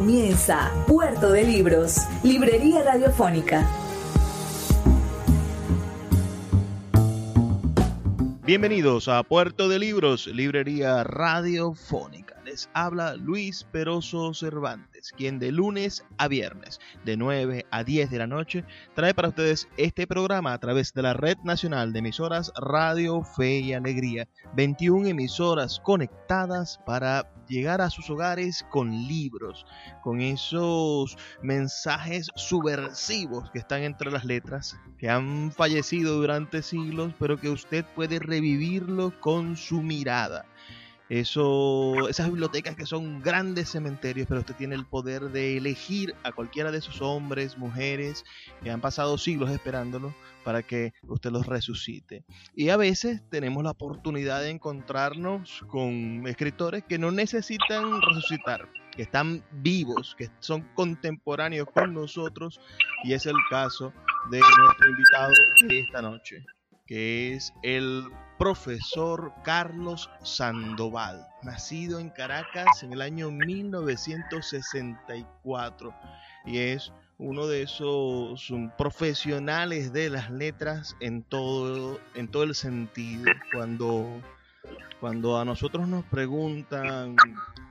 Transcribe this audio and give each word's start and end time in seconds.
Comienza 0.00 0.72
Puerto 0.86 1.30
de 1.30 1.44
Libros, 1.44 1.98
Librería 2.22 2.82
Radiofónica. 2.82 3.68
Bienvenidos 8.46 9.08
a 9.08 9.22
Puerto 9.22 9.68
de 9.68 9.78
Libros, 9.78 10.26
Librería 10.26 11.04
Radiofónica. 11.04 12.40
Les 12.46 12.70
habla 12.72 13.14
Luis 13.16 13.64
Peroso 13.64 14.32
Cervantes, 14.32 15.12
quien 15.14 15.38
de 15.38 15.52
lunes 15.52 16.02
a 16.16 16.28
viernes, 16.28 16.80
de 17.04 17.18
9 17.18 17.66
a 17.70 17.84
10 17.84 18.10
de 18.10 18.18
la 18.18 18.26
noche, 18.26 18.64
trae 18.94 19.12
para 19.12 19.28
ustedes 19.28 19.68
este 19.76 20.06
programa 20.06 20.54
a 20.54 20.58
través 20.58 20.94
de 20.94 21.02
la 21.02 21.12
Red 21.12 21.36
Nacional 21.44 21.92
de 21.92 21.98
Emisoras 21.98 22.50
Radio 22.56 23.22
Fe 23.22 23.58
y 23.58 23.74
Alegría. 23.74 24.26
21 24.56 25.08
emisoras 25.08 25.78
conectadas 25.78 26.80
para 26.86 27.30
llegar 27.50 27.82
a 27.82 27.90
sus 27.90 28.08
hogares 28.08 28.64
con 28.70 28.90
libros, 28.90 29.66
con 30.02 30.22
esos 30.22 31.18
mensajes 31.42 32.30
subversivos 32.36 33.50
que 33.50 33.58
están 33.58 33.82
entre 33.82 34.10
las 34.10 34.24
letras, 34.24 34.78
que 34.96 35.10
han 35.10 35.52
fallecido 35.52 36.16
durante 36.16 36.62
siglos, 36.62 37.12
pero 37.18 37.38
que 37.38 37.50
usted 37.50 37.84
puede 37.94 38.18
revivirlo 38.20 39.12
con 39.20 39.56
su 39.56 39.82
mirada. 39.82 40.46
Eso, 41.10 42.08
esas 42.08 42.28
bibliotecas 42.28 42.76
que 42.76 42.86
son 42.86 43.20
grandes 43.20 43.68
cementerios, 43.70 44.28
pero 44.28 44.40
usted 44.40 44.54
tiene 44.54 44.76
el 44.76 44.86
poder 44.86 45.30
de 45.30 45.56
elegir 45.56 46.14
a 46.22 46.30
cualquiera 46.30 46.70
de 46.70 46.78
esos 46.78 47.02
hombres, 47.02 47.58
mujeres 47.58 48.24
que 48.62 48.70
han 48.70 48.80
pasado 48.80 49.18
siglos 49.18 49.50
esperándolo 49.50 50.14
para 50.44 50.62
que 50.62 50.92
usted 51.08 51.30
los 51.30 51.46
resucite. 51.46 52.24
Y 52.54 52.68
a 52.70 52.76
veces 52.76 53.22
tenemos 53.30 53.62
la 53.62 53.70
oportunidad 53.70 54.40
de 54.40 54.50
encontrarnos 54.50 55.64
con 55.68 56.26
escritores 56.26 56.84
que 56.84 56.98
no 56.98 57.10
necesitan 57.10 58.02
resucitar, 58.02 58.68
que 58.96 59.02
están 59.02 59.44
vivos, 59.52 60.14
que 60.16 60.30
son 60.40 60.62
contemporáneos 60.74 61.68
con 61.72 61.94
nosotros, 61.94 62.60
y 63.04 63.12
es 63.12 63.26
el 63.26 63.36
caso 63.48 63.92
de 64.30 64.40
nuestro 64.40 64.88
invitado 64.88 65.32
de 65.68 65.80
esta 65.80 66.02
noche, 66.02 66.44
que 66.86 67.34
es 67.34 67.52
el 67.62 68.04
profesor 68.38 69.32
Carlos 69.44 70.10
Sandoval, 70.22 71.26
nacido 71.42 72.00
en 72.00 72.08
Caracas 72.08 72.82
en 72.82 72.94
el 72.94 73.02
año 73.02 73.30
1964 73.30 75.94
y 76.46 76.58
es 76.58 76.90
uno 77.20 77.46
de 77.46 77.62
esos 77.62 78.50
profesionales 78.78 79.92
de 79.92 80.08
las 80.08 80.30
letras 80.30 80.96
en 81.00 81.22
todo, 81.22 82.00
en 82.14 82.28
todo 82.28 82.44
el 82.44 82.54
sentido. 82.54 83.24
Cuando, 83.52 84.06
cuando 85.00 85.38
a 85.38 85.44
nosotros 85.44 85.86
nos 85.86 86.04
preguntan 86.06 87.16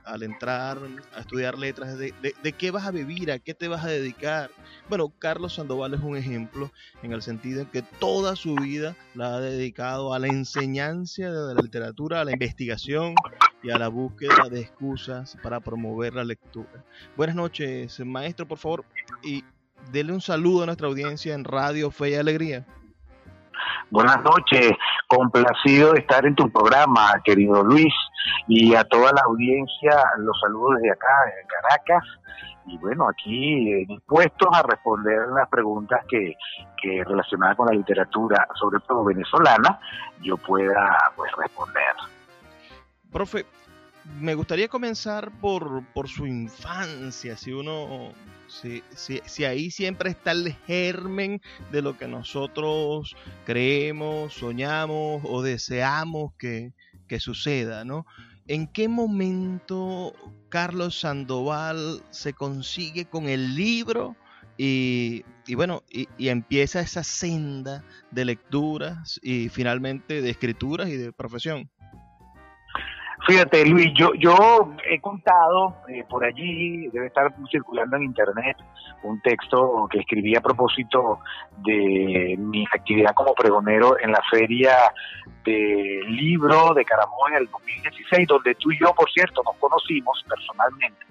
al 0.04 0.22
entrar 0.22 0.78
a 1.14 1.20
estudiar 1.20 1.58
letras, 1.58 1.98
de, 1.98 2.14
de, 2.20 2.52
qué 2.52 2.70
vas 2.70 2.86
a 2.86 2.92
vivir? 2.92 3.32
¿A 3.32 3.40
qué 3.40 3.52
te 3.52 3.66
vas 3.66 3.84
a 3.84 3.88
dedicar? 3.88 4.50
Bueno, 4.88 5.12
Carlos 5.18 5.54
Sandoval 5.54 5.94
es 5.94 6.00
un 6.00 6.16
ejemplo 6.16 6.72
en 7.02 7.12
el 7.12 7.20
sentido 7.20 7.62
en 7.62 7.66
que 7.66 7.82
toda 7.82 8.36
su 8.36 8.54
vida 8.54 8.96
la 9.14 9.34
ha 9.34 9.40
dedicado 9.40 10.14
a 10.14 10.20
la 10.20 10.28
enseñanza 10.28 11.30
de 11.30 11.54
la 11.54 11.60
literatura, 11.60 12.20
a 12.20 12.24
la 12.24 12.32
investigación 12.32 13.14
y 13.62 13.70
a 13.70 13.78
la 13.78 13.88
búsqueda 13.88 14.48
de 14.50 14.60
excusas 14.60 15.36
para 15.42 15.60
promover 15.60 16.14
la 16.14 16.24
lectura. 16.24 16.84
Buenas 17.16 17.36
noches, 17.36 18.00
maestro, 18.04 18.46
por 18.46 18.58
favor, 18.58 18.84
y 19.22 19.44
dele 19.90 20.12
un 20.12 20.20
saludo 20.20 20.62
a 20.62 20.66
nuestra 20.66 20.88
audiencia 20.88 21.34
en 21.34 21.44
Radio 21.44 21.90
Fe 21.90 22.10
y 22.10 22.14
Alegría. 22.14 22.64
Buenas 23.90 24.22
noches, 24.22 24.72
complacido 25.08 25.92
de 25.92 26.00
estar 26.00 26.24
en 26.24 26.34
tu 26.34 26.50
programa, 26.50 27.12
querido 27.24 27.62
Luis, 27.62 27.92
y 28.46 28.74
a 28.74 28.84
toda 28.84 29.12
la 29.12 29.22
audiencia, 29.26 30.04
los 30.18 30.38
saludos 30.40 30.76
desde 30.76 30.92
acá, 30.92 31.08
desde 31.26 31.48
Caracas, 31.48 32.04
y 32.66 32.78
bueno, 32.78 33.08
aquí 33.08 33.72
eh, 33.72 33.84
dispuestos 33.88 34.48
a 34.52 34.62
responder 34.62 35.28
las 35.34 35.48
preguntas 35.48 36.04
que, 36.08 36.36
que 36.80 37.02
relacionadas 37.04 37.56
con 37.56 37.66
la 37.66 37.74
literatura, 37.74 38.46
sobre 38.54 38.80
todo 38.80 39.04
venezolana, 39.04 39.80
yo 40.22 40.36
pueda 40.36 40.96
pues 41.16 41.32
responder. 41.36 41.94
Profe, 43.12 43.44
me 44.20 44.34
gustaría 44.34 44.68
comenzar 44.68 45.30
por, 45.40 45.84
por 45.92 46.08
su 46.08 46.26
infancia, 46.26 47.36
si 47.36 47.52
uno 47.52 48.14
si, 48.50 48.82
si, 48.94 49.44
ahí 49.44 49.70
siempre 49.70 50.10
está 50.10 50.32
el 50.32 50.52
germen 50.66 51.40
de 51.70 51.82
lo 51.82 51.96
que 51.96 52.08
nosotros 52.08 53.16
creemos, 53.46 54.34
soñamos 54.34 55.22
o 55.24 55.42
deseamos 55.42 56.32
que, 56.36 56.72
suceda, 57.18 57.84
¿no? 57.84 58.06
¿En 58.46 58.68
qué 58.68 58.88
momento 58.88 60.12
Carlos 60.48 61.00
Sandoval 61.00 62.02
se 62.10 62.34
consigue 62.34 63.04
con 63.04 63.28
el 63.28 63.56
libro 63.56 64.16
y, 64.56 65.24
bueno, 65.54 65.82
y, 65.90 66.08
y, 66.18 66.28
empieza 66.28 66.80
esa 66.80 67.02
senda 67.02 67.84
de 68.12 68.24
lecturas 68.24 69.18
y 69.22 69.48
finalmente 69.48 70.22
de 70.22 70.30
escrituras 70.30 70.88
y 70.88 70.96
de 70.96 71.12
profesión? 71.12 71.68
Fíjate, 73.26 73.66
Luis, 73.66 73.92
yo, 73.94 74.14
yo 74.14 74.72
he 74.88 74.98
contado 75.00 75.76
eh, 75.88 76.04
por 76.08 76.24
allí, 76.24 76.88
debe 76.88 77.06
estar 77.06 77.32
circulando 77.50 77.96
en 77.96 78.04
internet, 78.04 78.56
un 79.02 79.20
texto 79.20 79.86
que 79.90 79.98
escribí 79.98 80.34
a 80.34 80.40
propósito 80.40 81.18
de 81.58 82.36
mi 82.38 82.64
actividad 82.72 83.12
como 83.14 83.34
pregonero 83.34 83.98
en 83.98 84.12
la 84.12 84.22
feria 84.30 84.74
del 85.44 86.16
libro 86.16 86.72
de 86.74 86.84
Caramoy 86.84 87.32
en 87.32 87.38
el 87.38 87.50
2016, 87.50 88.26
donde 88.26 88.54
tú 88.54 88.72
y 88.72 88.78
yo, 88.78 88.92
por 88.94 89.10
cierto, 89.10 89.42
nos 89.44 89.56
conocimos 89.56 90.24
personalmente. 90.28 91.04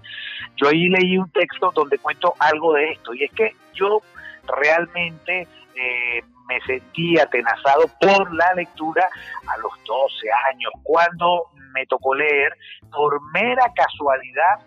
Yo 0.56 0.68
ahí 0.68 0.90
leí 0.90 1.18
un 1.18 1.30
texto 1.30 1.72
donde 1.76 2.00
cuento 2.00 2.34
algo 2.40 2.74
de 2.74 2.92
esto, 2.92 3.14
y 3.14 3.24
es 3.24 3.32
que 3.32 3.52
yo 3.74 4.02
realmente 4.48 5.48
eh, 5.76 6.22
me 6.48 6.60
sentí 6.62 7.20
atenazado 7.20 7.86
por 8.02 8.34
la 8.34 8.54
lectura 8.56 9.08
a 9.48 9.58
los 9.60 9.72
12 9.86 10.28
años, 10.52 10.72
cuando 10.84 11.46
me 11.74 11.86
tocó 11.86 12.16
leer 12.16 12.54
por 12.92 13.20
mera 13.34 13.72
casualidad 13.76 14.60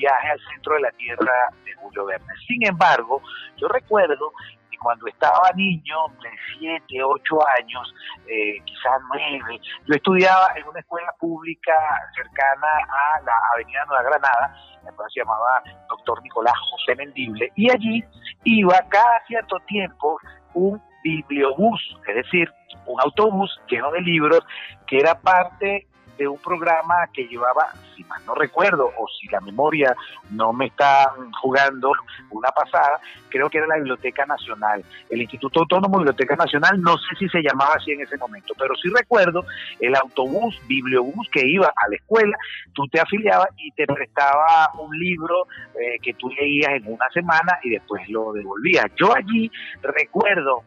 Viaje 0.00 0.30
al 0.30 0.40
centro 0.50 0.74
de 0.74 0.80
la 0.80 0.90
Tierra 0.92 1.50
de 1.64 1.74
Julio 1.74 2.06
Verne. 2.06 2.32
Sin 2.46 2.66
embargo, 2.66 3.20
yo 3.56 3.68
recuerdo 3.68 4.32
que 4.70 4.78
cuando 4.78 5.06
estaba 5.08 5.50
niño, 5.54 5.96
de 6.22 6.30
7, 6.58 7.02
8 7.02 7.38
años, 7.58 7.94
eh, 8.26 8.62
quizás 8.64 8.98
9, 9.08 9.60
yo 9.86 9.94
estudiaba 9.94 10.52
en 10.56 10.66
una 10.68 10.80
escuela 10.80 11.12
pública 11.18 11.72
cercana 12.14 12.68
a 12.88 13.20
la 13.20 13.32
Avenida 13.54 13.84
Nueva 13.86 14.04
Granada, 14.04 14.56
la 14.84 14.92
cual 14.92 15.10
se 15.12 15.20
llamaba 15.20 15.62
Doctor 15.88 16.22
Nicolás 16.22 16.54
José 16.70 16.94
Mendible, 16.96 17.52
y 17.56 17.70
allí 17.70 18.04
iba 18.44 18.78
cada 18.88 19.20
cierto 19.26 19.58
tiempo 19.66 20.18
un 20.54 20.80
bibliobús, 21.02 21.96
es 22.06 22.14
decir, 22.14 22.50
un 22.86 23.00
autobús 23.00 23.58
lleno 23.68 23.90
de 23.90 24.00
libros 24.00 24.40
que 24.86 24.98
era 24.98 25.20
parte 25.20 25.86
de 26.20 26.28
un 26.28 26.36
programa 26.36 27.08
que 27.14 27.26
llevaba, 27.26 27.72
si 27.96 28.04
mal 28.04 28.20
no 28.26 28.34
recuerdo, 28.34 28.84
o 28.84 29.08
si 29.08 29.26
la 29.28 29.40
memoria 29.40 29.96
no 30.30 30.52
me 30.52 30.66
está 30.66 31.10
jugando 31.40 31.92
una 32.28 32.50
pasada, 32.50 33.00
creo 33.30 33.48
que 33.48 33.56
era 33.56 33.66
la 33.66 33.76
Biblioteca 33.76 34.26
Nacional. 34.26 34.84
El 35.08 35.22
Instituto 35.22 35.60
Autónomo 35.60 35.96
de 35.96 36.04
Biblioteca 36.04 36.36
Nacional, 36.36 36.78
no 36.82 36.98
sé 36.98 37.16
si 37.18 37.28
se 37.30 37.40
llamaba 37.40 37.76
así 37.76 37.92
en 37.92 38.02
ese 38.02 38.18
momento, 38.18 38.52
pero 38.58 38.74
sí 38.74 38.90
recuerdo 38.94 39.46
el 39.80 39.96
autobús, 39.96 40.60
bibliobús 40.68 41.26
que 41.32 41.40
iba 41.46 41.68
a 41.68 41.88
la 41.88 41.96
escuela, 41.96 42.36
tú 42.74 42.86
te 42.88 43.00
afiliabas 43.00 43.48
y 43.56 43.70
te 43.70 43.86
prestaba 43.86 44.70
un 44.78 44.94
libro 44.98 45.46
eh, 45.74 45.98
que 46.02 46.12
tú 46.12 46.28
leías 46.28 46.72
en 46.72 46.86
una 46.86 47.08
semana 47.14 47.58
y 47.62 47.70
después 47.70 48.06
lo 48.10 48.34
devolvías. 48.34 48.92
Yo 48.96 49.16
allí 49.16 49.50
recuerdo 49.80 50.64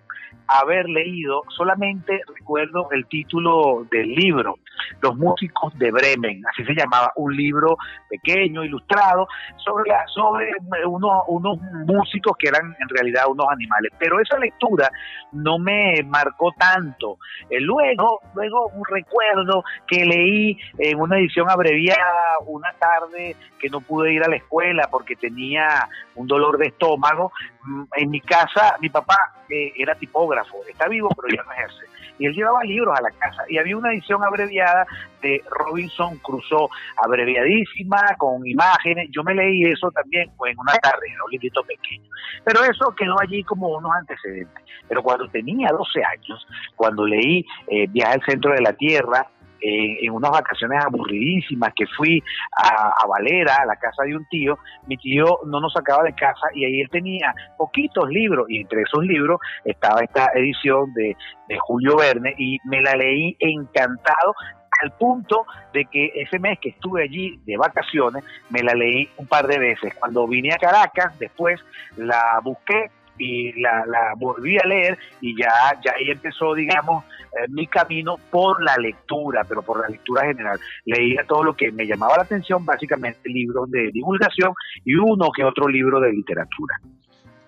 haber 0.48 0.88
leído, 0.90 1.44
solamente 1.50 2.22
recuerdo 2.36 2.90
el 2.92 3.06
título 3.08 3.86
del 3.92 4.14
libro, 4.14 4.60
Los 5.02 5.16
músicos 5.16 5.78
de 5.78 5.92
Bremen, 5.92 6.42
así 6.52 6.64
se 6.64 6.74
llamaba, 6.74 7.12
un 7.16 7.36
libro 7.36 7.78
pequeño, 8.10 8.64
ilustrado, 8.64 9.28
sobre, 9.58 9.90
la, 9.90 10.06
sobre 10.08 10.52
uno, 10.86 11.24
unos 11.28 11.60
músicos 11.86 12.36
que 12.38 12.50
eran 12.50 12.76
en 12.80 12.90
realidad 12.90 13.26
unos 13.28 13.48
animales. 13.50 13.92
Pero 13.98 14.20
esa 14.20 14.38
lectura 14.38 14.90
no 15.32 15.58
me 15.58 16.04
marcó 16.06 16.52
tanto. 16.58 17.18
Eh, 17.50 17.60
luego, 17.60 18.22
luego 18.36 18.68
un 18.70 18.84
recuerdo 18.86 19.64
que 19.88 20.06
leí 20.06 20.58
en 20.78 21.00
una 21.00 21.18
edición 21.18 21.50
abreviada 21.50 22.40
una 22.46 22.72
tarde 22.74 23.36
que 23.60 23.70
no 23.70 23.82
pude 23.82 24.14
ir 24.14 24.24
a 24.24 24.28
la 24.28 24.36
escuela 24.36 24.88
porque 24.92 25.16
tenía 25.16 25.88
un 26.16 26.28
dolor 26.28 26.58
de 26.58 26.68
estómago. 26.68 27.32
Mm, 27.64 27.84
en 27.96 28.10
mi 28.10 28.20
casa, 28.22 28.76
mi 28.82 28.90
papá 28.90 29.18
eh, 29.50 29.72
era 29.78 29.96
tipógrafo, 29.96 30.33
está 30.70 30.88
vivo 30.88 31.10
pero 31.16 31.36
ya 31.36 31.44
no 31.44 31.52
ejerce. 31.52 31.86
Y 32.20 32.28
él 32.28 32.34
llevaba 32.34 32.64
libros 32.64 32.98
a 32.98 33.02
la 33.02 33.12
casa 33.12 33.44
y 33.50 33.58
había 33.58 33.76
una 33.76 33.92
edición 33.92 34.24
abreviada 34.24 34.86
de 35.22 35.42
Robinson 35.50 36.18
Crusoe, 36.20 36.70
abreviadísima, 37.04 38.16
con 38.18 38.46
imágenes. 38.46 39.10
Yo 39.12 39.24
me 39.24 39.34
leí 39.34 39.64
eso 39.64 39.90
también 39.92 40.30
en 40.46 40.60
una 40.60 40.74
tarde, 40.74 41.08
era 41.10 41.24
un 41.24 41.32
librito 41.32 41.64
pequeño. 41.64 42.08
Pero 42.44 42.64
eso 42.64 42.94
quedó 42.96 43.20
allí 43.20 43.44
como 43.44 43.70
unos 43.70 43.92
antecedentes. 43.98 44.64
Pero 44.88 45.02
cuando 45.02 45.28
tenía 45.30 45.70
12 45.70 46.04
años, 46.04 46.48
cuando 46.76 47.06
leí 47.06 47.46
eh, 47.68 47.88
Viaje 47.88 48.14
al 48.14 48.22
centro 48.26 48.54
de 48.54 48.62
la 48.62 48.74
Tierra, 48.74 49.28
en 49.64 50.12
unas 50.12 50.32
vacaciones 50.32 50.84
aburridísimas 50.84 51.74
que 51.76 51.86
fui 51.88 52.22
a, 52.56 53.06
Valera, 53.08 53.58
a 53.62 53.66
la 53.66 53.76
casa 53.76 54.04
de 54.04 54.16
un 54.16 54.26
tío, 54.28 54.58
mi 54.88 54.98
tío 54.98 55.40
no 55.46 55.60
nos 55.60 55.74
sacaba 55.74 56.04
de 56.04 56.14
casa 56.14 56.48
y 56.54 56.66
ahí 56.66 56.82
él 56.82 56.90
tenía 56.90 57.34
poquitos 57.58 58.10
libros 58.10 58.50
y 58.50 58.62
entre 58.62 58.82
esos 58.82 59.04
libros 59.06 59.40
estaba 59.64 60.02
esta 60.02 60.32
edición 60.36 60.94
de, 60.94 61.16
de 61.48 61.58
Julio 61.60 61.96
Verne 61.98 62.36
y 62.38 62.58
me 62.66 62.82
la 62.82 62.96
leí 62.96 63.36
encantado 63.40 64.36
al 64.82 64.92
punto 64.92 65.46
de 65.72 65.86
que 65.86 66.12
ese 66.16 66.40
mes 66.40 66.60
que 66.60 66.70
estuve 66.70 67.04
allí 67.04 67.40
de 67.46 67.58
vacaciones 67.58 68.24
me 68.50 68.62
la 68.64 68.74
leí 68.74 69.10
un 69.18 69.28
par 69.28 69.48
de 69.48 69.60
veces. 69.60 69.94
Cuando 69.96 70.28
vine 70.28 70.54
a 70.54 70.58
Caracas, 70.58 71.18
después 71.20 71.60
la 71.96 72.40
busqué 72.44 72.92
y 73.18 73.60
la, 73.62 73.86
la 73.86 74.14
volví 74.18 74.58
a 74.58 74.66
leer 74.66 74.98
y 75.22 75.38
ya, 75.38 75.52
ya 75.84 75.94
ahí 75.98 76.10
empezó, 76.10 76.54
digamos, 76.54 77.04
eh, 77.06 77.48
mi 77.50 77.68
camino 77.68 78.18
por 78.30 78.64
la 78.64 78.76
lectura, 78.78 79.44
pero 79.48 79.62
por 79.62 79.82
la 79.82 79.88
lectura 79.88 80.26
general. 80.26 80.60
Leía 80.86 81.24
todo 81.28 81.44
lo 81.44 81.56
que 81.56 81.72
me 81.72 81.86
llamaba 81.86 82.18
la 82.18 82.24
atención, 82.24 82.66
básicamente 82.66 83.30
libros 83.30 83.70
de 83.72 83.90
divulgación 83.92 84.54
y 84.86 84.96
uno 84.96 85.30
que 85.36 85.44
otro 85.44 85.68
libro 85.68 86.00
de 86.00 86.12
literatura. 86.12 86.76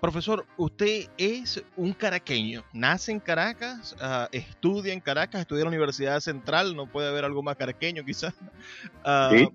Profesor, 0.01 0.45
usted 0.57 1.05
es 1.17 1.63
un 1.75 1.93
caraqueño, 1.93 2.63
nace 2.73 3.11
en 3.11 3.19
Caracas, 3.19 3.95
uh, 3.99 4.27
estudia 4.31 4.93
en 4.93 4.99
Caracas, 4.99 5.41
estudia 5.41 5.61
en 5.61 5.65
la 5.65 5.69
Universidad 5.69 6.19
Central, 6.19 6.75
no 6.75 6.85
puede 6.85 7.09
haber 7.09 7.25
algo 7.25 7.41
más 7.41 7.55
caraqueño 7.55 8.03
quizás. 8.03 8.35
Uh, 9.03 9.35
¿Sí? 9.35 9.49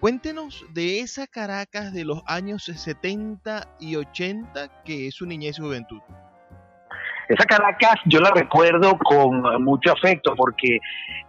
Cuéntenos 0.00 0.64
de 0.72 1.00
esa 1.00 1.26
Caracas 1.26 1.92
de 1.92 2.04
los 2.04 2.22
años 2.26 2.64
70 2.64 3.76
y 3.78 3.96
80 3.96 4.82
que 4.84 5.06
es 5.08 5.14
su 5.14 5.26
niñez 5.26 5.58
y 5.58 5.62
juventud. 5.62 6.00
Esa 7.30 7.44
Caracas 7.44 7.94
yo 8.06 8.18
la 8.18 8.32
recuerdo 8.32 8.98
con 8.98 9.62
mucho 9.62 9.92
afecto 9.92 10.34
porque 10.34 10.80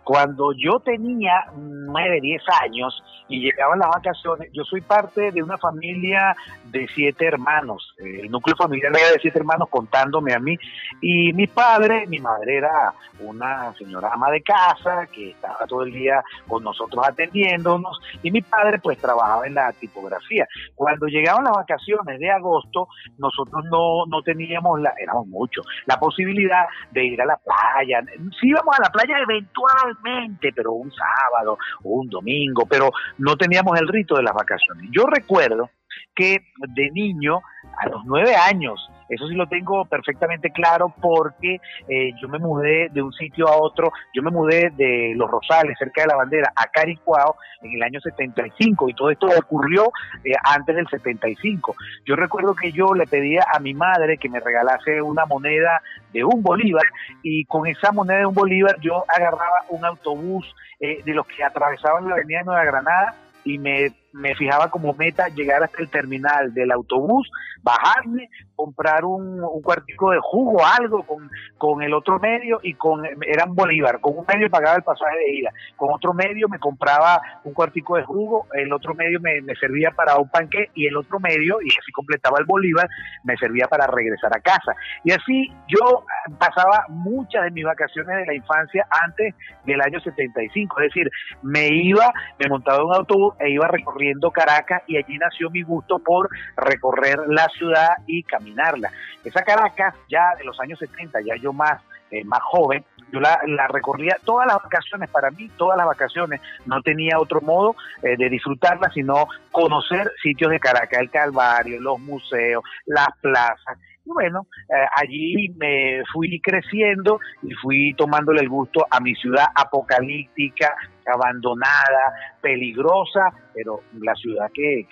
cuando 0.03 0.51
yo 0.53 0.79
tenía 0.79 1.45
9, 1.55 2.19
10 2.21 2.41
años 2.63 3.03
y 3.27 3.39
llegaban 3.39 3.79
las 3.79 3.89
vacaciones, 3.89 4.49
yo 4.51 4.63
soy 4.63 4.81
parte 4.81 5.31
de 5.31 5.43
una 5.43 5.57
familia 5.57 6.35
de 6.65 6.87
siete 6.93 7.27
hermanos, 7.27 7.93
el 7.97 8.29
núcleo 8.29 8.55
familiar 8.55 8.91
era 8.93 9.11
de 9.11 9.19
siete 9.21 9.39
hermanos 9.39 9.69
contándome 9.69 10.33
a 10.33 10.39
mí, 10.39 10.57
y 11.01 11.31
mi 11.33 11.47
padre, 11.47 12.07
mi 12.07 12.19
madre 12.19 12.57
era 12.57 12.93
una 13.19 13.73
señora 13.75 14.09
ama 14.13 14.31
de 14.31 14.41
casa 14.41 15.07
que 15.07 15.29
estaba 15.31 15.65
todo 15.67 15.83
el 15.83 15.93
día 15.93 16.21
con 16.47 16.63
nosotros 16.63 17.05
atendiéndonos, 17.07 17.99
y 18.21 18.31
mi 18.31 18.41
padre 18.41 18.79
pues 18.79 18.97
trabajaba 18.97 19.47
en 19.47 19.53
la 19.53 19.71
tipografía. 19.73 20.47
Cuando 20.75 21.07
llegaban 21.07 21.43
las 21.43 21.53
vacaciones 21.53 22.19
de 22.19 22.31
agosto, 22.31 22.87
nosotros 23.17 23.63
no, 23.65 24.05
no 24.07 24.21
teníamos, 24.23 24.81
la, 24.81 24.93
éramos 25.01 25.27
muchos, 25.27 25.65
la 25.91 25.99
posibilidad 25.99 26.65
de 26.91 27.05
ir 27.05 27.21
a 27.21 27.25
la 27.25 27.37
playa. 27.37 28.01
Sí 28.39 28.49
íbamos 28.49 28.75
a 28.77 28.83
la 28.83 28.89
playa 28.89 29.17
eventualmente, 29.19 30.51
pero 30.55 30.73
un 30.73 30.91
sábado 30.91 31.57
o 31.83 31.89
un 31.89 32.09
domingo, 32.09 32.65
pero 32.65 32.91
no 33.17 33.35
teníamos 33.35 33.79
el 33.79 33.87
rito 33.87 34.15
de 34.15 34.23
las 34.23 34.33
vacaciones. 34.33 34.89
Yo 34.91 35.05
recuerdo 35.05 35.69
que 36.15 36.39
de 36.75 36.89
niño, 36.91 37.41
a 37.77 37.89
los 37.89 38.03
nueve 38.05 38.35
años, 38.35 38.89
eso 39.11 39.27
sí 39.27 39.35
lo 39.35 39.45
tengo 39.47 39.83
perfectamente 39.85 40.51
claro 40.51 40.93
porque 41.01 41.59
eh, 41.87 42.11
yo 42.21 42.29
me 42.29 42.39
mudé 42.39 42.87
de 42.89 43.01
un 43.01 43.11
sitio 43.11 43.47
a 43.49 43.57
otro, 43.57 43.91
yo 44.13 44.23
me 44.23 44.31
mudé 44.31 44.71
de 44.71 45.13
Los 45.17 45.29
Rosales, 45.29 45.77
cerca 45.77 46.03
de 46.03 46.07
la 46.07 46.15
bandera, 46.15 46.53
a 46.55 46.67
Caricuao 46.67 47.35
en 47.61 47.73
el 47.73 47.83
año 47.83 47.99
75 47.99 48.89
y 48.89 48.93
todo 48.93 49.11
esto 49.11 49.27
ocurrió 49.37 49.91
eh, 50.23 50.31
antes 50.43 50.77
del 50.77 50.87
75. 50.87 51.75
Yo 52.05 52.15
recuerdo 52.15 52.55
que 52.55 52.71
yo 52.71 52.93
le 52.93 53.05
pedía 53.05 53.45
a 53.53 53.59
mi 53.59 53.73
madre 53.73 54.17
que 54.17 54.29
me 54.29 54.39
regalase 54.39 55.01
una 55.01 55.25
moneda 55.25 55.81
de 56.13 56.23
un 56.23 56.41
bolívar 56.41 56.85
y 57.21 57.43
con 57.45 57.67
esa 57.67 57.91
moneda 57.91 58.19
de 58.19 58.25
un 58.27 58.33
bolívar 58.33 58.79
yo 58.79 59.03
agarraba 59.09 59.65
un 59.69 59.83
autobús 59.83 60.55
eh, 60.79 61.01
de 61.03 61.13
los 61.13 61.27
que 61.27 61.43
atravesaban 61.43 62.07
la 62.07 62.15
avenida 62.15 62.39
de 62.39 62.45
Nueva 62.45 62.63
Granada 62.63 63.15
y 63.43 63.57
me 63.57 63.91
me 64.13 64.35
fijaba 64.35 64.69
como 64.69 64.93
meta 64.93 65.27
llegar 65.29 65.63
hasta 65.63 65.81
el 65.81 65.89
terminal 65.89 66.53
del 66.53 66.71
autobús, 66.71 67.29
bajarme, 67.61 68.29
comprar 68.55 69.05
un, 69.05 69.43
un 69.43 69.61
cuartico 69.61 70.11
de 70.11 70.19
jugo, 70.21 70.61
algo 70.65 71.03
con, 71.03 71.29
con 71.57 71.81
el 71.81 71.93
otro 71.93 72.19
medio 72.19 72.59
y 72.61 72.73
con, 72.73 73.03
eran 73.25 73.55
bolívar, 73.55 73.99
con 73.99 74.17
un 74.17 74.25
medio 74.27 74.49
pagaba 74.49 74.75
el 74.75 74.83
pasaje 74.83 75.17
de 75.17 75.31
ida, 75.37 75.51
con 75.77 75.93
otro 75.93 76.13
medio 76.13 76.47
me 76.49 76.59
compraba 76.59 77.21
un 77.43 77.53
cuartico 77.53 77.97
de 77.97 78.03
jugo, 78.03 78.47
el 78.53 78.71
otro 78.73 78.93
medio 78.93 79.19
me, 79.19 79.41
me 79.41 79.55
servía 79.55 79.91
para 79.91 80.17
un 80.17 80.29
panque 80.29 80.69
y 80.75 80.87
el 80.87 80.97
otro 80.97 81.19
medio, 81.19 81.57
y 81.61 81.69
así 81.69 81.91
completaba 81.91 82.37
el 82.39 82.45
bolívar, 82.45 82.87
me 83.23 83.37
servía 83.37 83.67
para 83.67 83.87
regresar 83.87 84.31
a 84.35 84.41
casa. 84.41 84.73
Y 85.03 85.11
así 85.11 85.51
yo 85.67 86.03
pasaba 86.37 86.85
muchas 86.89 87.43
de 87.45 87.51
mis 87.51 87.65
vacaciones 87.65 88.15
de 88.17 88.25
la 88.25 88.35
infancia 88.35 88.85
antes 89.03 89.33
del 89.65 89.81
año 89.81 89.99
75, 89.99 90.81
es 90.81 90.87
decir, 90.87 91.09
me 91.41 91.67
iba, 91.67 92.13
me 92.39 92.49
montaba 92.49 92.83
un 92.83 92.93
autobús 92.93 93.33
e 93.39 93.49
iba 93.49 93.67
recorriendo 93.67 94.00
Caracas 94.33 94.83
y 94.87 94.97
allí 94.97 95.17
nació 95.17 95.49
mi 95.49 95.63
gusto 95.63 95.99
por 95.99 96.29
recorrer 96.57 97.19
la 97.27 97.47
ciudad 97.49 97.97
y 98.07 98.23
caminarla. 98.23 98.91
Esa 99.23 99.43
Caracas 99.43 99.95
ya 100.09 100.35
de 100.37 100.43
los 100.43 100.59
años 100.59 100.79
70, 100.79 101.21
ya 101.21 101.35
yo 101.35 101.53
más, 101.53 101.81
eh, 102.11 102.23
más 102.23 102.41
joven, 102.43 102.83
yo 103.11 103.19
la, 103.19 103.67
recorría 103.67 104.15
todas 104.23 104.47
las 104.47 104.57
vacaciones, 104.63 105.09
para 105.09 105.31
mí 105.31 105.49
todas 105.57 105.77
las 105.77 105.85
vacaciones, 105.85 106.39
no 106.65 106.81
tenía 106.81 107.19
otro 107.19 107.41
modo 107.41 107.75
eh, 108.01 108.15
de 108.17 108.29
disfrutarla, 108.29 108.89
sino 108.93 109.27
conocer 109.51 110.11
sitios 110.21 110.51
de 110.51 110.59
Caracas, 110.59 111.01
el 111.01 111.09
Calvario, 111.09 111.81
los 111.81 111.99
museos, 111.99 112.63
las 112.85 113.09
plazas. 113.19 113.77
Bueno, 114.13 114.47
eh, 114.69 114.85
allí 114.97 115.49
me 115.57 116.03
fui 116.11 116.39
creciendo 116.41 117.19
y 117.43 117.53
fui 117.53 117.93
tomándole 117.93 118.41
el 118.41 118.49
gusto 118.49 118.85
a 118.89 118.99
mi 118.99 119.15
ciudad 119.15 119.45
apocalíptica, 119.55 120.75
abandonada, 121.05 122.13
peligrosa, 122.41 123.29
pero 123.53 123.81
la 123.99 124.13
ciudad 124.15 124.51
que, 124.53 124.85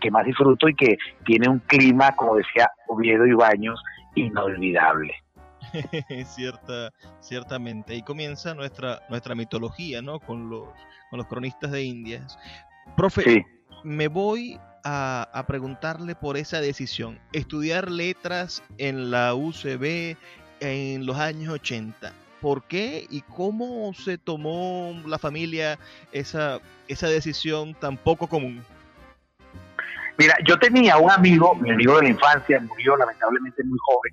que, 0.00 0.10
más 0.10 0.24
disfruto 0.24 0.68
y 0.68 0.74
que 0.74 0.96
tiene 1.24 1.48
un 1.48 1.60
clima, 1.60 2.12
como 2.16 2.36
decía 2.36 2.70
Oviedo 2.88 3.26
y 3.26 3.34
Baños, 3.34 3.80
inolvidable. 4.14 5.14
Cierta, 6.24 6.90
ciertamente. 7.20 7.92
Ahí 7.92 8.02
comienza 8.02 8.54
nuestra, 8.54 9.00
nuestra 9.08 9.34
mitología, 9.34 10.00
¿no? 10.00 10.20
Con 10.20 10.48
los, 10.48 10.68
con 11.10 11.18
los 11.18 11.26
cronistas 11.26 11.72
de 11.72 11.82
Indias. 11.82 12.38
Profe, 12.96 13.44
me 13.84 14.08
voy 14.08 14.58
a, 14.88 15.44
preguntarle 15.46 16.14
por 16.14 16.36
esa 16.36 16.60
decisión. 16.60 17.18
Estudiar 17.32 17.90
letras 17.90 18.62
en 18.78 19.10
la 19.10 19.34
UCB 19.34 20.16
en 20.60 21.04
los 21.06 21.16
años 21.18 21.52
80 21.52 22.12
por 22.40 22.64
qué 22.64 23.06
y 23.10 23.22
cómo 23.22 23.92
se 23.94 24.18
tomó 24.18 24.94
la 25.06 25.18
familia 25.18 25.78
esa, 26.12 26.60
esa 26.86 27.08
decisión 27.08 27.74
tan 27.74 27.96
poco 27.96 28.28
común. 28.28 28.62
Mira, 30.18 30.34
yo 30.46 30.58
tenía 30.58 30.96
un 30.96 31.10
amigo, 31.10 31.54
mi 31.56 31.70
amigo 31.70 31.96
de 31.96 32.04
la 32.04 32.08
infancia, 32.08 32.58
murió 32.60 32.96
lamentablemente 32.96 33.62
muy 33.64 33.78
joven. 33.84 34.12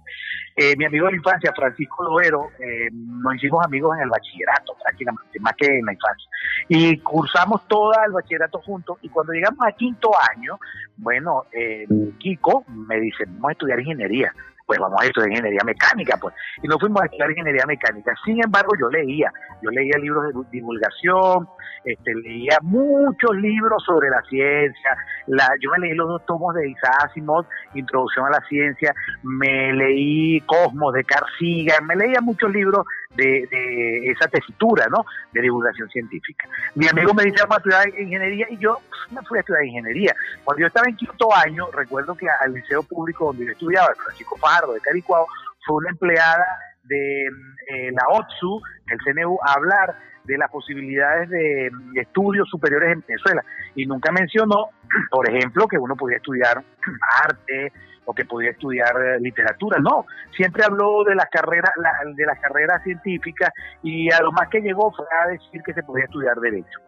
Eh, 0.55 0.75
mi 0.75 0.85
amigo 0.85 1.05
de 1.05 1.11
la 1.13 1.17
infancia, 1.17 1.53
Francisco 1.55 2.03
Loero, 2.03 2.49
eh, 2.59 2.89
nos 2.91 3.35
hicimos 3.35 3.65
amigos 3.65 3.95
en 3.97 4.03
el 4.03 4.09
bachillerato, 4.09 4.75
prácticamente, 4.83 5.39
más 5.39 5.53
que 5.57 5.65
en 5.65 5.85
la 5.85 5.93
infancia. 5.93 6.29
Y 6.67 6.97
cursamos 6.99 7.67
todo 7.67 7.93
el 8.05 8.11
bachillerato 8.11 8.59
juntos. 8.61 8.97
Y 9.01 9.09
cuando 9.09 9.33
llegamos 9.33 9.65
a 9.65 9.71
quinto 9.71 10.11
año, 10.35 10.59
bueno, 10.97 11.45
eh, 11.51 11.87
Kiko 12.19 12.65
me 12.67 12.99
dice, 12.99 13.23
vamos 13.27 13.49
a 13.49 13.51
estudiar 13.53 13.79
ingeniería. 13.79 14.33
Pues 14.65 14.79
vamos 14.79 15.01
a 15.01 15.05
estudiar 15.05 15.29
ingeniería 15.31 15.61
mecánica, 15.65 16.17
pues. 16.17 16.33
Y 16.61 16.67
nos 16.67 16.79
fuimos 16.79 17.01
a 17.01 17.05
estudiar 17.05 17.31
ingeniería 17.31 17.65
mecánica. 17.65 18.13
Sin 18.25 18.43
embargo, 18.43 18.71
yo 18.79 18.89
leía, 18.89 19.31
yo 19.61 19.69
leía 19.71 19.97
libros 19.97 20.33
de 20.33 20.49
divulgación, 20.51 21.47
este, 21.83 22.15
leía 22.15 22.57
muchos 22.61 23.35
libros 23.35 23.83
sobre 23.85 24.09
la 24.09 24.21
ciencia, 24.29 24.97
la, 25.27 25.49
yo 25.61 25.69
me 25.71 25.79
leí 25.79 25.95
los 25.95 26.07
dos 26.07 26.25
tomos 26.25 26.55
de 26.55 26.69
Isaac 26.69 27.05
Asimov, 27.05 27.45
Introducción 27.73 28.25
a 28.27 28.29
la 28.29 28.41
Ciencia, 28.47 28.93
me 29.23 29.73
leí 29.73 30.39
Cosmos 30.41 30.93
de 30.93 31.03
Carl 31.03 31.27
Sagan, 31.39 31.85
me 31.85 31.95
leía 31.95 32.21
muchos 32.21 32.51
libros 32.51 32.85
de, 33.15 33.47
de, 33.49 34.11
esa 34.11 34.27
tesitura, 34.27 34.87
¿no? 34.89 35.05
De 35.31 35.41
divulgación 35.41 35.89
científica. 35.89 36.47
Mi 36.75 36.87
amigo 36.87 37.13
me 37.13 37.23
dice, 37.23 37.37
vamos 37.41 37.57
a 37.57 37.59
estudiar 37.59 37.87
ingeniería 37.99 38.47
y 38.49 38.57
yo 38.57 38.77
me 39.11 39.21
fui 39.23 39.37
a 39.37 39.41
estudiar 39.41 39.65
ingeniería. 39.65 40.15
Cuando 40.43 40.61
yo 40.61 40.67
estaba 40.67 40.87
en 40.87 40.95
quinto 40.95 41.33
año, 41.35 41.69
recuerdo 41.71 42.15
que 42.15 42.27
al 42.29 42.53
liceo 42.53 42.83
público 42.83 43.25
donde 43.25 43.45
yo 43.45 43.51
estudiaba, 43.51 43.89
el 43.89 43.95
Francisco 43.95 44.37
Fajardo 44.37 44.73
de 44.73 44.81
Caricuao, 44.81 45.27
fue 45.65 45.77
una 45.77 45.89
empleada 45.91 46.45
de 46.83 47.25
eh, 47.25 47.91
la 47.91 48.03
OTSU, 48.09 48.61
el 48.87 48.99
CNU, 48.99 49.37
a 49.45 49.53
hablar 49.53 49.95
de 50.25 50.37
las 50.37 50.49
posibilidades 50.49 51.29
de, 51.29 51.71
estudios 51.95 52.47
superiores 52.49 52.93
en 52.93 53.03
Venezuela. 53.07 53.43
Y 53.75 53.85
nunca 53.85 54.11
mencionó, 54.11 54.69
por 55.09 55.29
ejemplo, 55.29 55.67
que 55.67 55.77
uno 55.77 55.95
podía 55.95 56.17
estudiar 56.17 56.63
arte 57.23 57.71
o 58.05 58.13
que 58.13 58.25
podía 58.25 58.51
estudiar 58.51 58.93
eh, 59.01 59.19
literatura. 59.19 59.79
No, 59.79 60.05
siempre 60.35 60.63
habló 60.63 61.03
de 61.03 61.15
las 61.15 61.29
carreras, 61.29 61.71
de 62.15 62.25
las 62.25 62.39
carreras 62.39 62.83
científicas 62.83 63.51
y 63.81 64.11
a 64.11 64.21
lo 64.21 64.31
más 64.31 64.49
que 64.49 64.61
llegó 64.61 64.91
fue 64.91 65.05
a 65.23 65.29
decir 65.29 65.61
que 65.63 65.73
se 65.73 65.83
podía 65.83 66.05
estudiar 66.05 66.37
derecho. 66.37 66.79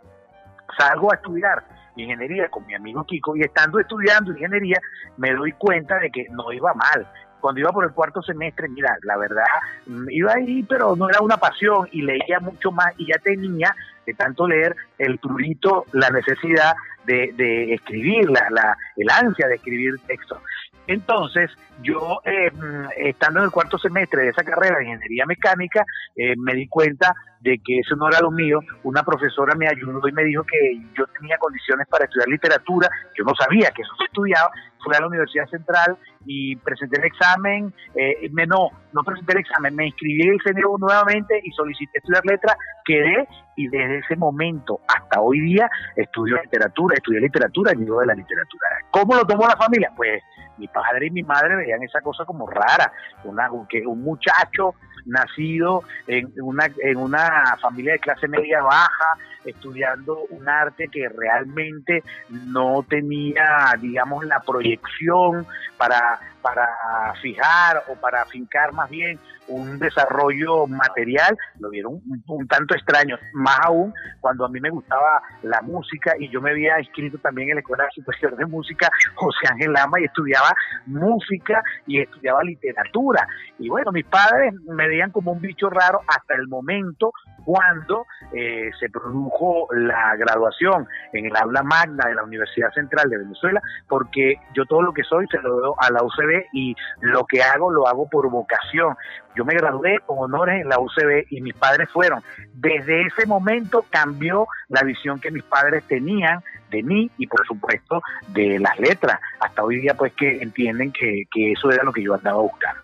Salgo 0.78 1.12
a 1.12 1.16
estudiar 1.16 1.64
ingeniería 1.96 2.50
con 2.50 2.66
mi 2.66 2.76
amigo 2.76 3.06
Kiko 3.06 3.36
y 3.38 3.42
estando 3.42 3.80
estudiando 3.80 4.32
ingeniería 4.32 4.80
me 5.18 5.34
doy 5.34 5.54
cuenta 5.54 5.98
de 6.00 6.12
que 6.12 6.28
no 6.30 6.52
iba 6.52 6.74
mal, 6.74 7.08
cuando 7.46 7.62
iba 7.62 7.72
por 7.72 7.86
el 7.86 7.92
cuarto 7.92 8.24
semestre, 8.24 8.68
mira, 8.70 8.98
la 9.04 9.18
verdad, 9.18 9.46
mm, 9.86 10.10
iba 10.10 10.34
ahí, 10.34 10.64
pero 10.64 10.96
no 10.96 11.08
era 11.08 11.22
una 11.22 11.38
pasión 11.38 11.88
y 11.92 12.02
leía 12.02 12.40
mucho 12.40 12.72
más 12.72 12.88
y 12.98 13.06
ya 13.06 13.20
tenía 13.20 13.76
de 14.04 14.16
tanto 14.16 14.48
leer 14.48 14.76
el 14.98 15.20
prurito, 15.20 15.86
la 15.92 16.10
necesidad 16.10 16.74
de, 17.06 17.34
de 17.38 17.76
escribir, 17.76 18.32
la, 18.32 18.48
la, 18.50 18.76
el 18.98 19.08
ansia 19.12 19.48
de 19.48 19.58
escribir 19.58 19.94
textos. 20.08 20.40
Entonces, 20.88 21.52
yo, 21.82 22.22
eh, 22.24 22.52
mm, 22.52 22.88
estando 22.98 23.40
en 23.40 23.46
el 23.46 23.52
cuarto 23.52 23.78
semestre 23.78 24.24
de 24.24 24.30
esa 24.30 24.44
carrera 24.44 24.78
de 24.78 24.86
ingeniería 24.86 25.26
mecánica, 25.26 25.84
eh, 26.16 26.36
me 26.38 26.54
di 26.54 26.68
cuenta 26.68 27.14
de 27.46 27.60
que 27.64 27.80
eso 27.80 27.96
no 27.96 28.08
era 28.08 28.20
lo 28.22 28.32
mío. 28.32 28.60
Una 28.84 29.04
profesora 29.04 29.56
me 29.56 29.68
ayudó 29.68 30.08
y 30.08 30.12
me 30.12 30.24
dijo 30.24 30.44
que 30.44 30.80
yo 30.98 31.06
tenía 31.20 31.38
condiciones 31.38 31.88
para 31.88 32.06
estudiar 32.06 32.28
literatura. 32.28 32.90
Yo 33.16 33.24
no 33.24 33.34
sabía 33.36 33.70
que 33.72 33.82
eso 33.82 33.94
se 33.98 34.06
estudiaba. 34.06 34.50
Fui 34.84 34.96
a 34.96 35.00
la 35.00 35.08
Universidad 35.08 35.48
Central 35.48 35.98
y 36.26 36.56
presenté 36.58 37.00
el 37.00 37.06
examen. 37.06 37.74
Eh, 37.96 38.30
me, 38.32 38.48
no, 38.48 38.70
no 38.94 39.04
presenté 39.04 39.34
el 39.34 39.40
examen, 39.40 39.76
me 39.76 39.88
inscribí 39.88 40.22
en 40.24 40.34
el 40.34 40.42
CNU 40.42 40.78
nuevamente 40.80 41.40
y 41.44 41.52
solicité 41.52 42.00
estudiar 42.00 42.26
letras. 42.26 42.58
Quedé 42.84 43.28
y 43.56 43.68
desde 43.68 44.00
ese 44.00 44.16
momento 44.16 44.80
hasta 44.88 45.22
hoy 45.22 45.40
día 45.40 45.70
estudio 45.96 46.42
literatura, 46.42 46.96
estudié 46.96 47.20
literatura 47.20 47.72
y 47.74 47.78
vivo 47.78 48.00
de 48.00 48.08
la 48.08 48.14
literatura. 48.14 48.68
¿Cómo 48.92 49.16
lo 49.16 49.26
tomó 49.26 49.48
la 49.48 49.58
familia? 49.58 49.92
Pues 49.96 50.22
mi 50.58 50.68
padre 50.68 51.08
y 51.08 51.12
mi 51.12 51.24
madre 51.24 51.56
veían 51.56 51.84
esa 51.84 52.02
cosa 52.02 52.26
como 52.26 52.48
rara, 52.48 52.92
una, 53.24 53.50
un 53.52 54.02
muchacho 54.02 54.76
nacido 55.06 55.84
en 56.08 56.32
una, 56.42 56.68
en 56.84 56.98
una 56.98 57.56
familia 57.62 57.94
de 57.94 58.00
clase 58.00 58.28
media 58.28 58.62
baja, 58.62 59.18
estudiando 59.46 60.26
un 60.30 60.48
arte 60.50 60.88
que 60.88 61.08
realmente 61.10 62.04
no 62.30 62.84
tenía, 62.90 63.76
digamos, 63.80 64.26
la 64.26 64.40
proyección 64.40 65.46
para, 65.78 66.20
para 66.46 67.16
fijar 67.24 67.84
o 67.88 67.96
para 67.96 68.24
fincar 68.26 68.72
más 68.72 68.88
bien 68.88 69.20
un 69.48 69.80
desarrollo 69.80 70.68
material, 70.68 71.36
lo 71.60 71.70
vieron 71.70 72.02
un, 72.28 72.48
tanto 72.48 72.76
extraño, 72.76 73.18
más 73.34 73.60
aún 73.64 73.94
cuando 74.22 74.46
a 74.46 74.50
mí 74.50 74.60
me 74.60 74.70
gustaba 74.70 75.22
la 75.42 75.62
música 75.62 76.14
y 76.20 76.30
yo 76.30 76.42
me 76.42 76.52
había 76.52 76.80
inscrito 76.80 77.18
también 77.18 77.50
en 77.50 77.56
la 77.56 77.62
Escuela 77.62 77.88
Superior 77.94 78.36
de 78.36 78.46
Música 78.46 78.90
José 79.16 79.48
Ángel 79.52 79.74
Lama 79.74 80.00
y 80.00 80.06
estudiaba 80.06 80.54
música 80.86 81.64
y 81.88 82.02
estudiaba 82.02 82.44
literatura. 82.44 83.28
Y 83.58 83.70
bueno, 83.70 83.92
mis 83.92 84.06
padres 84.06 84.54
me 84.68 84.88
veían 84.88 85.12
como 85.12 85.32
un 85.32 85.42
bicho 85.42 85.70
raro 85.70 86.02
hasta 86.08 86.36
el 86.36 86.48
momento 86.48 87.12
cuando 87.44 88.06
eh, 88.34 88.72
se 88.80 88.90
produjo 88.90 89.68
la 89.72 90.16
graduación 90.16 90.88
en 91.14 91.28
el 91.28 91.36
aula 91.36 91.62
magna 91.64 92.08
de 92.08 92.16
la 92.16 92.24
Universidad 92.24 92.72
Central 92.74 93.10
de 93.10 93.20
Venezuela, 93.20 93.62
porque 93.88 94.36
yo 94.54 94.66
todo 94.66 94.82
lo 94.82 94.94
que 94.94 95.04
soy 95.04 95.28
se 95.28 95.38
lo 95.40 95.56
doy 95.56 95.74
a 95.78 95.92
la 95.92 96.04
UCB 96.04 96.35
y 96.54 96.76
lo 97.02 97.26
que 97.26 97.42
hago 97.42 97.72
lo 97.72 97.88
hago 97.88 98.08
por 98.10 98.30
vocación. 98.30 98.96
Yo 99.36 99.46
me 99.46 99.54
gradué 99.54 100.00
con 100.06 100.18
honores 100.20 100.62
en 100.62 100.70
la 100.70 100.80
UCB 100.80 101.28
y 101.30 101.42
mis 101.42 101.54
padres 101.54 101.90
fueron. 101.92 102.22
Desde 102.54 103.02
ese 103.02 103.26
momento 103.26 103.86
cambió 103.90 104.48
la 104.70 104.84
visión 104.84 105.20
que 105.20 105.32
mis 105.32 105.44
padres 105.44 105.84
tenían 105.88 106.44
de 106.72 106.84
mí 106.84 107.12
y 107.18 107.28
por 107.28 107.46
supuesto 107.46 108.02
de 108.30 108.60
las 108.60 108.80
letras. 108.80 109.20
Hasta 109.40 109.64
hoy 109.64 109.82
día 109.82 109.94
pues 109.94 110.14
que 110.14 110.42
entienden 110.42 110.92
que, 110.92 111.24
que 111.32 111.52
eso 111.52 111.72
era 111.72 111.84
lo 111.84 111.92
que 111.92 112.04
yo 112.04 112.14
andaba 112.14 112.42
buscando. 112.42 112.82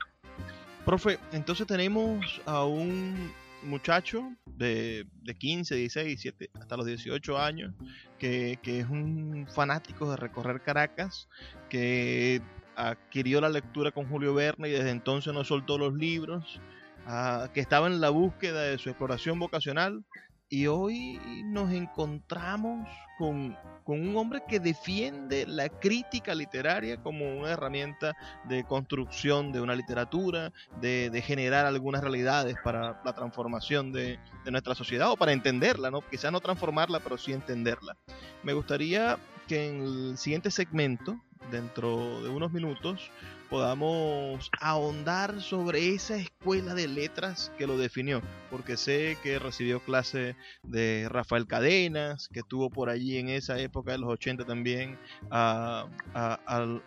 Profe, 0.86 1.20
entonces 1.32 1.68
tenemos 1.68 2.42
a 2.46 2.66
un 2.66 3.32
muchacho 3.64 4.32
de, 4.46 5.06
de 5.22 5.36
15, 5.36 5.76
16, 5.76 6.08
17, 6.08 6.50
hasta 6.60 6.78
los 6.78 6.86
18 6.86 7.38
años, 7.38 7.74
que, 8.18 8.60
que, 8.62 8.80
es 8.80 8.90
un 8.90 9.48
fanático 9.54 10.10
de 10.10 10.18
recorrer 10.18 10.62
Caracas, 10.62 11.28
que 11.70 12.42
adquirió 12.76 13.42
la 13.42 13.50
lectura 13.50 13.92
con 13.92 14.08
Julio 14.08 14.34
Verne 14.34 14.70
y 14.70 14.72
desde 14.72 14.92
entonces 14.92 15.34
no 15.34 15.44
soltó 15.44 15.78
los 15.78 15.94
libros, 15.94 16.60
ah, 17.06 17.50
que 17.54 17.60
estaba 17.60 17.88
en 17.88 18.02
la 18.02 18.10
búsqueda 18.10 18.64
de 18.64 18.78
su 18.78 18.90
exploración 18.90 19.40
vocacional 19.40 20.04
y 20.52 20.68
hoy 20.68 21.18
nos 21.46 21.72
encontramos 21.72 22.86
con, 23.18 23.58
un 23.86 24.16
hombre 24.16 24.42
que 24.48 24.60
defiende 24.60 25.46
la 25.46 25.68
crítica 25.70 26.34
literaria 26.34 26.98
como 26.98 27.26
una 27.40 27.52
herramienta 27.52 28.14
de 28.46 28.64
construcción 28.64 29.52
de 29.52 29.62
una 29.62 29.76
literatura, 29.76 30.52
de, 30.80 31.24
generar 31.26 31.66
algunas 31.66 32.02
realidades 32.02 32.56
para 32.64 33.02
la 33.04 33.14
transformación 33.14 33.92
de, 33.92 34.18
de, 34.44 34.52
nuestra 34.52 34.76
sociedad 34.76 35.12
o 35.12 35.18
para 35.18 35.34
entenderla, 35.34 35.92
¿no? 35.92 36.02
quizás 36.02 36.32
no 36.32 36.40
transformarla, 36.40 37.00
pero 37.00 37.18
sí 37.18 37.32
entenderla. 37.32 37.96
Me 38.44 38.54
gustaría 38.54 39.18
que 39.52 39.68
en 39.68 39.82
el 39.82 40.18
siguiente 40.18 40.50
segmento, 40.50 41.20
dentro 41.52 42.24
de 42.24 42.30
unos 42.30 42.54
minutos, 42.54 43.12
podamos 43.52 44.50
ahondar 44.62 45.42
sobre 45.42 45.94
esa 45.94 46.16
escuela 46.16 46.74
de 46.74 46.88
letras 46.88 47.52
que 47.58 47.68
lo 47.68 47.78
definió, 47.78 48.22
porque 48.50 48.78
sé 48.78 49.18
que 49.22 49.40
recibió 49.40 49.82
clase 49.82 50.38
de 50.64 51.08
Rafael 51.10 51.46
Cadenas, 51.46 52.30
que 52.30 52.40
estuvo 52.40 52.70
por 52.70 52.90
allí 52.90 53.18
en 53.18 53.28
esa 53.28 53.60
época 53.60 53.92
de 53.92 53.98
los 53.98 54.10
80 54.10 54.46
también 54.46 54.98
a, 55.30 55.86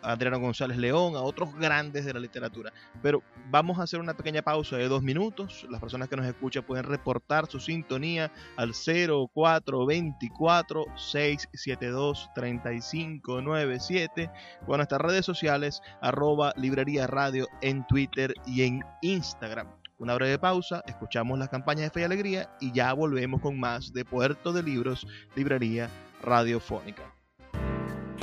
Adriano 0.01 0.39
González 0.39 0.77
León, 0.77 1.15
a 1.15 1.21
otros 1.21 1.53
grandes 1.53 2.03
de 2.03 2.15
la 2.15 2.19
literatura. 2.19 2.73
Pero 3.03 3.21
vamos 3.51 3.77
a 3.77 3.83
hacer 3.83 3.99
una 3.99 4.17
pequeña 4.17 4.41
pausa 4.41 4.77
de 4.77 4.87
dos 4.87 5.03
minutos. 5.03 5.67
Las 5.69 5.79
personas 5.79 6.09
que 6.09 6.15
nos 6.15 6.25
escuchan 6.25 6.63
pueden 6.63 6.85
reportar 6.85 7.45
su 7.45 7.59
sintonía 7.59 8.31
al 8.57 8.73
0424 8.73 10.85
672 10.97 12.31
3597 12.33 14.31
o 14.65 14.73
a 14.73 14.77
nuestras 14.77 15.01
redes 15.01 15.25
sociales 15.25 15.83
arroba 16.01 16.54
Librería 16.55 17.07
Radio 17.07 17.47
en 17.61 17.85
Twitter 17.87 18.33
y 18.45 18.63
en 18.63 18.81
Instagram. 19.01 19.67
Una 19.97 20.15
breve 20.15 20.37
pausa, 20.37 20.83
escuchamos 20.87 21.39
las 21.39 21.49
campañas 21.49 21.85
de 21.85 21.89
Fe 21.91 22.01
y 22.01 22.03
Alegría 22.03 22.49
y 22.59 22.71
ya 22.73 22.91
volvemos 22.93 23.41
con 23.41 23.59
más 23.59 23.93
de 23.93 24.03
Puerto 24.03 24.51
de 24.51 24.61
Libros, 24.61 25.07
Librería 25.35 25.89
Radiofónica. 26.21 27.03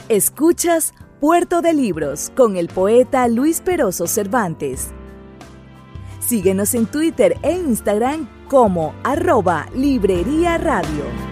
Escuchas 0.09 0.93
Puerto 1.21 1.63
de 1.63 1.73
Libros 1.73 2.31
con 2.37 2.57
el 2.57 2.69
poeta 2.69 3.27
Luis 3.29 3.61
Peroso 3.61 4.07
Cervantes. 4.07 4.91
Síguenos 6.21 6.75
en 6.75 6.87
Twitter 6.87 7.37
e 7.43 7.53
Instagram 7.53 8.29
como 8.49 8.95
arroba 9.03 9.67
Librería 9.75 10.59
Radio. 10.59 11.32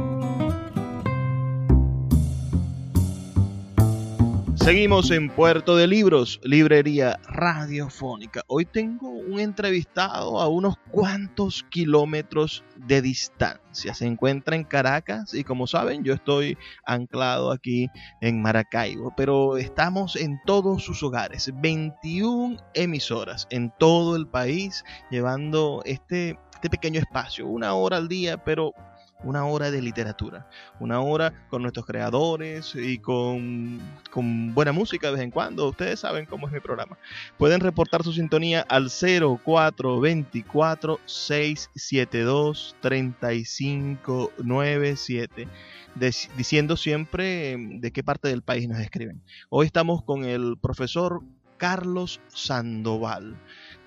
Seguimos 4.63 5.09
en 5.09 5.29
Puerto 5.29 5.75
de 5.75 5.87
Libros, 5.87 6.39
librería 6.43 7.19
radiofónica. 7.23 8.43
Hoy 8.45 8.65
tengo 8.65 9.09
un 9.09 9.39
entrevistado 9.39 10.39
a 10.39 10.47
unos 10.47 10.75
cuantos 10.91 11.65
kilómetros 11.71 12.63
de 12.75 13.01
distancia. 13.01 13.95
Se 13.95 14.05
encuentra 14.05 14.55
en 14.55 14.63
Caracas 14.63 15.33
y 15.33 15.43
como 15.43 15.65
saben 15.65 16.03
yo 16.03 16.13
estoy 16.13 16.59
anclado 16.85 17.51
aquí 17.51 17.89
en 18.21 18.43
Maracaibo, 18.43 19.11
pero 19.17 19.57
estamos 19.57 20.15
en 20.15 20.39
todos 20.45 20.83
sus 20.83 21.01
hogares, 21.01 21.51
21 21.59 22.57
emisoras 22.75 23.47
en 23.49 23.73
todo 23.79 24.15
el 24.15 24.27
país, 24.27 24.85
llevando 25.09 25.81
este, 25.85 26.37
este 26.53 26.69
pequeño 26.69 26.99
espacio, 26.99 27.47
una 27.47 27.73
hora 27.73 27.97
al 27.97 28.07
día, 28.07 28.37
pero 28.43 28.75
una 29.23 29.45
hora 29.45 29.71
de 29.71 29.81
literatura, 29.81 30.47
una 30.79 31.01
hora 31.01 31.33
con 31.49 31.61
nuestros 31.61 31.85
creadores 31.85 32.73
y 32.75 32.97
con, 32.99 33.81
buena 34.53 34.71
música 34.71 35.07
de 35.07 35.13
vez 35.13 35.23
en 35.23 35.31
cuando. 35.31 35.67
Ustedes 35.69 35.99
saben 35.99 36.25
cómo 36.25 36.47
es 36.47 36.53
mi 36.53 36.59
programa. 36.59 36.97
Pueden 37.37 37.59
reportar 37.59 38.03
su 38.03 38.13
sintonía 38.13 38.65
al 38.67 38.89
0424 38.89 40.99
672 41.05 42.75
3597 42.81 45.47
diciendo 46.37 46.77
siempre 46.77 47.57
de 47.57 47.91
qué 47.91 48.03
parte 48.03 48.29
del 48.29 48.41
país 48.41 48.67
nos 48.67 48.79
escriben. 48.79 49.21
Hoy 49.49 49.65
estamos 49.65 50.03
con 50.03 50.23
el 50.23 50.57
profesor 50.59 51.21
Carlos 51.57 52.21
Sandoval 52.29 53.35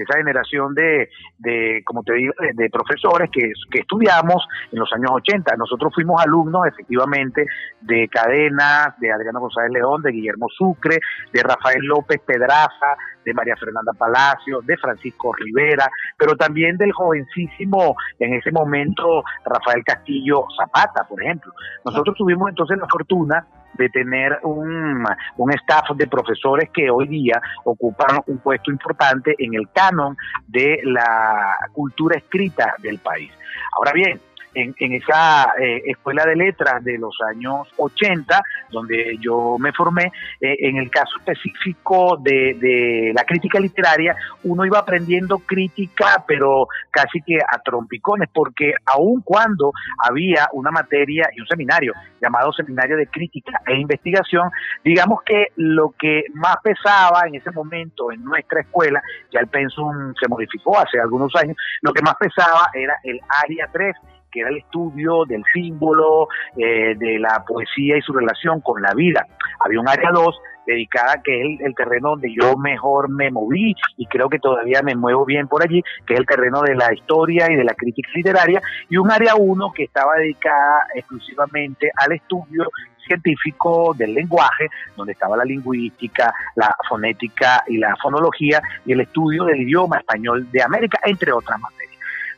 esa 0.03 0.17
generación 0.17 0.73
de, 0.73 1.09
de 1.37 1.81
como 1.85 2.03
te 2.03 2.13
digo, 2.13 2.33
de, 2.53 2.69
profesores 2.69 3.29
que, 3.31 3.51
que, 3.71 3.79
estudiamos 3.79 4.45
en 4.71 4.79
los 4.79 4.91
años 4.93 5.11
80. 5.11 5.55
Nosotros 5.57 5.93
fuimos 5.93 6.21
alumnos, 6.21 6.67
efectivamente, 6.67 7.45
de 7.81 8.07
Cadenas, 8.07 8.99
de 8.99 9.11
Adriano 9.11 9.39
González 9.39 9.71
León, 9.71 10.01
de 10.01 10.11
Guillermo 10.11 10.47
Sucre, 10.49 10.99
de 11.31 11.43
Rafael 11.43 11.81
López 11.83 12.19
Pedraza, 12.25 12.95
de 13.23 13.33
María 13.33 13.55
Fernanda 13.55 13.91
Palacio, 13.97 14.61
de 14.61 14.77
Francisco 14.77 15.33
Rivera, 15.33 15.89
pero 16.17 16.35
también 16.35 16.77
del 16.77 16.91
jovencísimo, 16.91 17.95
en 18.19 18.35
ese 18.35 18.51
momento, 18.51 19.23
Rafael 19.45 19.83
Castillo 19.83 20.45
Zapata, 20.57 21.05
por 21.07 21.21
ejemplo. 21.21 21.51
Nosotros 21.83 22.15
tuvimos 22.15 22.49
entonces 22.49 22.77
la 22.77 22.87
fortuna 22.87 23.45
de 23.77 23.89
tener 23.89 24.39
un, 24.43 25.05
un 25.37 25.51
staff 25.53 25.89
de 25.95 26.07
profesores 26.07 26.69
que 26.71 26.89
hoy 26.89 27.07
día 27.07 27.41
ocupan 27.63 28.21
un 28.27 28.37
puesto 28.39 28.71
importante 28.71 29.35
en 29.39 29.53
el 29.55 29.69
canon 29.71 30.17
de 30.47 30.79
la 30.83 31.57
cultura 31.73 32.17
escrita 32.17 32.75
del 32.79 32.99
país. 32.99 33.31
Ahora 33.77 33.91
bien, 33.93 34.19
en, 34.55 34.93
esa 34.93 35.53
eh, 35.59 35.83
escuela 35.85 36.25
de 36.25 36.35
letras 36.35 36.83
de 36.83 36.97
los 36.97 37.15
años 37.29 37.67
80, 37.77 38.41
donde 38.71 39.17
yo 39.19 39.57
me 39.59 39.71
formé, 39.73 40.11
eh, 40.39 40.55
en 40.59 40.77
el 40.77 40.89
caso 40.89 41.17
específico 41.17 42.17
de, 42.21 43.11
la 43.13 43.23
crítica 43.23 43.59
literaria, 43.59 44.15
uno 44.43 44.65
iba 44.65 44.79
aprendiendo 44.79 45.39
crítica, 45.39 46.23
pero 46.27 46.67
casi 46.89 47.21
que 47.21 47.37
a 47.37 47.59
trompicones, 47.59 48.29
porque 48.33 48.73
aun 48.85 49.21
cuando 49.21 49.71
había 49.97 50.49
una 50.53 50.71
materia 50.71 51.29
y 51.35 51.41
un 51.41 51.47
seminario 51.47 51.93
llamado 52.21 52.51
Seminario 52.53 52.97
de 52.97 53.07
Crítica 53.07 53.61
e 53.67 53.75
Investigación, 53.75 54.49
digamos 54.83 55.21
que 55.23 55.47
lo 55.57 55.93
que 55.97 56.23
más 56.33 56.57
pesaba 56.63 57.23
en 57.27 57.35
ese 57.35 57.51
momento 57.51 58.11
en 58.11 58.23
nuestra 58.23 58.61
escuela, 58.61 59.01
ya 59.31 59.39
el 59.39 59.47
pensum 59.47 60.13
se 60.19 60.27
modificó 60.27 60.79
hace 60.79 60.99
algunos 60.99 61.35
años, 61.35 61.55
lo 61.81 61.93
que 61.93 62.01
más 62.01 62.15
pesaba 62.15 62.69
era 62.73 62.95
el 63.03 63.19
área 63.43 63.67
3 63.71 63.95
que 64.35 64.41
era 64.41 64.49
el 64.49 64.57
estudio 64.57 65.23
del 65.25 65.43
símbolo, 65.53 66.27
eh, 66.57 66.93
de 66.97 67.17
la 67.19 67.41
poesía 67.47 67.97
y 67.97 68.01
su 68.01 68.11
relación 68.11 68.59
con 68.59 68.81
la 68.81 68.93
vida. 68.93 69.25
Había 69.61 69.79
un 69.79 69.87
área 69.87 70.11
2 70.11 70.35
dedicada 70.67 71.21
que 71.23 71.53
es 71.53 71.61
el, 71.61 71.73
terreno 71.73 72.09
donde 72.09 72.33
yo 72.33 72.57
mejor 72.57 73.09
me 73.09 73.31
moví 73.31 73.75
y 73.97 74.05
creo 74.07 74.27
que 74.29 74.39
todavía 74.39 74.81
me 74.81 74.95
muevo 74.95 75.23
bien 75.23 75.47
por 75.47 75.63
allí, 75.63 75.81
que 76.05 76.15
es 76.15 76.19
el 76.19 76.25
terreno 76.25 76.61
de 76.63 76.75
la 76.75 76.93
historia 76.93 77.49
y 77.49 77.55
de 77.55 77.63
la 77.63 77.73
crítica 77.75 78.09
literaria, 78.13 78.61
y 78.89 78.97
un 78.97 79.09
área 79.09 79.35
1 79.35 79.71
que 79.73 79.83
estaba 79.83 80.15
dedicada 80.15 80.87
exclusivamente 80.95 81.91
al 81.95 82.11
estudio 82.13 82.65
científico 83.07 83.93
del 83.95 84.15
lenguaje, 84.15 84.67
donde 84.97 85.13
estaba 85.13 85.37
la 85.37 85.45
lingüística, 85.45 86.33
la 86.55 86.75
fonética 86.89 87.63
y 87.67 87.77
la 87.77 87.95
fonología 88.01 88.59
y 88.85 88.93
el 88.93 89.01
estudio 89.01 89.45
del 89.45 89.61
idioma 89.61 89.99
español 89.99 90.51
de 90.51 90.61
América, 90.61 90.99
entre 91.05 91.31
otras 91.31 91.59
materias. 91.59 91.94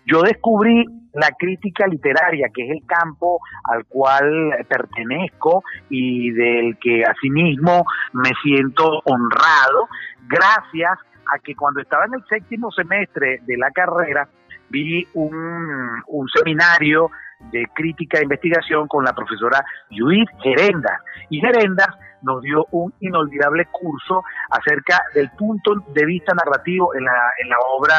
Yo 0.08 0.22
descubrí 0.22 0.86
la 1.14 1.32
crítica 1.38 1.86
literaria, 1.86 2.48
que 2.54 2.64
es 2.64 2.72
el 2.72 2.86
campo 2.86 3.40
al 3.66 3.86
cual 3.86 4.54
pertenezco 4.70 5.64
y 5.90 6.32
del 6.32 6.78
que 6.80 7.04
asimismo 7.04 7.84
me 8.14 8.32
siento 8.42 9.02
honrado, 9.04 9.90
gracias 10.28 10.98
a 11.34 11.40
que 11.40 11.56
cuando 11.56 11.82
estaba 11.82 12.06
en 12.06 12.14
el 12.14 12.24
séptimo 12.30 12.72
semestre 12.72 13.42
de 13.46 13.58
la 13.58 13.70
carrera 13.72 14.30
vi 14.70 15.06
un, 15.14 16.02
seminario 16.34 17.10
de 17.52 17.66
crítica 17.74 18.20
e 18.20 18.24
investigación 18.24 18.88
con 18.88 19.04
la 19.04 19.14
profesora 19.14 19.64
Judith 19.90 20.30
Gerenda. 20.42 21.02
Y 21.30 21.42
Gerenda 21.42 21.98
nos 22.22 22.42
dio 22.42 22.66
un 22.72 22.94
inolvidable 23.02 23.66
curso 23.72 24.24
acerca 24.52 25.02
del 25.14 25.30
punto 25.32 25.76
de 25.94 26.06
vista 26.06 26.34
narrativo 26.34 26.96
en 26.96 27.04
la, 27.04 27.32
en 27.44 27.50
la 27.50 27.58
obra 27.60 27.96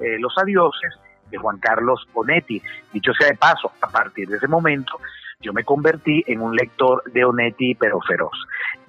eh, 0.00 0.18
Los 0.18 0.36
Adioses 0.36 0.98
de 1.34 1.38
Juan 1.38 1.58
Carlos 1.58 2.06
Onetti. 2.14 2.62
Dicho 2.92 3.12
sea 3.12 3.28
de 3.28 3.36
paso, 3.36 3.72
a 3.80 3.90
partir 3.90 4.28
de 4.28 4.36
ese 4.36 4.48
momento 4.48 5.00
yo 5.40 5.52
me 5.52 5.64
convertí 5.64 6.24
en 6.26 6.40
un 6.40 6.56
lector 6.56 7.02
de 7.12 7.24
Onetti 7.24 7.74
pero 7.74 8.00
feroz. 8.00 8.32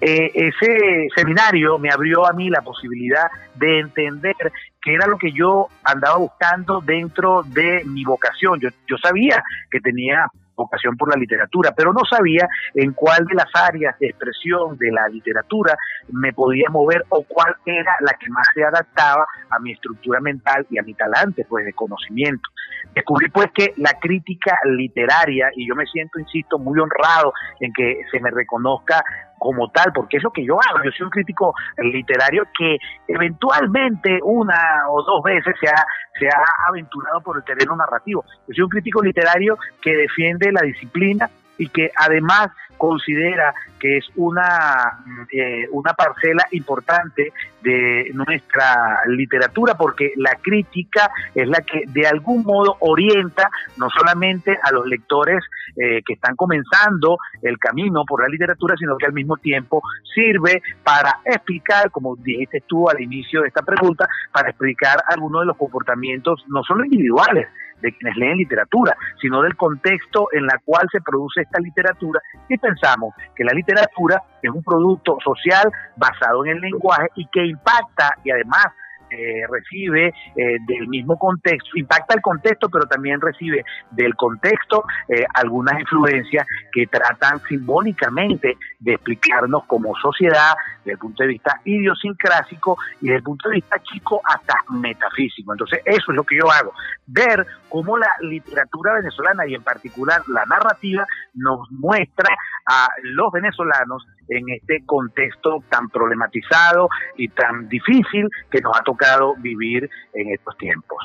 Eh, 0.00 0.30
ese 0.34 1.08
seminario 1.14 1.78
me 1.78 1.90
abrió 1.90 2.26
a 2.26 2.32
mí 2.32 2.48
la 2.48 2.62
posibilidad 2.62 3.26
de 3.54 3.80
entender 3.80 4.34
qué 4.80 4.94
era 4.94 5.06
lo 5.06 5.18
que 5.18 5.32
yo 5.32 5.68
andaba 5.84 6.16
buscando 6.16 6.80
dentro 6.80 7.42
de 7.42 7.82
mi 7.84 8.04
vocación. 8.04 8.60
Yo 8.60 8.96
sabía 9.02 9.42
que 9.70 9.80
tenía 9.80 10.30
vocación 10.56 10.96
por 10.96 11.10
la 11.10 11.20
literatura, 11.20 11.72
pero 11.76 11.92
no 11.92 12.00
sabía 12.08 12.48
en 12.74 12.92
cuál 12.92 13.24
de 13.26 13.34
las 13.34 13.50
áreas 13.54 13.98
de 13.98 14.08
expresión 14.08 14.76
de 14.78 14.90
la 14.90 15.08
literatura 15.08 15.76
me 16.10 16.32
podía 16.32 16.68
mover 16.70 17.04
o 17.10 17.22
cuál 17.22 17.54
era 17.64 17.92
la 18.00 18.14
que 18.18 18.28
más 18.30 18.46
se 18.54 18.64
adaptaba 18.64 19.26
a 19.50 19.58
mi 19.60 19.72
estructura 19.72 20.20
mental 20.20 20.66
y 20.70 20.78
a 20.78 20.82
mi 20.82 20.94
talante 20.94 21.44
pues 21.48 21.64
de 21.64 21.72
conocimiento. 21.72 22.48
Descubrí 22.94 23.28
pues 23.28 23.48
que 23.52 23.74
la 23.76 23.98
crítica 24.00 24.58
literaria, 24.64 25.50
y 25.54 25.68
yo 25.68 25.74
me 25.74 25.84
siento, 25.86 26.18
insisto, 26.18 26.58
muy 26.58 26.78
honrado 26.80 27.32
en 27.60 27.72
que 27.72 28.00
se 28.10 28.20
me 28.20 28.30
reconozca 28.30 29.04
como 29.38 29.70
tal, 29.70 29.92
porque 29.94 30.16
es 30.16 30.22
lo 30.22 30.30
que 30.30 30.44
yo 30.44 30.54
hago. 30.54 30.82
Yo 30.82 30.90
soy 30.92 31.04
un 31.04 31.10
crítico 31.10 31.54
literario 31.76 32.44
que 32.56 32.78
eventualmente 33.06 34.18
una 34.22 34.88
o 34.90 35.02
dos 35.02 35.22
veces 35.22 35.54
se 35.60 35.68
ha, 35.68 35.84
se 36.18 36.26
ha 36.26 36.68
aventurado 36.68 37.20
por 37.20 37.36
el 37.36 37.44
terreno 37.44 37.76
narrativo. 37.76 38.24
Yo 38.48 38.54
soy 38.54 38.62
un 38.64 38.70
crítico 38.70 39.02
literario 39.02 39.58
que 39.82 39.94
defiende 39.94 40.50
la 40.52 40.62
disciplina 40.62 41.28
y 41.58 41.68
que 41.68 41.90
además 41.96 42.50
considera 42.76 43.54
que 43.78 43.98
es 43.98 44.06
una, 44.16 45.04
eh, 45.32 45.66
una 45.70 45.92
parcela 45.94 46.46
importante 46.52 47.32
de 47.62 48.10
nuestra 48.14 49.00
literatura, 49.06 49.74
porque 49.76 50.12
la 50.16 50.36
crítica 50.40 51.10
es 51.34 51.48
la 51.48 51.60
que 51.60 51.82
de 51.86 52.06
algún 52.06 52.42
modo 52.42 52.76
orienta 52.80 53.50
no 53.76 53.88
solamente 53.90 54.58
a 54.62 54.72
los 54.72 54.86
lectores 54.86 55.42
eh, 55.76 56.02
que 56.06 56.14
están 56.14 56.36
comenzando 56.36 57.18
el 57.42 57.58
camino 57.58 58.04
por 58.06 58.22
la 58.22 58.28
literatura, 58.28 58.76
sino 58.78 58.96
que 58.96 59.06
al 59.06 59.12
mismo 59.12 59.36
tiempo 59.36 59.82
sirve 60.14 60.62
para 60.82 61.20
explicar, 61.24 61.90
como 61.90 62.16
dijiste 62.16 62.62
tú 62.66 62.88
al 62.88 63.00
inicio 63.00 63.42
de 63.42 63.48
esta 63.48 63.62
pregunta, 63.62 64.08
para 64.32 64.50
explicar 64.50 65.02
algunos 65.08 65.42
de 65.42 65.46
los 65.46 65.56
comportamientos 65.56 66.44
no 66.48 66.62
solo 66.62 66.84
individuales, 66.84 67.48
de 67.80 67.92
quienes 67.92 68.16
leen 68.16 68.38
literatura, 68.38 68.96
sino 69.20 69.42
del 69.42 69.56
contexto 69.56 70.28
en 70.32 70.46
la 70.46 70.58
cual 70.64 70.86
se 70.90 71.00
produce 71.00 71.42
esta 71.42 71.60
literatura 71.60 72.20
y 72.48 72.56
pensamos 72.58 73.14
que 73.34 73.44
la 73.44 73.52
literatura 73.52 74.22
es 74.42 74.50
un 74.50 74.62
producto 74.62 75.18
social 75.22 75.70
basado 75.96 76.44
en 76.44 76.52
el 76.52 76.60
lenguaje 76.60 77.08
y 77.16 77.26
que 77.26 77.44
impacta 77.44 78.10
y 78.24 78.30
además 78.30 78.66
eh, 79.10 79.42
recibe 79.48 80.08
eh, 80.08 80.56
del 80.66 80.88
mismo 80.88 81.16
contexto, 81.16 81.70
impacta 81.76 82.14
el 82.14 82.20
contexto, 82.20 82.68
pero 82.68 82.86
también 82.86 83.20
recibe 83.20 83.64
del 83.92 84.14
contexto 84.16 84.84
eh, 85.08 85.24
algunas 85.34 85.78
influencias 85.78 86.46
que 86.72 86.86
tratan 86.86 87.40
simbólicamente 87.48 88.56
de 88.80 88.94
explicarnos 88.94 89.64
como 89.66 89.94
sociedad 89.96 90.54
desde 90.78 90.92
el 90.92 90.98
punto 90.98 91.22
de 91.22 91.28
vista 91.28 91.60
idiosincrásico 91.64 92.78
y 93.00 93.06
desde 93.06 93.18
el 93.18 93.22
punto 93.22 93.48
de 93.48 93.56
vista 93.56 93.78
chico 93.82 94.20
hasta 94.24 94.56
metafísico. 94.70 95.52
Entonces, 95.52 95.80
eso 95.84 96.10
es 96.10 96.16
lo 96.16 96.24
que 96.24 96.36
yo 96.36 96.50
hago, 96.50 96.72
ver 97.06 97.46
cómo 97.68 97.96
la 97.96 98.10
literatura 98.20 98.94
venezolana 98.94 99.46
y 99.46 99.54
en 99.54 99.62
particular 99.62 100.22
la 100.28 100.44
narrativa 100.46 101.06
nos 101.34 101.70
muestra 101.70 102.34
a 102.66 102.88
los 103.02 103.30
venezolanos 103.32 104.04
en 104.28 104.48
este 104.48 104.84
contexto 104.84 105.62
tan 105.68 105.88
problematizado 105.88 106.88
y 107.16 107.28
tan 107.28 107.68
difícil 107.68 108.28
que 108.50 108.60
nos 108.60 108.76
ha 108.76 108.82
tocado 108.82 108.95
vivir 109.38 109.88
en 110.14 110.32
estos 110.32 110.56
tiempos. 110.58 110.98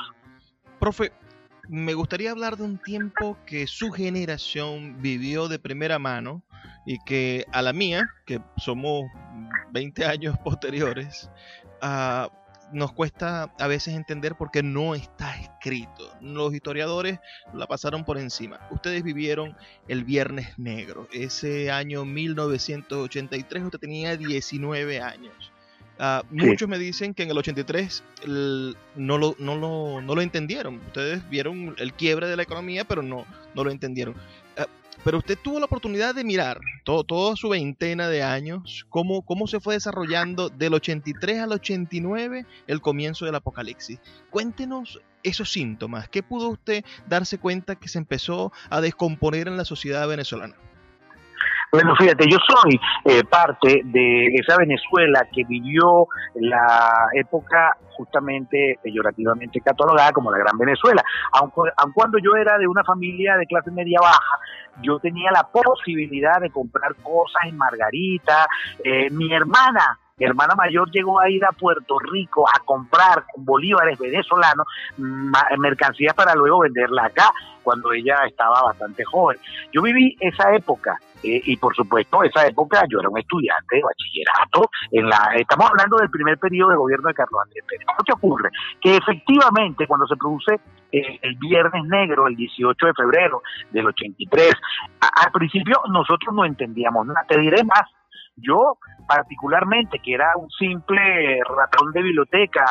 Profe, 0.78 1.12
me 1.68 1.94
gustaría 1.94 2.30
hablar 2.30 2.56
de 2.56 2.64
un 2.64 2.78
tiempo 2.78 3.38
que 3.46 3.66
su 3.66 3.92
generación 3.92 5.00
vivió 5.00 5.48
de 5.48 5.58
primera 5.58 5.98
mano 5.98 6.42
y 6.84 6.98
que 6.98 7.46
a 7.52 7.62
la 7.62 7.72
mía, 7.72 8.08
que 8.26 8.40
somos 8.56 9.04
20 9.72 10.04
años 10.04 10.36
posteriores, 10.44 11.30
uh, 11.82 12.28
nos 12.72 12.92
cuesta 12.92 13.52
a 13.58 13.66
veces 13.66 13.94
entender 13.94 14.34
porque 14.34 14.62
no 14.62 14.94
está 14.94 15.36
escrito. 15.36 16.10
Los 16.20 16.54
historiadores 16.54 17.18
la 17.52 17.66
pasaron 17.66 18.04
por 18.04 18.18
encima. 18.18 18.66
Ustedes 18.70 19.02
vivieron 19.02 19.56
el 19.88 20.04
Viernes 20.04 20.58
Negro. 20.58 21.06
Ese 21.12 21.70
año 21.70 22.04
1983 22.04 23.62
usted 23.62 23.78
tenía 23.78 24.16
19 24.16 25.00
años. 25.00 25.52
Uh, 25.98 26.24
muchos 26.30 26.68
me 26.68 26.78
dicen 26.78 27.14
que 27.14 27.22
en 27.22 27.30
el 27.30 27.38
83 27.38 28.02
el, 28.24 28.76
no, 28.96 29.18
lo, 29.18 29.36
no, 29.38 29.56
lo, 29.56 30.00
no, 30.00 30.14
lo, 30.14 30.20
entendieron. 30.20 30.80
Ustedes 30.86 31.28
vieron 31.28 31.74
el 31.78 31.92
quiebre 31.92 32.26
de 32.26 32.36
la 32.36 32.42
economía, 32.42 32.84
pero 32.84 33.02
no, 33.02 33.26
no 33.54 33.64
lo 33.64 33.70
entendieron. 33.70 34.14
Uh, 34.58 34.64
pero 35.04 35.18
usted 35.18 35.38
tuvo 35.40 35.58
la 35.58 35.66
oportunidad 35.66 36.14
de 36.14 36.24
mirar 36.24 36.60
todo, 36.84 37.04
toda 37.04 37.36
su 37.36 37.48
veintena 37.48 38.08
de 38.08 38.22
años, 38.22 38.86
cómo, 38.88 39.22
cómo 39.22 39.46
se 39.46 39.60
fue 39.60 39.74
desarrollando 39.74 40.48
del 40.48 40.74
83 40.74 41.40
al 41.40 41.52
89 41.52 42.46
el 42.66 42.80
comienzo 42.80 43.24
del 43.24 43.34
apocalipsis. 43.34 44.00
Cuéntenos 44.30 45.00
esos 45.22 45.52
síntomas. 45.52 46.08
¿Qué 46.08 46.22
pudo 46.22 46.48
usted 46.48 46.84
darse 47.06 47.38
cuenta 47.38 47.76
que 47.76 47.88
se 47.88 47.98
empezó 47.98 48.52
a 48.70 48.80
descomponer 48.80 49.48
en 49.48 49.56
la 49.56 49.64
sociedad 49.64 50.08
venezolana? 50.08 50.56
Bueno, 51.74 51.96
fíjate, 51.96 52.26
yo 52.28 52.36
soy 52.46 52.78
eh, 53.06 53.24
parte 53.24 53.80
de 53.82 54.26
esa 54.34 54.58
Venezuela 54.58 55.26
que 55.32 55.42
vivió 55.44 56.06
la 56.34 57.08
época 57.14 57.78
justamente 57.96 58.78
peyorativamente 58.82 59.58
catalogada 59.62 60.12
como 60.12 60.30
la 60.30 60.36
Gran 60.36 60.58
Venezuela. 60.58 61.02
Aunque, 61.32 61.62
aun 61.78 61.92
cuando 61.92 62.18
yo 62.18 62.36
era 62.36 62.58
de 62.58 62.66
una 62.66 62.84
familia 62.84 63.38
de 63.38 63.46
clase 63.46 63.70
media 63.70 64.00
baja, 64.02 64.38
yo 64.82 64.98
tenía 64.98 65.30
la 65.32 65.44
posibilidad 65.44 66.42
de 66.42 66.50
comprar 66.50 66.94
cosas 66.96 67.44
en 67.46 67.56
Margarita. 67.56 68.46
Eh, 68.84 69.08
mi 69.08 69.32
hermana 69.32 69.98
mi 70.18 70.26
hermana 70.26 70.54
mayor 70.54 70.90
llegó 70.90 71.20
a 71.20 71.30
ir 71.30 71.44
a 71.44 71.52
Puerto 71.52 71.98
Rico 71.98 72.44
a 72.48 72.60
comprar 72.60 73.24
con 73.32 73.44
bolívares 73.44 73.98
venezolanos 73.98 74.66
mercancías 75.58 76.14
para 76.14 76.34
luego 76.34 76.60
venderla 76.60 77.06
acá, 77.06 77.30
cuando 77.62 77.92
ella 77.92 78.24
estaba 78.26 78.62
bastante 78.62 79.04
joven. 79.04 79.38
Yo 79.72 79.82
viví 79.82 80.16
esa 80.20 80.54
época 80.54 80.98
eh, 81.22 81.40
y 81.44 81.56
por 81.56 81.74
supuesto, 81.74 82.22
esa 82.24 82.46
época 82.46 82.84
yo 82.88 82.98
era 82.98 83.08
un 83.08 83.18
estudiante 83.18 83.76
de 83.76 83.82
bachillerato. 83.82 84.70
En 84.90 85.08
la, 85.08 85.34
estamos 85.36 85.70
hablando 85.70 85.96
del 85.98 86.10
primer 86.10 86.38
periodo 86.38 86.70
de 86.70 86.76
gobierno 86.76 87.08
de 87.08 87.14
Carlos 87.14 87.40
Andrés 87.44 87.64
Pérez. 87.68 87.86
¿Qué 88.04 88.12
ocurre? 88.12 88.50
Que 88.80 88.96
efectivamente, 88.96 89.86
cuando 89.86 90.06
se 90.06 90.16
produce 90.16 90.60
eh, 90.90 91.18
el 91.22 91.36
Viernes 91.36 91.84
Negro, 91.84 92.26
el 92.26 92.36
18 92.36 92.86
de 92.86 92.92
febrero 92.94 93.42
del 93.70 93.86
83, 93.86 94.52
al 95.00 95.32
principio 95.32 95.80
nosotros 95.90 96.34
no 96.34 96.44
entendíamos 96.44 97.06
nada. 97.06 97.24
Te 97.28 97.38
diré 97.38 97.62
más, 97.64 97.82
yo 98.36 98.78
particularmente, 99.06 99.98
que 99.98 100.14
era 100.14 100.32
un 100.36 100.48
simple 100.50 101.40
ratón 101.44 101.92
de 101.92 102.02
biblioteca, 102.02 102.64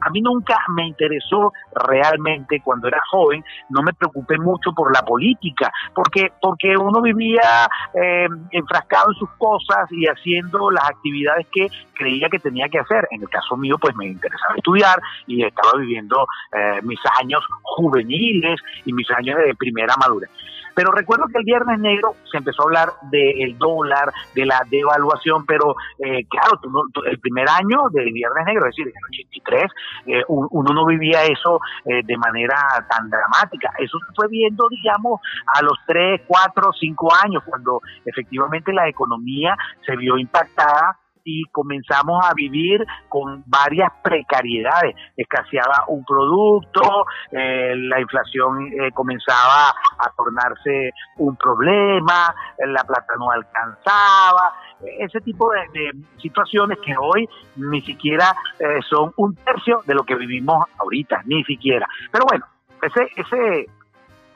a, 0.00 0.10
mí 0.10 0.20
nunca 0.20 0.58
me 0.74 0.86
interesó 0.86 1.52
realmente 1.74 2.60
cuando 2.62 2.88
era 2.88 3.00
joven, 3.10 3.42
no 3.70 3.82
me 3.82 3.92
preocupé 3.94 4.38
mucho 4.38 4.72
por 4.72 4.94
la 4.94 5.02
política, 5.02 5.72
porque, 5.94 6.32
porque 6.40 6.76
uno 6.76 7.00
vivía 7.00 7.68
eh, 7.94 8.28
enfrascado 8.50 9.10
en 9.12 9.18
sus 9.18 9.30
cosas 9.38 9.90
y 9.90 10.06
haciendo 10.06 10.70
las 10.70 10.88
actividades 10.90 11.46
que 11.52 11.68
creía 11.94 12.28
que 12.28 12.38
tenía 12.38 12.68
que 12.68 12.78
hacer. 12.78 13.06
En 13.10 13.22
el 13.22 13.28
caso 13.28 13.56
mío, 13.56 13.76
pues 13.80 13.94
me 13.96 14.06
interesaba 14.06 14.54
estudiar 14.56 15.00
y 15.26 15.44
estaba 15.44 15.78
viviendo 15.78 16.26
eh, 16.52 16.80
mis 16.82 17.00
años 17.20 17.42
juveniles 17.62 18.60
y 18.84 18.92
mis 18.92 19.10
años 19.12 19.38
de 19.38 19.54
primera 19.54 19.94
madurez. 19.98 20.30
Pero 20.76 20.92
recuerdo 20.92 21.24
que 21.28 21.38
el 21.38 21.44
Viernes 21.44 21.80
Negro 21.80 22.16
se 22.30 22.36
empezó 22.36 22.60
a 22.60 22.64
hablar 22.66 22.88
del 23.10 23.56
dólar, 23.56 24.12
de 24.34 24.44
la 24.44 24.60
devaluación, 24.68 25.46
pero 25.46 25.74
eh, 25.98 26.26
claro, 26.28 26.60
el 27.06 27.18
primer 27.18 27.48
año 27.48 27.88
del 27.90 28.12
Viernes 28.12 28.44
Negro, 28.44 28.66
es 28.66 28.76
decir, 28.76 28.86
en 28.86 28.92
el 28.94 29.04
83, 29.08 29.72
eh, 30.04 30.22
uno 30.28 30.74
no 30.74 30.84
vivía 30.84 31.24
eso 31.24 31.60
eh, 31.86 32.02
de 32.04 32.16
manera 32.18 32.56
tan 32.90 33.08
dramática. 33.08 33.72
Eso 33.78 33.98
se 34.06 34.14
fue 34.14 34.28
viendo, 34.28 34.68
digamos, 34.68 35.18
a 35.54 35.62
los 35.62 35.78
3, 35.86 36.20
4, 36.26 36.70
5 36.78 37.14
años, 37.24 37.42
cuando 37.46 37.80
efectivamente 38.04 38.70
la 38.74 38.86
economía 38.86 39.56
se 39.86 39.96
vio 39.96 40.18
impactada 40.18 40.98
y 41.26 41.42
comenzamos 41.50 42.24
a 42.24 42.32
vivir 42.34 42.86
con 43.08 43.42
varias 43.46 43.90
precariedades. 44.02 44.94
Escaseaba 45.16 45.84
un 45.88 46.04
producto, 46.04 47.04
eh, 47.32 47.74
la 47.76 48.00
inflación 48.00 48.68
eh, 48.72 48.92
comenzaba 48.94 49.70
a 49.98 50.10
tornarse 50.16 50.92
un 51.18 51.36
problema, 51.36 52.34
la 52.58 52.84
plata 52.84 53.14
no 53.18 53.30
alcanzaba, 53.30 54.54
ese 55.00 55.20
tipo 55.20 55.50
de, 55.50 55.92
situaciones 56.18 56.78
que 56.84 56.94
hoy 56.98 57.28
ni 57.56 57.80
siquiera 57.82 58.34
eh, 58.58 58.80
son 58.88 59.12
un 59.16 59.34
tercio 59.34 59.82
de 59.84 59.94
lo 59.94 60.04
que 60.04 60.14
vivimos 60.14 60.64
ahorita, 60.78 61.22
ni 61.24 61.42
siquiera. 61.44 61.88
Pero 62.12 62.24
bueno, 62.26 62.46
ese, 62.82 63.08
ese 63.16 63.66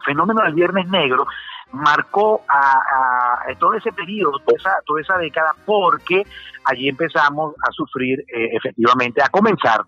fenómeno 0.05 0.43
del 0.43 0.55
Viernes 0.55 0.89
Negro 0.89 1.27
marcó 1.73 2.43
a, 2.49 3.45
todo 3.59 3.75
ese 3.75 3.93
periodo, 3.93 4.39
toda 4.41 4.57
esa, 4.59 4.71
toda 4.85 5.01
esa 5.01 5.19
década, 5.19 5.53
porque 5.65 6.25
allí 6.65 6.89
empezamos 6.89 7.55
a 7.67 7.71
sufrir 7.73 8.21
eh, 8.21 8.51
efectivamente, 8.53 9.23
a 9.23 9.29
comenzar 9.29 9.83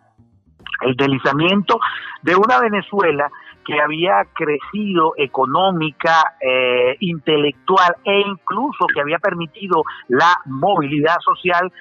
el 0.83 0.95
deslizamiento 0.97 1.79
de 2.23 2.37
una 2.37 2.61
Venezuela 2.61 3.31
que 3.65 3.81
había 3.81 4.25
crecido 4.35 5.15
económica, 5.17 6.35
eh, 6.41 6.97
intelectual 7.01 7.97
e 8.05 8.21
incluso 8.21 8.87
que 8.93 9.01
había 9.01 9.19
permitido 9.19 9.85
la 10.09 10.41
movilidad 10.47 11.17
social, 11.21 11.73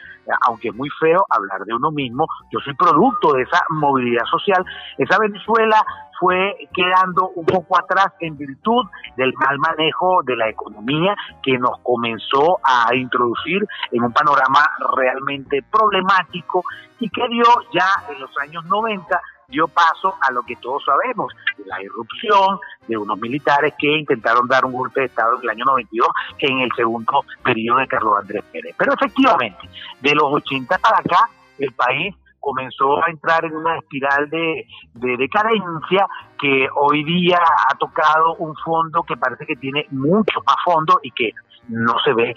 aunque 0.48 0.70
es 0.70 0.76
muy 0.76 0.90
feo 1.00 1.26
hablar 1.30 1.62
de 1.66 1.74
uno 1.74 1.92
mismo, 1.92 2.28
yo 2.52 2.60
soy 2.60 2.76
producto 2.76 3.34
de 3.34 3.44
esa 3.44 3.62
movilidad 3.70 4.26
social, 4.26 4.64
esa 4.98 5.18
Venezuela 5.20 5.84
fue 6.22 6.56
quedando 6.72 7.30
un 7.30 7.46
poco 7.48 7.80
atrás 7.80 8.14
en 8.20 8.38
virtud 8.38 8.86
del 9.18 9.34
mal 9.34 9.58
manejo 9.58 10.22
de 10.24 10.36
la 10.36 10.50
economía 10.50 11.16
que 11.42 11.58
nos 11.58 11.80
comenzó 11.80 12.60
a 12.64 12.94
introducir 12.94 13.68
en 13.92 14.04
un 14.04 14.14
panorama 14.14 14.70
realmente 14.96 15.64
problemático 15.64 16.64
y 17.00 17.10
que 17.10 17.28
dio 17.28 17.44
ya 17.74 17.88
en 18.14 18.22
los 18.22 18.30
años 18.38 18.64
90 18.66 19.20
dio 19.48 19.68
paso 19.68 20.16
a 20.22 20.32
lo 20.32 20.44
que 20.44 20.56
todos 20.58 20.84
sabemos, 20.86 21.34
la 21.66 21.82
irrupción 21.82 22.60
de 22.88 22.98
unos 22.98 23.20
militares 23.20 23.74
que 23.80 23.98
intentaron 23.98 24.48
dar 24.48 24.64
un 24.64 24.74
golpe 24.74 25.02
de 25.02 25.08
Estado 25.08 25.38
en 25.38 25.44
el 25.44 25.50
año 25.50 25.66
92 25.66 26.08
en 26.38 26.60
el 26.60 26.70
segundo 26.76 27.26
periodo 27.44 27.80
de 27.80 27.88
Carlos 27.88 28.14
Andrés 28.20 28.44
Pérez. 28.52 28.76
Pero 28.78 28.94
efectivamente, 28.94 29.68
de 30.02 30.16
los 30.16 30.32
80 30.32 30.78
para 30.78 31.00
acá, 31.00 31.30
el 31.58 31.72
país 31.74 32.16
comenzó 32.42 32.98
a 32.98 33.10
entrar 33.10 33.46
en 33.46 33.56
una 33.56 33.78
espiral 33.78 34.30
de, 34.30 34.66
decadencia 34.94 36.08
que 36.38 36.68
hoy 36.76 37.04
día 37.04 37.38
ha 37.38 37.76
tocado 37.78 38.36
un 38.40 38.54
fondo 38.56 39.04
que 39.04 39.16
parece 39.16 39.46
que 39.46 39.56
tiene 39.56 39.86
mucho 39.92 40.42
más 40.46 40.58
fondo 40.66 41.00
y 41.04 41.12
que 41.12 41.32
no 41.70 41.94
se 42.04 42.14
ve 42.14 42.36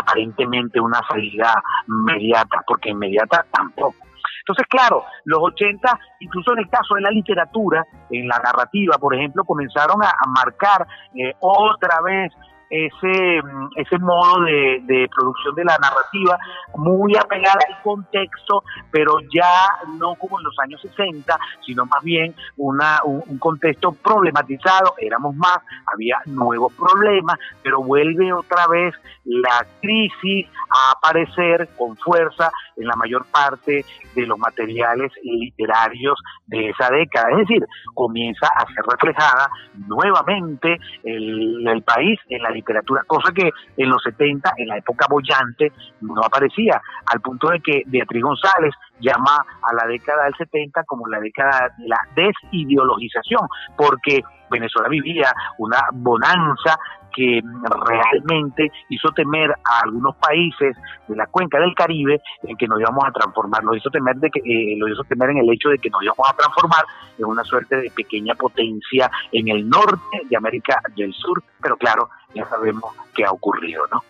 aparentemente 0.00 0.80
una 0.80 1.00
salida 1.08 1.54
inmediata, 1.88 2.62
porque 2.66 2.90
inmediata 2.90 3.46
tampoco. 3.50 3.96
Entonces, 4.40 4.66
claro, 4.68 5.04
los 5.24 5.38
80, 5.40 5.98
incluso 6.20 6.52
en 6.52 6.58
el 6.58 6.68
caso 6.68 6.96
de 6.96 7.00
la 7.00 7.10
literatura, 7.10 7.86
en 8.10 8.28
la 8.28 8.38
narrativa, 8.44 8.98
por 8.98 9.14
ejemplo, 9.14 9.42
comenzaron 9.44 10.02
a, 10.02 10.12
marcar 10.26 10.86
eh, 11.14 11.32
otra 11.40 12.02
vez 12.02 12.30
ese, 12.74 13.40
mm, 13.42 13.68
ese 13.76 13.98
modo 13.98 14.42
de, 14.42 14.80
de, 14.82 15.08
producción 15.08 15.54
de 15.54 15.64
la 15.64 15.78
narrativa 15.78 16.36
muy 16.76 17.14
apegada 17.16 17.60
al 17.68 17.82
contexto, 17.82 18.64
pero 18.90 19.20
ya 19.32 19.68
no 19.98 20.16
como 20.16 20.40
en 20.40 20.44
los 20.44 20.58
años 20.58 20.80
60, 20.82 21.38
sino 21.64 21.86
más 21.86 22.02
bien 22.02 22.34
una, 22.56 22.98
un, 23.04 23.38
contexto 23.38 23.92
problematizado, 23.92 24.94
éramos 24.98 25.36
más, 25.36 25.58
había 25.92 26.16
nuevos 26.26 26.72
problemas, 26.72 27.38
pero 27.62 27.82
vuelve 27.82 28.32
otra 28.32 28.66
vez 28.66 28.94
la 29.24 29.66
crisis 29.80 30.46
a 30.70 30.92
aparecer 30.96 31.68
con 31.76 31.96
fuerza 31.96 32.50
en 32.76 32.86
la 32.86 32.96
mayor 32.96 33.24
parte 33.30 33.84
de 34.14 34.26
los 34.26 34.38
materiales 34.38 35.12
literarios 35.22 36.18
de 36.46 36.70
esa 36.70 36.90
década. 36.90 37.30
Es 37.32 37.48
decir, 37.48 37.64
comienza 37.94 38.46
a 38.46 38.66
ser 38.72 38.84
reflejada 38.88 39.48
nuevamente 39.86 40.78
el, 41.02 41.82
país 41.84 42.18
en 42.28 42.42
la 42.42 42.50
literatura, 42.50 43.02
cosa 43.06 43.32
que 43.32 43.50
en 43.76 43.88
los 43.90 44.02
70, 44.02 44.52
en 44.56 44.68
la 44.68 44.78
época 44.78 45.06
bollante, 45.10 45.72
no 46.00 46.22
aparecía, 46.22 46.80
al 47.06 47.20
punto 47.20 47.48
de 47.50 47.60
que 47.60 47.82
Beatriz 47.86 48.22
González 48.22 48.72
llama 49.00 49.44
a 49.62 49.74
la 49.74 49.86
década 49.86 50.24
del 50.24 50.34
70 50.36 50.84
como 50.84 51.06
la 51.08 51.20
década 51.20 51.68
de 51.76 51.88
la 51.88 51.98
desideologización, 52.14 53.48
porque 53.76 54.22
Venezuela 54.50 54.88
vivía 54.88 55.32
una 55.58 55.80
bonanza 55.92 56.78
que 57.14 57.40
realmente 57.86 58.70
hizo 58.88 59.10
temer 59.10 59.50
a 59.50 59.80
algunos 59.84 60.16
países 60.16 60.76
de 61.08 61.16
la 61.16 61.26
cuenca 61.26 61.58
del 61.58 61.74
Caribe 61.74 62.20
en 62.42 62.56
que 62.56 62.66
nos 62.66 62.80
íbamos 62.80 63.04
a 63.04 63.12
transformar, 63.12 63.62
lo 63.64 63.74
hizo 63.74 63.90
temer 63.90 64.16
de 64.16 64.30
que 64.30 64.40
eh, 64.40 64.76
lo 64.78 64.88
hizo 64.88 65.04
temer 65.04 65.30
en 65.30 65.38
el 65.38 65.52
hecho 65.52 65.68
de 65.68 65.78
que 65.78 65.90
nos 65.90 66.02
íbamos 66.02 66.28
a 66.28 66.36
transformar 66.36 66.84
en 67.18 67.24
una 67.24 67.44
suerte 67.44 67.76
de 67.76 67.90
pequeña 67.90 68.34
potencia 68.34 69.10
en 69.32 69.48
el 69.48 69.68
norte 69.68 70.22
de 70.28 70.36
América 70.36 70.80
del 70.96 71.12
Sur, 71.12 71.42
pero 71.60 71.76
claro, 71.76 72.08
ya 72.34 72.44
sabemos 72.46 72.94
qué 73.14 73.24
ha 73.24 73.30
ocurrido, 73.30 73.84
¿no? 73.92 74.02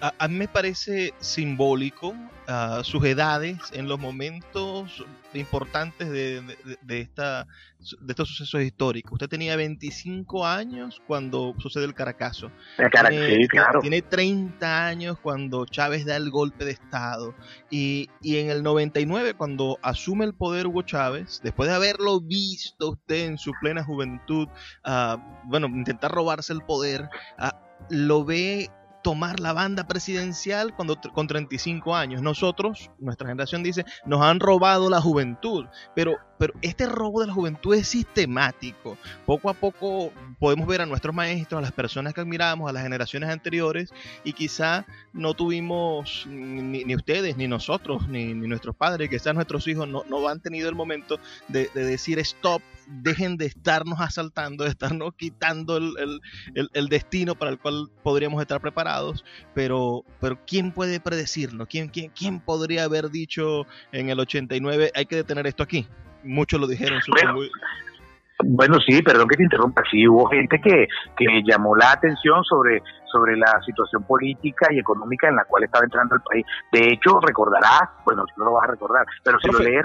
A, 0.00 0.28
mí 0.28 0.36
me 0.36 0.48
parece 0.48 1.12
simbólico 1.18 2.14
uh, 2.48 2.82
sus 2.84 3.04
edades 3.04 3.58
en 3.72 3.88
los 3.88 3.98
momentos 3.98 5.04
importantes 5.34 6.08
de, 6.10 6.42
de, 6.82 7.00
esta, 7.00 7.46
de 8.00 8.12
estos 8.12 8.28
sucesos 8.28 8.62
históricos. 8.62 9.12
Usted 9.12 9.28
tenía 9.28 9.56
25 9.56 10.46
años 10.46 11.02
cuando 11.06 11.54
sucede 11.58 11.84
el 11.84 11.94
Caracazo. 11.94 12.50
tiene, 12.76 13.46
claro. 13.48 13.80
tiene 13.80 14.02
30 14.02 14.86
años 14.86 15.18
cuando 15.20 15.66
Chávez 15.66 16.06
da 16.06 16.16
el 16.16 16.30
golpe 16.30 16.64
de 16.64 16.72
Estado. 16.72 17.34
Y, 17.70 18.08
y, 18.22 18.38
en 18.38 18.50
el 18.50 18.62
99, 18.62 19.34
cuando 19.34 19.78
asume 19.82 20.24
el 20.24 20.34
poder 20.34 20.66
Hugo 20.66 20.82
Chávez, 20.82 21.40
después 21.42 21.68
de 21.68 21.74
haberlo 21.74 22.20
visto 22.20 22.90
usted 22.90 23.26
en 23.26 23.38
su 23.38 23.52
plena 23.60 23.84
juventud, 23.84 24.48
uh, 24.86 25.16
bueno, 25.44 25.66
intentar 25.66 26.10
robarse 26.10 26.52
el 26.52 26.62
poder, 26.62 27.08
uh, 27.38 27.48
lo 27.90 28.24
ve 28.24 28.70
tomar 29.02 29.40
la 29.40 29.52
banda 29.52 29.86
presidencial 29.86 30.74
cuando, 30.74 31.00
con 31.14 31.26
35 31.26 31.94
años. 31.94 32.22
Nosotros, 32.22 32.90
nuestra 32.98 33.28
generación 33.28 33.62
dice, 33.62 33.84
nos 34.04 34.22
han 34.22 34.40
robado 34.40 34.90
la 34.90 35.00
juventud, 35.00 35.66
pero 35.94 36.16
pero 36.38 36.54
este 36.62 36.86
robo 36.86 37.20
de 37.20 37.26
la 37.26 37.32
juventud 37.32 37.74
es 37.74 37.88
sistemático. 37.88 38.96
Poco 39.26 39.50
a 39.50 39.54
poco 39.54 40.12
podemos 40.38 40.66
ver 40.66 40.80
a 40.80 40.86
nuestros 40.86 41.14
maestros, 41.14 41.58
a 41.58 41.62
las 41.62 41.72
personas 41.72 42.14
que 42.14 42.20
admiramos, 42.20 42.68
a 42.68 42.72
las 42.72 42.82
generaciones 42.82 43.28
anteriores, 43.28 43.92
y 44.24 44.32
quizá 44.32 44.86
no 45.12 45.34
tuvimos, 45.34 46.26
ni, 46.28 46.94
ustedes, 46.94 47.36
ni 47.36 47.48
nosotros, 47.48 48.08
ni, 48.08 48.34
nuestros 48.34 48.76
padres, 48.76 49.10
quizás 49.10 49.34
nuestros 49.34 49.66
hijos 49.66 49.88
no, 49.88 50.04
no 50.08 50.28
han 50.28 50.40
tenido 50.40 50.68
el 50.68 50.74
momento 50.74 51.18
de, 51.48 51.68
decir 51.74 52.18
stop, 52.20 52.62
dejen 52.86 53.36
de 53.36 53.46
estarnos 53.46 54.00
asaltando, 54.00 54.64
de 54.64 54.70
estarnos 54.70 55.14
quitando 55.14 55.76
el, 55.76 56.20
el, 56.72 56.88
destino 56.88 57.34
para 57.34 57.50
el 57.50 57.58
cual 57.58 57.90
podríamos 58.02 58.40
estar 58.40 58.60
preparados, 58.60 59.24
pero, 59.54 60.04
pero 60.20 60.38
¿quién 60.46 60.72
puede 60.72 61.00
predecirlo? 61.00 61.66
¿Quién, 61.66 61.88
quién, 61.88 62.10
¿Quién 62.10 62.40
podría 62.40 62.84
haber 62.84 63.10
dicho 63.10 63.66
en 63.92 64.08
el 64.08 64.20
89 64.20 64.92
hay 64.94 65.06
que 65.06 65.16
detener 65.16 65.46
esto 65.46 65.62
aquí? 65.62 65.86
Muchos 66.24 66.60
lo 66.60 66.66
dijeron. 66.66 67.00
Bueno, 68.44 68.78
sí, 68.86 69.02
perdón 69.02 69.28
que 69.28 69.36
te 69.36 69.42
interrumpa. 69.42 69.82
Sí, 69.90 70.06
hubo 70.06 70.26
gente 70.26 70.60
que, 70.60 70.86
que 71.16 71.42
llamó 71.44 71.76
la 71.76 71.92
atención 71.92 72.44
sobre, 72.44 72.82
sobre 73.10 73.36
la 73.36 73.60
situación 73.64 74.02
política 74.04 74.68
y 74.70 74.78
económica 74.78 75.28
en 75.28 75.36
la 75.36 75.44
cual 75.44 75.64
estaba 75.64 75.84
entrando 75.84 76.16
el 76.16 76.22
país. 76.22 76.44
De 76.72 76.92
hecho, 76.92 77.20
recordarás, 77.20 77.88
bueno, 78.04 78.24
no 78.36 78.44
lo 78.44 78.52
vas 78.52 78.64
a 78.64 78.72
recordar, 78.72 79.06
pero 79.22 79.38
si 79.40 79.50
lo 79.50 79.58
lees... 79.58 79.84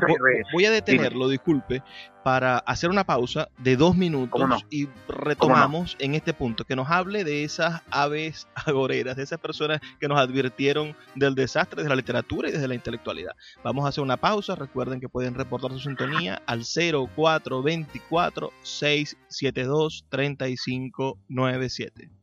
Voy, 0.53 0.65
a 0.65 0.71
detenerlo, 0.71 1.27
disculpe, 1.27 1.83
para 2.23 2.57
hacer 2.59 2.89
una 2.89 3.03
pausa 3.03 3.49
de 3.57 3.75
dos 3.75 3.95
minutos 3.95 4.65
y 4.69 4.87
retomamos 5.07 5.95
en 5.99 6.15
este 6.15 6.33
punto, 6.33 6.65
que 6.65 6.75
nos 6.75 6.89
hable 6.89 7.23
de 7.23 7.43
esas 7.43 7.81
aves 7.91 8.47
agoreras, 8.55 9.17
de 9.17 9.23
esas 9.23 9.39
personas 9.39 9.81
que 9.99 10.07
nos 10.07 10.19
advirtieron 10.19 10.95
del 11.15 11.35
desastre 11.35 11.77
desde 11.77 11.89
la 11.89 11.95
literatura 11.95 12.49
y 12.49 12.51
desde 12.51 12.67
la 12.67 12.75
intelectualidad. 12.75 13.33
Vamos 13.63 13.85
a 13.85 13.89
hacer 13.89 14.03
una 14.03 14.17
pausa, 14.17 14.55
recuerden 14.55 14.99
que 14.99 15.09
pueden 15.09 15.35
reportar 15.35 15.71
su 15.71 15.79
sintonía 15.79 16.41
al 16.45 16.63
0424 16.63 18.51
672 18.61 20.05
3597. 20.09 22.22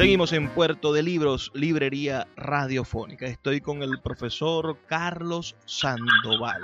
Seguimos 0.00 0.32
en 0.32 0.48
Puerto 0.48 0.94
de 0.94 1.02
Libros, 1.02 1.52
Librería 1.52 2.26
Radiofónica. 2.34 3.26
Estoy 3.26 3.60
con 3.60 3.82
el 3.82 4.00
profesor 4.00 4.78
Carlos 4.86 5.54
Sandoval, 5.66 6.62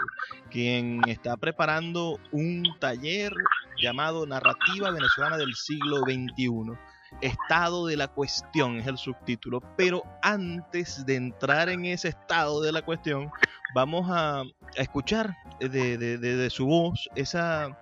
quien 0.51 1.03
está 1.07 1.37
preparando 1.37 2.19
un 2.33 2.65
taller 2.81 3.35
llamado 3.79 4.25
Narrativa 4.25 4.91
Venezolana 4.91 5.37
del 5.37 5.55
siglo 5.55 5.99
XXI. 5.99 6.79
Estado 7.21 7.87
de 7.87 7.99
la 7.99 8.09
cuestión 8.09 8.79
es 8.79 8.87
el 8.87 8.97
subtítulo, 8.97 9.61
pero 9.77 10.03
antes 10.23 11.05
de 11.05 11.17
entrar 11.17 11.69
en 11.69 11.85
ese 11.85 12.09
estado 12.09 12.63
de 12.63 12.73
la 12.73 12.81
cuestión, 12.81 13.31
vamos 13.75 14.07
a, 14.11 14.45
escuchar 14.77 15.37
de, 15.61 16.49
su 16.51 16.65
voz 16.65 17.07
esa, 17.15 17.79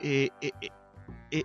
eh, 0.00 0.30
eh, 0.40 0.50
eh, 0.60 0.70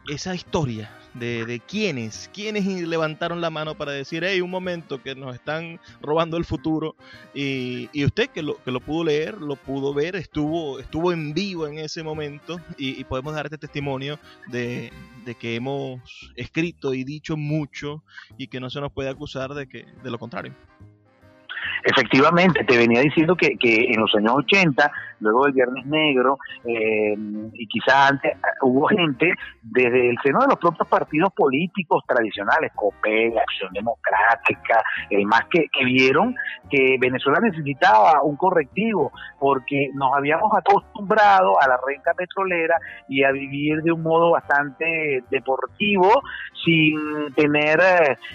esa 0.08 0.36
historia 0.36 0.92
de, 1.14 1.46
de 1.46 1.60
quiénes, 1.60 2.30
quiénes 2.34 2.66
levantaron 2.66 3.42
la 3.42 3.50
mano 3.50 3.76
para 3.76 3.92
decir, 3.92 4.24
hey, 4.24 4.42
un 4.42 4.52
momento 4.52 5.02
que 5.02 5.16
nos 5.16 5.34
están 5.36 5.80
robando 6.02 6.38
el 6.38 6.46
futuro. 6.46 6.96
Y, 7.34 7.90
y 7.94 8.06
usted 8.06 8.30
que 8.30 8.44
lo, 8.44 8.62
que 8.64 8.72
lo 8.72 8.80
pudo 8.80 9.06
leer, 9.06 9.38
lo 9.40 9.56
pudo 9.56 9.94
ver, 9.94 10.16
estuvo, 10.16 10.80
estuvo 10.80 11.12
en 11.12 11.34
vivo 11.34 11.68
en 11.68 11.80
ese 11.80 12.04
momento 12.04 12.60
y, 12.78 13.04
podemos 13.06 13.34
dar 13.34 13.46
este 13.46 13.58
testimonio 13.58 14.20
de, 14.48 14.92
de, 15.26 15.36
que 15.36 15.56
hemos 15.56 16.02
escrito 16.36 16.94
y 16.94 17.06
dicho 17.06 17.38
mucho 17.38 18.04
y 18.38 18.48
que 18.48 18.60
no 18.60 18.70
se 18.70 18.82
nos 18.82 18.92
puede 18.92 19.10
acusar 19.10 19.54
de, 19.54 19.68
que, 19.68 19.86
de 20.04 20.12
lo 20.12 20.20
contrario. 20.20 20.54
Efectivamente, 21.84 22.64
te 22.64 22.78
venía 22.78 23.02
diciendo 23.02 23.36
que, 23.36 23.58
que 23.58 23.92
en 23.92 24.02
los 24.02 24.14
años 24.16 24.34
80, 24.38 24.92
luego 25.20 25.46
del 25.46 25.54
Viernes 25.54 25.86
Negro, 25.86 26.38
eh, 26.66 27.16
y 27.54 27.68
quizá 27.68 28.08
antes, 28.08 28.38
hubo 28.62 28.88
gente 28.88 29.34
desde 29.62 30.10
el 30.10 30.18
seno 30.24 30.40
de 30.40 30.48
los 30.48 30.58
propios 30.58 30.88
partidos 30.88 31.32
políticos 31.34 32.04
tradicionales, 32.08 32.72
COPE, 32.76 33.34
Acción 33.40 33.74
Democrática, 33.74 34.84
el 35.10 35.26
más 35.26 35.46
que, 35.50 35.68
que 35.72 35.86
vieron 35.86 36.36
que 36.70 36.98
Venezuela 37.00 37.40
necesitaba 37.40 38.22
un 38.24 38.36
correctivo 38.36 39.12
porque 39.40 39.90
nos 39.94 40.14
habíamos 40.14 40.52
acostumbrado 40.54 41.60
a 41.62 41.68
la 41.68 41.80
renta 41.86 42.14
petrolera 42.14 42.78
y 43.08 43.24
a 43.24 43.32
vivir 43.32 43.82
de 43.84 43.92
un 43.92 44.04
modo 44.04 44.32
bastante 44.32 45.24
deportivo 45.30 46.22
sin 46.66 47.34
tener 47.36 47.80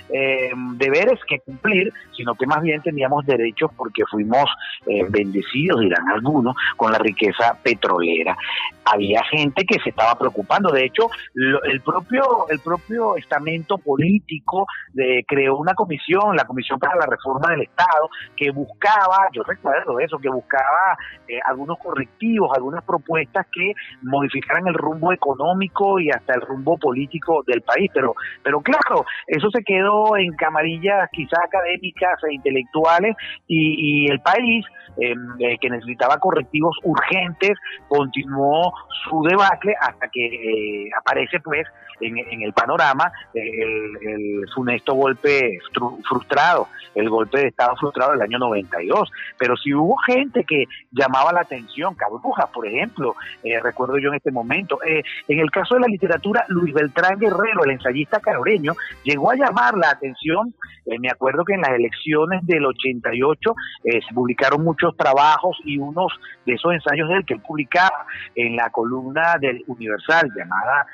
eh, 0.08 0.50
deberes 0.76 1.20
que 1.28 1.40
cumplir, 1.40 1.92
sino 2.16 2.34
que 2.34 2.46
más 2.46 2.62
bien 2.62 2.80
teníamos 2.82 3.26
derechos 3.36 3.70
porque 3.76 4.02
fuimos 4.10 4.44
eh, 4.86 5.04
bendecidos, 5.08 5.80
dirán 5.80 6.08
algunos, 6.08 6.54
con 6.76 6.92
la 6.92 6.98
riqueza 6.98 7.56
petrolera. 7.62 8.36
Había 8.84 9.22
gente 9.24 9.64
que 9.64 9.78
se 9.80 9.90
estaba 9.90 10.18
preocupando, 10.18 10.70
de 10.72 10.84
hecho, 10.84 11.08
el 11.34 11.80
propio 11.80 12.48
el 12.48 12.58
propio 12.60 13.16
estamento 13.16 13.78
político 13.78 14.66
de, 14.92 15.24
creó 15.26 15.56
una 15.56 15.74
comisión, 15.74 16.36
la 16.36 16.44
Comisión 16.44 16.78
para 16.78 16.96
la 16.96 17.06
Reforma 17.06 17.50
del 17.50 17.62
Estado, 17.62 18.08
que 18.36 18.50
buscaba, 18.50 19.28
yo 19.32 19.42
recuerdo 19.42 20.00
eso, 20.00 20.18
que 20.18 20.28
buscaba 20.28 20.96
eh, 21.28 21.38
algunos 21.46 21.78
correctivos, 21.78 22.50
algunas 22.54 22.84
propuestas 22.84 23.46
que 23.52 23.72
modificaran 24.02 24.66
el 24.66 24.74
rumbo 24.74 25.12
económico 25.12 25.98
y 26.00 26.10
hasta 26.10 26.34
el 26.34 26.40
rumbo 26.42 26.76
político 26.78 27.42
del 27.46 27.62
país, 27.62 27.90
pero 27.94 28.14
pero 28.42 28.60
claro, 28.60 29.04
eso 29.26 29.48
se 29.50 29.62
quedó 29.62 30.16
en 30.16 30.34
camarillas 30.34 31.08
quizás 31.12 31.40
académicas 31.44 32.18
e 32.28 32.34
intelectuales 32.34 33.16
y, 33.46 34.10
el 34.10 34.20
país 34.20 34.64
em, 34.98 35.18
eh, 35.40 35.58
que 35.60 35.70
necesitaba 35.70 36.18
correctivos 36.18 36.76
urgentes 36.82 37.58
continuó 37.88 38.72
su 39.08 39.22
debacle 39.22 39.74
hasta 39.80 40.08
que 40.08 40.26
eh, 40.26 40.90
aparece 40.98 41.40
pues 41.40 41.66
en, 42.00 42.42
el 42.42 42.52
panorama 42.52 43.12
el, 43.34 43.96
el, 44.00 44.48
funesto 44.54 44.94
golpe 44.94 45.58
frustrado, 46.08 46.68
el 46.94 47.08
golpe 47.08 47.38
de 47.38 47.48
Estado 47.48 47.76
frustrado 47.76 48.12
del 48.12 48.22
año 48.22 48.38
92. 48.38 49.10
Pero 49.38 49.56
si 49.56 49.74
hubo 49.74 49.96
gente 49.98 50.44
que 50.44 50.64
llamaba 50.90 51.32
la 51.32 51.40
atención, 51.40 51.94
Cabruja, 51.94 52.46
por 52.46 52.66
ejemplo, 52.66 53.14
eh, 53.42 53.60
recuerdo 53.60 53.98
yo 53.98 54.08
en 54.10 54.16
este 54.16 54.30
momento. 54.30 54.78
Eh, 54.84 55.02
en 55.28 55.38
el 55.38 55.50
caso 55.50 55.74
de 55.74 55.80
la 55.80 55.86
literatura, 55.86 56.44
Luis 56.48 56.74
Beltrán 56.74 57.18
Guerrero, 57.18 57.64
el 57.64 57.72
ensayista 57.72 58.20
caroreño, 58.20 58.74
llegó 59.04 59.30
a 59.30 59.36
llamar 59.36 59.76
la 59.76 59.90
atención. 59.90 60.54
Eh, 60.86 60.98
me 60.98 61.10
acuerdo 61.10 61.44
que 61.44 61.54
en 61.54 61.60
las 61.60 61.70
elecciones 61.70 62.44
del 62.46 62.66
88 62.66 63.54
se 63.82 64.14
publicaron 64.14 64.64
muchos 64.64 64.96
trabajos 64.96 65.56
y 65.64 65.78
unos 65.78 66.12
de 66.46 66.54
esos 66.54 66.72
ensayos 66.72 67.08
de 67.08 67.16
él 67.16 67.24
que 67.24 67.34
él 67.34 67.40
publicaba 67.40 68.06
en 68.34 68.56
la 68.56 68.70
columna 68.70 69.36
del 69.40 69.62
Universal 69.66 70.30
llamada 70.34 70.86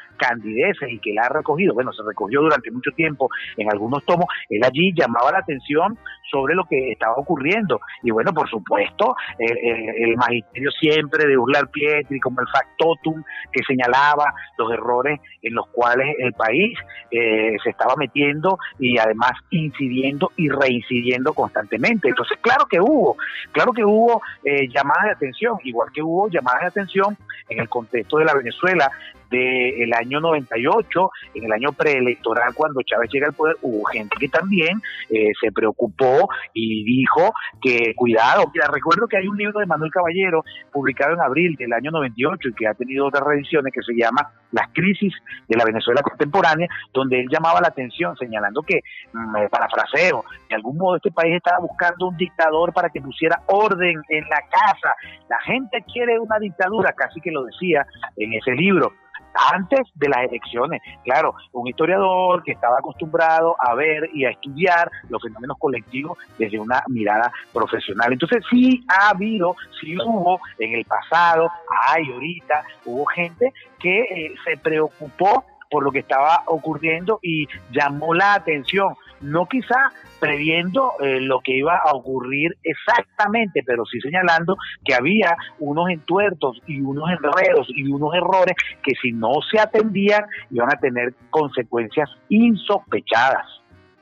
Y 0.90 0.98
que 0.98 1.10
él 1.12 1.18
ha 1.18 1.28
recogido, 1.28 1.74
bueno, 1.74 1.92
se 1.92 2.02
recogió 2.02 2.40
durante 2.40 2.70
mucho 2.70 2.90
tiempo 2.92 3.28
en 3.56 3.70
algunos 3.70 4.04
tomos, 4.04 4.26
él 4.48 4.62
allí 4.64 4.92
llamaba 4.94 5.32
la 5.32 5.38
atención 5.38 5.98
sobre 6.30 6.54
lo 6.54 6.64
que 6.64 6.92
estaba 6.92 7.14
ocurriendo. 7.14 7.80
Y 8.02 8.10
bueno, 8.10 8.32
por 8.32 8.48
supuesto, 8.48 9.16
el, 9.38 10.16
magisterio 10.16 10.70
siempre 10.72 11.26
de 11.26 11.36
Urlar 11.36 11.68
Pietri, 11.70 12.20
como 12.20 12.40
el 12.40 12.46
factotum 12.48 13.22
que 13.52 13.62
señalaba 13.66 14.32
los 14.58 14.70
errores 14.72 15.20
en 15.42 15.54
los 15.54 15.66
cuales 15.68 16.14
el 16.18 16.32
país 16.32 16.76
eh, 17.10 17.56
se 17.62 17.70
estaba 17.70 17.94
metiendo 17.96 18.58
y 18.78 18.98
además 18.98 19.32
incidiendo 19.50 20.32
y 20.36 20.48
reincidiendo 20.48 21.32
constantemente. 21.32 22.08
Entonces, 22.08 22.38
claro 22.40 22.66
que 22.66 22.80
hubo, 22.80 23.16
claro 23.52 23.72
que 23.72 23.84
hubo 23.84 24.22
eh, 24.44 24.68
llamadas 24.68 25.04
de 25.04 25.12
atención, 25.12 25.58
igual 25.64 25.90
que 25.92 26.02
hubo 26.02 26.28
llamadas 26.28 26.62
de 26.62 26.68
atención 26.68 27.16
en 27.48 27.60
el 27.60 27.68
contexto 27.68 28.18
de 28.18 28.24
la 28.24 28.34
Venezuela 28.34 28.90
del 29.30 29.92
año 29.94 30.20
98, 30.20 31.10
en 31.34 31.44
el 31.44 31.52
año 31.52 31.72
preelectoral, 31.72 32.54
cuando 32.54 32.80
Chávez 32.82 33.10
llega 33.12 33.26
al 33.26 33.34
poder, 33.34 33.56
hubo 33.62 33.84
gente 33.84 34.16
que 34.18 34.28
también 34.28 34.80
eh, 35.10 35.32
se 35.40 35.52
preocupó 35.52 36.28
y 36.52 36.84
dijo 36.84 37.32
que 37.60 37.94
cuidado. 37.94 38.44
Mira, 38.52 38.68
recuerdo 38.72 39.06
que 39.06 39.18
hay 39.18 39.26
un 39.26 39.36
libro 39.36 39.60
de 39.60 39.66
Manuel 39.66 39.90
Caballero 39.90 40.44
publicado 40.72 41.14
en 41.14 41.20
abril 41.20 41.56
del 41.56 41.72
año 41.72 41.90
98 41.90 42.48
y 42.48 42.54
que 42.54 42.66
ha 42.66 42.74
tenido 42.74 43.06
otras 43.06 43.24
reediciones 43.24 43.72
que 43.72 43.82
se 43.82 43.94
llama 43.94 44.30
Las 44.52 44.68
crisis 44.72 45.12
de 45.46 45.56
la 45.56 45.64
Venezuela 45.64 46.02
contemporánea, 46.02 46.68
donde 46.92 47.20
él 47.20 47.28
llamaba 47.30 47.60
la 47.60 47.68
atención 47.68 48.16
señalando 48.16 48.62
que, 48.62 48.80
mm, 49.12 49.36
eh, 49.36 49.48
parafraseo, 49.50 50.24
de 50.48 50.54
algún 50.54 50.76
modo 50.76 50.96
este 50.96 51.10
país 51.10 51.36
estaba 51.36 51.58
buscando 51.58 52.08
un 52.08 52.16
dictador 52.16 52.72
para 52.72 52.90
que 52.90 53.00
pusiera 53.00 53.42
orden 53.46 54.00
en 54.08 54.24
la 54.28 54.40
casa. 54.50 54.94
La 55.28 55.40
gente 55.40 55.84
quiere 55.92 56.18
una 56.18 56.38
dictadura, 56.38 56.92
casi 56.92 57.20
que 57.20 57.30
lo 57.30 57.44
decía 57.44 57.86
en 58.16 58.32
ese 58.32 58.52
libro 58.52 58.92
antes 59.34 59.80
de 59.94 60.08
las 60.08 60.24
elecciones. 60.24 60.82
Claro, 61.04 61.34
un 61.52 61.68
historiador 61.68 62.42
que 62.42 62.52
estaba 62.52 62.78
acostumbrado 62.78 63.56
a 63.58 63.74
ver 63.74 64.10
y 64.12 64.24
a 64.24 64.30
estudiar 64.30 64.90
los 65.08 65.22
fenómenos 65.22 65.56
colectivos 65.58 66.18
desde 66.38 66.58
una 66.58 66.82
mirada 66.88 67.30
profesional. 67.52 68.12
Entonces 68.12 68.44
sí 68.50 68.84
ha 68.88 69.10
habido, 69.10 69.56
sí 69.80 69.96
hubo 69.96 70.40
en 70.58 70.74
el 70.74 70.84
pasado, 70.84 71.50
hay 71.88 72.10
ahorita, 72.10 72.62
hubo 72.84 73.04
gente 73.06 73.52
que 73.78 74.00
eh, 74.00 74.34
se 74.44 74.56
preocupó 74.56 75.44
por 75.70 75.84
lo 75.84 75.92
que 75.92 75.98
estaba 76.00 76.42
ocurriendo 76.46 77.18
y 77.22 77.46
llamó 77.70 78.14
la 78.14 78.34
atención, 78.34 78.94
no 79.20 79.46
quizá 79.46 79.92
previendo 80.18 80.92
eh, 81.00 81.20
lo 81.20 81.40
que 81.40 81.56
iba 81.56 81.76
a 81.76 81.92
ocurrir 81.92 82.56
exactamente, 82.62 83.62
pero 83.64 83.84
sí 83.86 84.00
señalando 84.00 84.56
que 84.84 84.94
había 84.94 85.36
unos 85.58 85.90
entuertos 85.90 86.60
y 86.66 86.80
unos 86.80 87.10
enredos 87.10 87.68
y 87.74 87.84
unos 87.84 88.14
errores 88.14 88.54
que 88.82 88.94
si 89.00 89.12
no 89.12 89.34
se 89.50 89.60
atendían 89.60 90.24
iban 90.50 90.72
a 90.72 90.78
tener 90.78 91.14
consecuencias 91.30 92.10
insospechadas. 92.28 93.46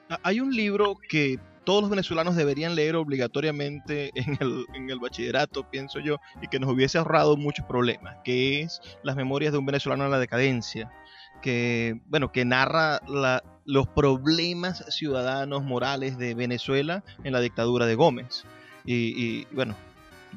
Ah, 0.09 0.19
hay 0.23 0.41
un 0.41 0.55
libro 0.55 0.97
que 1.09 1.39
todos 1.65 1.83
los 1.83 1.91
venezolanos 1.91 2.37
deberían 2.37 2.77
leer 2.77 2.95
obligatoriamente 2.95 4.13
en 4.15 4.39
el, 4.41 4.65
en 4.75 4.89
el, 4.89 5.01
bachillerato, 5.01 5.69
pienso 5.69 5.99
yo, 5.99 6.19
y 6.41 6.47
que 6.47 6.61
nos 6.61 6.71
hubiese 6.71 6.97
ahorrado 6.97 7.37
muchos 7.37 7.67
problemas, 7.67 8.17
que 8.25 8.61
es 8.61 8.81
Las 9.03 9.17
Memorias 9.17 9.53
de 9.53 9.59
un 9.59 9.67
venezolano 9.67 10.05
en 10.05 10.13
la 10.13 10.21
decadencia, 10.21 10.93
que, 11.41 12.01
bueno, 12.07 12.33
que 12.33 12.45
narra 12.45 13.01
la, 13.09 13.43
los 13.67 13.89
problemas 13.89 14.85
ciudadanos 14.95 15.63
morales 15.65 16.17
de 16.17 16.35
Venezuela 16.35 17.03
en 17.25 17.33
la 17.33 17.41
dictadura 17.41 17.87
de 17.87 17.97
Gómez. 17.97 18.45
Y, 18.85 19.45
bueno, 19.47 19.75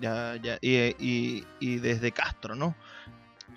ya, 0.02 0.36
ya, 0.42 0.58
y, 0.62 1.46
y, 1.60 1.76
desde 1.78 2.12
Castro, 2.12 2.56
¿no? 2.56 2.76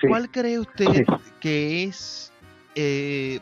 ¿Cuál 0.06 0.30
cree 0.30 0.58
usted 0.58 1.06
que 1.40 1.84
es 1.84 2.30
eh, 2.74 3.40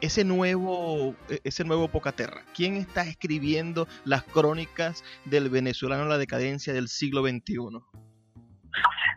ese 0.00 0.24
nuevo, 0.24 1.16
e, 1.28 1.40
ese 1.42 1.64
nuevo 1.64 1.88
Pocaterra? 1.88 2.42
¿Quién 2.54 2.76
está 2.76 3.02
escribiendo 3.02 3.88
las 4.04 4.22
crónicas 4.22 5.02
del 5.24 5.48
venezolano 5.48 6.04
en 6.04 6.10
la 6.10 6.18
decadencia 6.18 6.72
del 6.72 6.86
siglo 6.86 7.22
XXI? 7.22 7.80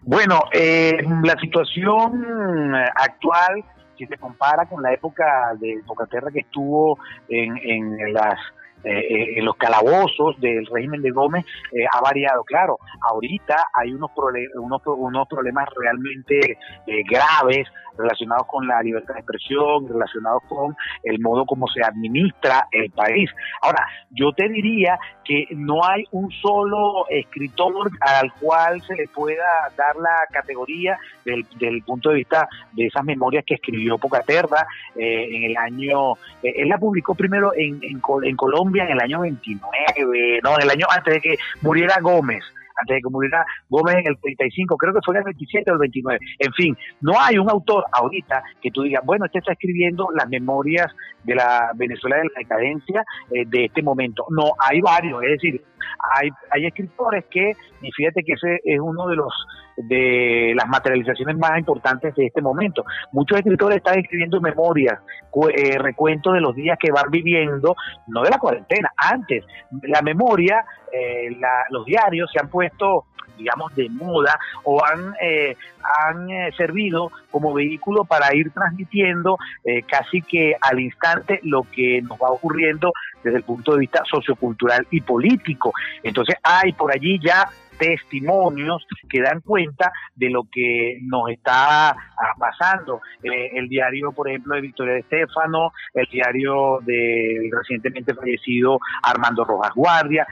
Bueno, 0.01 0.39
eh, 0.53 0.97
la 1.23 1.37
situación 1.39 2.73
actual 2.95 3.63
si 3.97 4.05
se 4.05 4.17
compara 4.17 4.65
con 4.65 4.81
la 4.81 4.93
época 4.93 5.53
de 5.59 5.81
Bocaterra 5.85 6.31
que 6.31 6.39
estuvo 6.39 6.99
en, 7.27 7.57
en 7.57 8.13
las 8.13 8.39
eh, 8.83 9.39
en 9.39 9.43
los 9.43 9.55
calabozos 9.55 10.39
del 10.39 10.65
régimen 10.67 11.01
de 11.01 11.09
Gómez 11.09 11.45
eh, 11.71 11.85
ha 11.91 11.99
variado. 11.99 12.43
Claro, 12.43 12.77
ahorita 13.01 13.55
hay 13.73 13.91
unos, 13.91 14.11
unos, 14.55 14.81
unos 14.85 15.27
problemas 15.27 15.67
realmente 15.75 16.59
eh, 16.85 17.03
graves 17.09 17.67
relacionados 17.97 18.47
con 18.47 18.67
la 18.67 18.81
libertad 18.81 19.13
de 19.13 19.21
expresión, 19.21 19.87
relacionados 19.87 20.43
con 20.47 20.75
el 21.03 21.19
modo 21.19 21.45
como 21.45 21.67
se 21.67 21.83
administra 21.83 22.67
el 22.71 22.91
país. 22.91 23.29
Ahora, 23.61 23.85
yo 24.11 24.31
te 24.33 24.47
diría 24.49 24.99
que 25.23 25.47
no 25.51 25.83
hay 25.83 26.05
un 26.11 26.31
solo 26.31 27.07
escritor 27.09 27.89
al 28.01 28.31
cual 28.33 28.81
se 28.83 28.95
le 28.95 29.07
pueda 29.07 29.45
dar 29.75 29.95
la 29.95 30.25
categoría 30.31 30.97
del, 31.25 31.45
del 31.59 31.81
punto 31.83 32.09
de 32.09 32.15
vista 32.15 32.47
de 32.73 32.85
esas 32.87 33.03
memorias 33.03 33.43
que 33.45 33.55
escribió 33.55 33.97
Pocaterra 33.97 34.65
en 34.95 35.43
el 35.43 35.57
año, 35.57 36.13
él 36.43 36.69
la 36.69 36.77
publicó 36.77 37.15
primero 37.15 37.51
en, 37.55 37.79
en, 37.83 38.01
en 38.23 38.35
Colombia, 38.35 38.85
en 38.85 38.91
el 38.91 38.99
año 38.99 39.21
29, 39.21 40.39
no, 40.43 40.55
en 40.55 40.61
el 40.61 40.69
año 40.69 40.87
antes 40.89 41.15
de 41.15 41.21
que 41.21 41.37
muriera 41.61 41.97
Gómez 42.01 42.43
antes 42.79 42.95
de 42.95 43.01
que 43.01 43.09
muriera 43.09 43.45
Gómez 43.69 43.95
en 43.95 44.07
el 44.07 44.17
35, 44.19 44.77
creo 44.77 44.93
que 44.93 44.99
fue 45.03 45.15
en 45.15 45.19
el 45.19 45.25
27 45.25 45.71
o 45.71 45.73
el 45.73 45.79
29. 45.79 46.19
En 46.39 46.53
fin, 46.53 46.77
no 47.01 47.13
hay 47.19 47.37
un 47.37 47.49
autor 47.49 47.85
ahorita 47.91 48.43
que 48.61 48.71
tú 48.71 48.83
digas, 48.83 49.03
bueno, 49.05 49.25
este 49.25 49.39
está 49.39 49.53
escribiendo 49.53 50.09
las 50.15 50.27
memorias 50.29 50.87
de 51.23 51.35
la 51.35 51.71
Venezuela 51.75 52.17
de 52.17 52.23
la 52.23 52.39
decadencia 52.39 53.03
eh, 53.31 53.43
de 53.45 53.65
este 53.65 53.81
momento. 53.81 54.25
No, 54.29 54.53
hay 54.59 54.81
varios, 54.81 55.21
es 55.23 55.31
decir, 55.31 55.61
Hay, 56.15 56.29
hay 56.51 56.65
escritores 56.65 57.25
que, 57.29 57.53
y 57.81 57.91
fíjate 57.91 58.23
que 58.23 58.33
ese 58.33 58.59
es 58.63 58.79
uno 58.79 59.07
de 59.07 59.15
los 59.15 59.33
de 59.77 60.53
las 60.55 60.67
materializaciones 60.67 61.37
más 61.37 61.57
importantes 61.59 62.15
de 62.15 62.25
este 62.25 62.41
momento. 62.41 62.83
Muchos 63.11 63.37
escritores 63.37 63.77
están 63.77 63.99
escribiendo 63.99 64.41
memorias, 64.41 64.99
eh, 65.55 65.77
recuentos 65.77 66.33
de 66.33 66.41
los 66.41 66.55
días 66.55 66.77
que 66.79 66.91
van 66.91 67.11
viviendo, 67.11 67.75
no 68.07 68.23
de 68.23 68.29
la 68.29 68.39
cuarentena, 68.39 68.91
antes. 68.97 69.45
La 69.83 70.01
memoria, 70.01 70.65
eh, 70.91 71.29
los 71.69 71.85
diarios 71.85 72.29
se 72.31 72.39
han 72.39 72.49
puesto 72.49 73.05
digamos, 73.37 73.73
de 73.75 73.89
moda 73.89 74.39
o 74.63 74.83
han, 74.83 75.13
eh, 75.21 75.55
han 76.05 76.29
eh, 76.29 76.51
servido 76.57 77.11
como 77.31 77.53
vehículo 77.53 78.03
para 78.03 78.35
ir 78.35 78.51
transmitiendo 78.51 79.37
eh, 79.63 79.83
casi 79.83 80.21
que 80.21 80.55
al 80.59 80.79
instante 80.79 81.39
lo 81.43 81.63
que 81.63 82.01
nos 82.01 82.17
va 82.17 82.29
ocurriendo 82.29 82.91
desde 83.23 83.37
el 83.37 83.43
punto 83.43 83.73
de 83.73 83.79
vista 83.79 84.03
sociocultural 84.09 84.87
y 84.91 85.01
político. 85.01 85.73
Entonces 86.03 86.35
hay 86.43 86.73
por 86.73 86.91
allí 86.91 87.19
ya 87.19 87.49
testimonios 87.77 88.85
que 89.09 89.21
dan 89.21 89.41
cuenta 89.41 89.91
de 90.15 90.29
lo 90.29 90.43
que 90.51 90.99
nos 91.03 91.29
está 91.29 91.89
ah, 91.89 91.95
pasando. 92.37 93.01
Eh, 93.23 93.51
el 93.53 93.67
diario, 93.67 94.11
por 94.11 94.29
ejemplo, 94.29 94.55
de 94.55 94.61
Victoria 94.61 94.93
de 94.93 94.99
Estefano, 94.99 95.71
el 95.93 96.07
diario 96.07 96.79
de 96.81 97.49
recientemente 97.51 98.13
fallecido 98.13 98.79
Armando 99.03 99.43
Rojas 99.45 99.73
Guardia, 99.75 100.25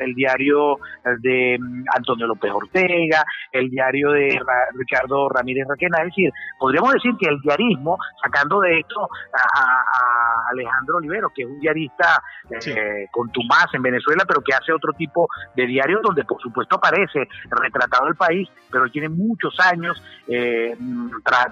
el 0.00 0.14
diario 0.14 0.78
de 1.20 1.58
mm, 1.58 1.84
Antonio 1.96 2.26
López 2.26 2.50
Ortega, 2.52 3.24
el 3.52 3.70
diario 3.70 4.10
de 4.12 4.40
Ricardo 4.74 5.28
Ramírez 5.28 5.66
Raquena. 5.68 5.98
Es 5.98 6.06
decir, 6.06 6.30
podríamos 6.58 6.92
decir 6.94 7.12
que 7.18 7.28
el 7.28 7.40
diarismo, 7.40 7.96
sacando 8.22 8.60
de 8.60 8.80
esto 8.80 9.08
a, 9.32 10.50
Alejandro 10.50 10.96
Olivero, 10.96 11.30
que 11.34 11.42
es 11.42 11.48
un 11.48 11.60
diarista 11.60 12.20
eh, 12.50 13.06
contumaz 13.12 13.66
en 13.72 13.82
Venezuela, 13.82 14.24
pero 14.26 14.40
que 14.40 14.52
hace 14.52 14.72
otro 14.72 14.92
tipo 14.94 15.28
de 15.54 15.66
diarios 15.66 16.00
donde 16.02 16.24
por 16.24 16.40
supuesto 16.40 16.49
aparece 16.76 17.28
retratado 17.50 18.06
el 18.08 18.16
país, 18.16 18.48
pero 18.70 18.90
tiene 18.90 19.08
muchos 19.08 19.58
años 19.60 20.02
eh, 20.28 20.76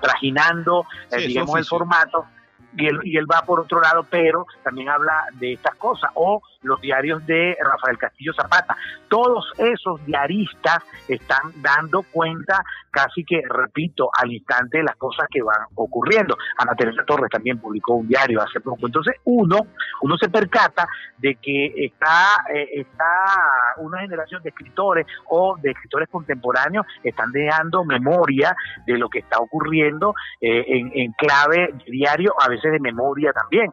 trajinando, 0.00 0.86
eh, 1.10 1.26
digamos, 1.26 1.58
el 1.58 1.64
formato 1.64 2.26
y 2.76 2.86
él, 2.86 3.00
y 3.04 3.16
él 3.16 3.26
va 3.30 3.42
por 3.42 3.60
otro 3.60 3.80
lado, 3.80 4.04
pero 4.08 4.46
también 4.62 4.88
habla 4.88 5.24
de 5.34 5.54
estas 5.54 5.74
cosas. 5.76 6.10
O 6.14 6.42
los 6.62 6.80
diarios 6.80 7.24
de 7.26 7.56
Rafael 7.60 7.98
Castillo 7.98 8.32
Zapata. 8.34 8.76
Todos 9.08 9.52
esos 9.58 10.04
diaristas 10.04 10.78
están 11.06 11.52
dando 11.56 12.02
cuenta 12.02 12.64
casi 12.90 13.24
que, 13.24 13.42
repito, 13.48 14.10
al 14.12 14.32
instante 14.32 14.78
de 14.78 14.84
las 14.84 14.96
cosas 14.96 15.26
que 15.30 15.42
van 15.42 15.66
ocurriendo. 15.74 16.36
Ana 16.56 16.74
Teresa 16.74 17.04
Torres 17.04 17.30
también 17.30 17.58
publicó 17.58 17.94
un 17.94 18.08
diario 18.08 18.42
hace 18.42 18.60
poco. 18.60 18.86
Entonces 18.86 19.14
uno, 19.24 19.58
uno 20.02 20.16
se 20.18 20.28
percata 20.28 20.88
de 21.18 21.36
que 21.36 21.72
está, 21.76 22.44
eh, 22.52 22.68
está 22.74 23.74
una 23.78 24.00
generación 24.00 24.42
de 24.42 24.50
escritores 24.50 25.06
o 25.26 25.56
de 25.60 25.70
escritores 25.70 26.08
contemporáneos 26.08 26.86
están 27.02 27.30
dejando 27.32 27.84
memoria 27.84 28.54
de 28.86 28.98
lo 28.98 29.08
que 29.08 29.20
está 29.20 29.38
ocurriendo 29.38 30.14
eh, 30.40 30.64
en, 30.66 30.90
en, 30.94 31.12
clave 31.12 31.74
diario, 31.86 32.34
a 32.40 32.48
veces 32.48 32.67
de 32.70 32.80
memoria 32.80 33.32
también. 33.32 33.70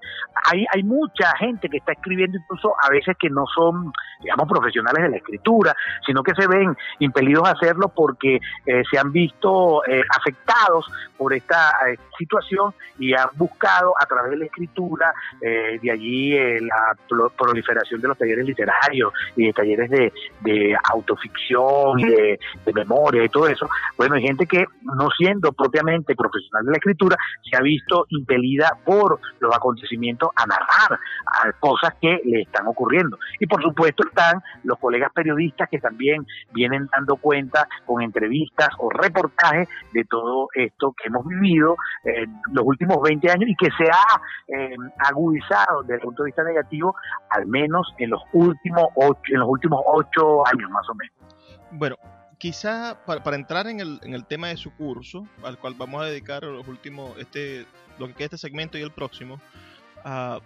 Hay, 0.52 0.66
hay 0.74 0.84
mucha 0.84 1.36
gente 1.38 1.70
que 1.70 1.78
está 1.78 1.93
escribiendo 1.93 2.38
incluso 2.38 2.74
a 2.82 2.89
veces 2.89 3.16
que 3.20 3.30
no 3.30 3.46
son, 3.48 3.91
digamos, 4.22 4.48
profesionales 4.48 5.04
de 5.04 5.10
la 5.10 5.18
escritura, 5.18 5.76
sino 6.06 6.24
que 6.24 6.34
se 6.36 6.48
ven 6.48 6.76
impelidos 7.00 7.48
a 7.48 7.52
hacerlo 7.52 7.89
porque 7.89 8.39
eh, 8.66 8.84
se 8.89 8.98
han 8.98 9.12
visto 9.12 9.86
eh, 9.86 10.04
afectados 10.18 10.91
por 11.18 11.34
esta 11.34 11.72
eh, 11.89 11.98
situación 12.18 12.74
y 13.00 13.14
han 13.14 13.30
buscado 13.36 13.93
a 14.00 14.06
través 14.06 14.32
de 14.32 14.38
la 14.38 14.46
escritura, 14.46 15.14
de 15.41 15.91
allí 15.91 16.32
la 16.62 16.96
proliferación 17.38 18.02
de 18.02 18.08
los 18.08 18.18
talleres 18.18 18.46
literarios 18.46 19.14
y 19.36 19.48
de 19.48 19.54
talleres 19.54 19.89
de, 19.89 20.14
de 20.41 20.78
autoficción, 20.91 21.98
de, 21.98 22.39
de 22.66 22.74
memoria 22.74 23.24
y 23.24 23.30
todo 23.30 23.48
eso. 23.48 23.70
Bueno, 23.98 24.16
hay 24.16 24.24
gente 24.24 24.46
que 24.46 24.66
no 24.82 25.10
siendo 25.18 25.52
propiamente 25.52 26.16
profesional 26.16 26.66
de 26.66 26.72
la 26.72 26.78
escritura, 26.78 27.18
se 27.50 27.58
ha 27.58 27.62
visto 27.62 28.06
impelida 28.10 28.74
por 28.84 29.19
los 29.39 29.55
acontecimientos 29.55 30.30
a 30.36 30.45
narrar 30.45 30.99
a 31.26 31.51
cosas 31.59 31.93
que 32.01 32.19
le 32.26 32.41
están 32.41 32.67
ocurriendo. 32.67 33.17
Y 33.39 33.47
por 33.47 33.61
supuesto 33.61 34.03
están 34.07 34.41
los 34.63 34.78
colegas 34.80 35.11
periodistas 35.13 35.69
que 35.69 35.80
también 35.80 36.26
vienen 36.53 36.88
dando 36.91 37.17
cuenta 37.17 37.67
con 37.86 38.01
entrevistas 38.01 38.69
o 38.80 38.89
reportajes 38.89 39.67
de 39.93 40.03
todo 40.05 40.49
esto 40.53 40.93
que 40.97 41.07
hemos 41.07 41.26
vivido 41.26 41.76
en 42.03 42.34
los 42.51 42.65
últimos 42.65 43.01
20 43.01 43.32
años 43.32 43.49
y 43.49 43.55
que 43.55 43.69
se 43.78 43.89
ha 43.89 44.21
eh, 44.47 44.76
agudizado 44.97 45.82
desde 45.82 45.95
el 45.95 46.01
punto 46.01 46.23
de 46.23 46.28
vista 46.28 46.43
negativo, 46.43 46.95
al 47.30 47.45
menos 47.47 47.93
en 47.97 48.09
los 48.09 48.21
últimos 48.34 48.86
ocho, 48.95 49.21
en 49.34 49.39
los 49.39 49.49
últimos 49.49 49.82
ocho 49.86 50.45
años 50.47 50.69
más 50.71 50.88
o 50.89 50.95
menos. 50.95 51.15
Bueno, 51.71 51.95
quizá 52.38 53.05
para, 53.05 53.36
entrar 53.36 53.67
en 53.67 53.79
el, 53.79 53.99
en 54.03 54.13
el, 54.13 54.25
tema 54.25 54.47
de 54.47 54.57
su 54.57 54.71
curso, 54.75 55.27
al 55.43 55.57
cual 55.57 55.73
vamos 55.75 56.01
a 56.01 56.05
dedicar 56.05 56.43
los 56.43 56.67
últimos, 56.67 57.17
este, 57.17 57.65
lo 57.97 58.07
que 58.07 58.13
queda 58.13 58.25
este 58.25 58.38
segmento 58.38 58.77
y 58.77 58.81
el 58.81 58.91
próximo, 58.91 59.39
uh, 60.05 60.39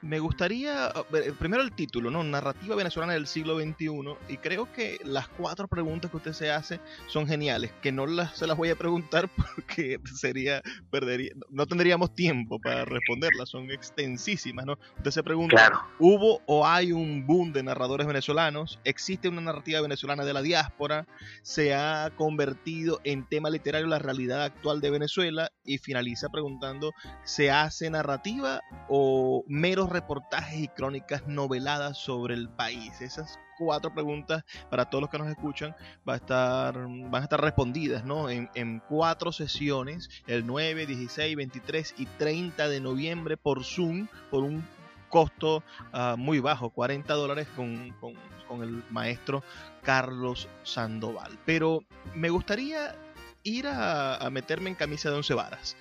me 0.00 0.20
gustaría, 0.20 0.86
ah, 0.86 1.04
primero 1.38 1.62
el 1.62 1.72
título, 1.72 2.10
¿no? 2.10 2.22
Narrativa 2.22 2.76
venezolana 2.76 3.14
del 3.14 3.26
siglo 3.26 3.58
XXI. 3.58 3.88
Y 4.28 4.36
creo 4.36 4.72
que 4.72 4.98
las 5.04 5.28
cuatro 5.28 5.66
preguntas 5.66 6.10
que 6.10 6.16
usted 6.16 6.32
se 6.32 6.50
hace 6.50 6.80
son 7.06 7.26
geniales. 7.26 7.72
Que 7.82 7.90
no 7.90 8.06
las, 8.06 8.36
se 8.36 8.46
las 8.46 8.56
voy 8.56 8.70
a 8.70 8.76
preguntar 8.76 9.28
porque 9.36 9.98
sería, 10.14 10.62
perdería, 10.90 11.32
no 11.50 11.66
tendríamos 11.66 12.14
tiempo 12.14 12.60
para 12.60 12.84
responderlas. 12.84 13.48
Son 13.48 13.70
extensísimas, 13.70 14.66
¿no? 14.66 14.78
Usted 14.98 15.10
se 15.10 15.22
pregunta, 15.22 15.86
¿hubo 15.98 16.40
o 16.46 16.66
hay 16.66 16.92
un 16.92 17.26
boom 17.26 17.52
de 17.52 17.62
narradores 17.62 18.06
venezolanos? 18.06 18.78
¿Existe 18.84 19.28
una 19.28 19.40
narrativa 19.40 19.80
venezolana 19.80 20.24
de 20.24 20.32
la 20.32 20.42
diáspora? 20.42 21.06
¿Se 21.42 21.74
ha 21.74 22.10
convertido 22.16 23.00
en 23.04 23.26
tema 23.28 23.50
literario 23.50 23.88
la 23.88 23.98
realidad 23.98 24.44
actual 24.44 24.80
de 24.80 24.90
Venezuela? 24.90 25.50
Y 25.64 25.78
finaliza 25.78 26.28
preguntando, 26.28 26.92
¿se 27.24 27.50
hace 27.50 27.90
narrativa 27.90 28.62
o 28.88 29.44
meros 29.48 29.87
reportajes 29.90 30.58
y 30.60 30.68
crónicas 30.68 31.26
noveladas 31.26 31.98
sobre 31.98 32.34
el 32.34 32.48
país? 32.48 33.00
Esas 33.00 33.38
cuatro 33.58 33.92
preguntas 33.92 34.44
para 34.70 34.88
todos 34.88 35.02
los 35.02 35.10
que 35.10 35.18
nos 35.18 35.28
escuchan 35.28 35.74
va 36.08 36.14
a 36.14 36.16
estar, 36.16 36.74
van 36.76 37.22
a 37.22 37.24
estar 37.24 37.40
respondidas 37.40 38.04
¿no? 38.04 38.30
en, 38.30 38.82
cuatro 38.88 39.32
sesiones, 39.32 40.08
el 40.26 40.46
9, 40.46 40.86
16, 40.86 41.36
23 41.36 41.94
y 41.98 42.06
30 42.06 42.68
de 42.68 42.80
noviembre 42.80 43.36
por 43.36 43.64
Zoom, 43.64 44.06
por 44.30 44.44
un 44.44 44.64
costo 45.08 45.62
ah, 45.92 46.14
muy 46.16 46.38
bajo, 46.38 46.70
40 46.70 47.12
dólares 47.14 47.48
con, 47.56 47.94
con, 48.00 48.14
el 48.62 48.82
maestro 48.90 49.42
Carlos 49.82 50.48
Sandoval. 50.62 51.38
Pero 51.44 51.84
me 52.14 52.30
gustaría 52.30 52.96
ir 53.42 53.66
a, 53.66 54.16
a 54.16 54.30
meterme 54.30 54.70
en 54.70 54.76
camisa 54.76 55.10
de 55.10 55.16
once 55.16 55.34
varas. 55.34 55.76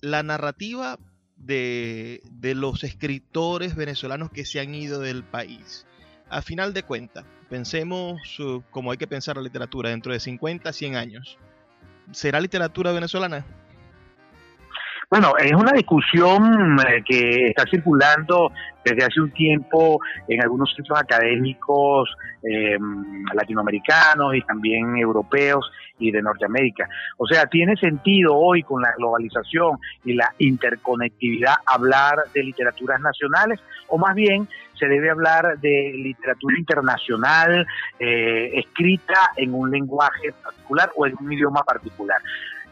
La 0.00 0.22
narrativa 0.22 0.98
de, 1.38 2.20
los 2.54 2.84
escritores 2.84 3.74
venezolanos 3.74 4.30
que 4.30 4.44
se 4.44 4.60
han 4.60 4.74
ido 4.74 5.00
del 5.00 5.24
país. 5.24 5.86
A 6.28 6.42
final 6.42 6.74
de 6.74 6.82
cuentas, 6.82 7.24
pensemos 7.48 8.38
uh, 8.40 8.62
como 8.70 8.90
hay 8.90 8.98
que 8.98 9.06
pensar 9.06 9.36
la 9.36 9.42
literatura 9.42 9.90
dentro 9.90 10.12
de 10.12 10.20
50, 10.20 10.72
100 10.72 10.96
años. 10.96 11.38
¿Será 12.12 12.40
literatura 12.40 12.92
venezolana? 12.92 13.46
Bueno, 15.10 15.32
es 15.38 15.54
una 15.54 15.72
discusión 15.72 16.78
eh, 16.80 17.02
que 17.02 17.46
está 17.46 17.64
circulando 17.64 18.52
desde 18.84 19.06
hace 19.06 19.22
un 19.22 19.30
tiempo 19.30 20.00
en 20.28 20.42
algunos 20.42 20.74
centros 20.74 21.00
académicos 21.00 22.14
em, 22.42 23.24
latinoamericanos 23.32 24.34
y 24.34 24.42
también 24.42 24.98
europeos 24.98 25.70
y 25.98 26.10
de 26.10 26.20
Norteamérica. 26.20 26.86
O 27.16 27.26
sea, 27.26 27.46
tiene 27.46 27.74
sentido 27.76 28.36
hoy 28.36 28.62
con 28.62 28.82
la 28.82 28.92
globalización 28.98 29.78
y 30.04 30.12
la 30.12 30.30
interconectividad 30.38 31.54
hablar 31.64 32.18
de 32.34 32.44
literaturas 32.44 33.00
nacionales 33.00 33.60
o 33.88 33.96
más 33.96 34.14
bien 34.14 34.46
se 34.78 34.86
debe 34.88 35.10
hablar 35.10 35.58
de 35.58 35.92
literatura 35.96 36.58
internacional 36.58 37.66
eh, 37.98 38.50
escrita 38.52 39.32
en 39.36 39.54
un 39.54 39.70
lenguaje 39.70 40.32
particular 40.42 40.90
o 40.96 41.06
en 41.06 41.14
un 41.18 41.32
idioma 41.32 41.62
particular. 41.62 42.20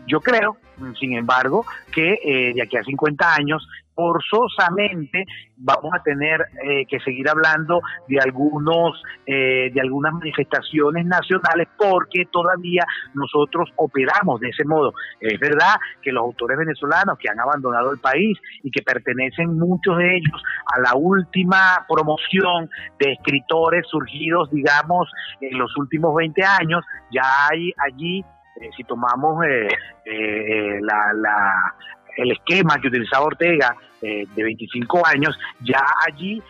Yo 0.07 0.21
creo, 0.21 0.57
sin 0.99 1.15
embargo, 1.15 1.65
que 1.93 2.19
eh, 2.23 2.53
de 2.55 2.63
aquí 2.63 2.77
a 2.77 2.83
50 2.85 3.35
años 3.35 3.67
forzosamente 3.97 5.25
vamos 5.57 5.91
a 5.99 6.03
tener 6.03 6.45
eh, 6.63 6.85
que 6.87 7.01
seguir 7.01 7.29
hablando 7.31 7.81
de 8.07 8.21
algunos 8.21 9.03
eh, 9.27 9.71
de 9.73 9.81
algunas 9.81 10.13
manifestaciones 10.13 11.07
nacionales 11.07 11.67
porque 11.79 12.27
todavía 12.31 12.85
nosotros 13.15 13.71
operamos 13.77 14.39
de 14.41 14.51
ese 14.51 14.65
modo. 14.65 14.93
Es 15.19 15.41
verdad 15.41 15.77
que 16.03 16.13
los 16.13 16.23
autores 16.23 16.59
venezolanos 16.59 17.19
que 17.19 17.31
han 17.31 17.41
abandonado 17.41 17.91
el 17.91 17.99
país 17.99 18.39
y 18.63 18.71
que 18.71 18.83
pertenecen 18.83 19.59
muchos 19.59 19.97
de 19.97 20.17
ellos 20.19 20.43
a 20.67 20.81
la 20.81 20.95
última 20.95 21.87
promoción 21.89 22.69
de 23.01 23.13
escritores 23.13 23.87
surgidos 23.89 24.51
digamos 24.51 25.11
en 25.41 25.59
los 25.59 25.75
últimos 25.79 26.15
20 26.15 26.43
años 26.45 26.85
ya 27.11 27.23
hay 27.51 27.73
allí 27.79 28.23
eh, 28.61 28.71
si 28.77 28.85
tomamos 28.85 29.45
eh, 29.45 29.69
eh, 30.05 30.79
la, 30.81 31.75
el 32.17 32.33
esquema 32.33 32.79
que 32.81 32.89
utilizaba 32.89 33.27
Ortega 33.27 33.77
de 34.01 34.45
25 34.45 35.05
años, 35.05 35.37
ya 35.63 35.85
allí 36.07 36.41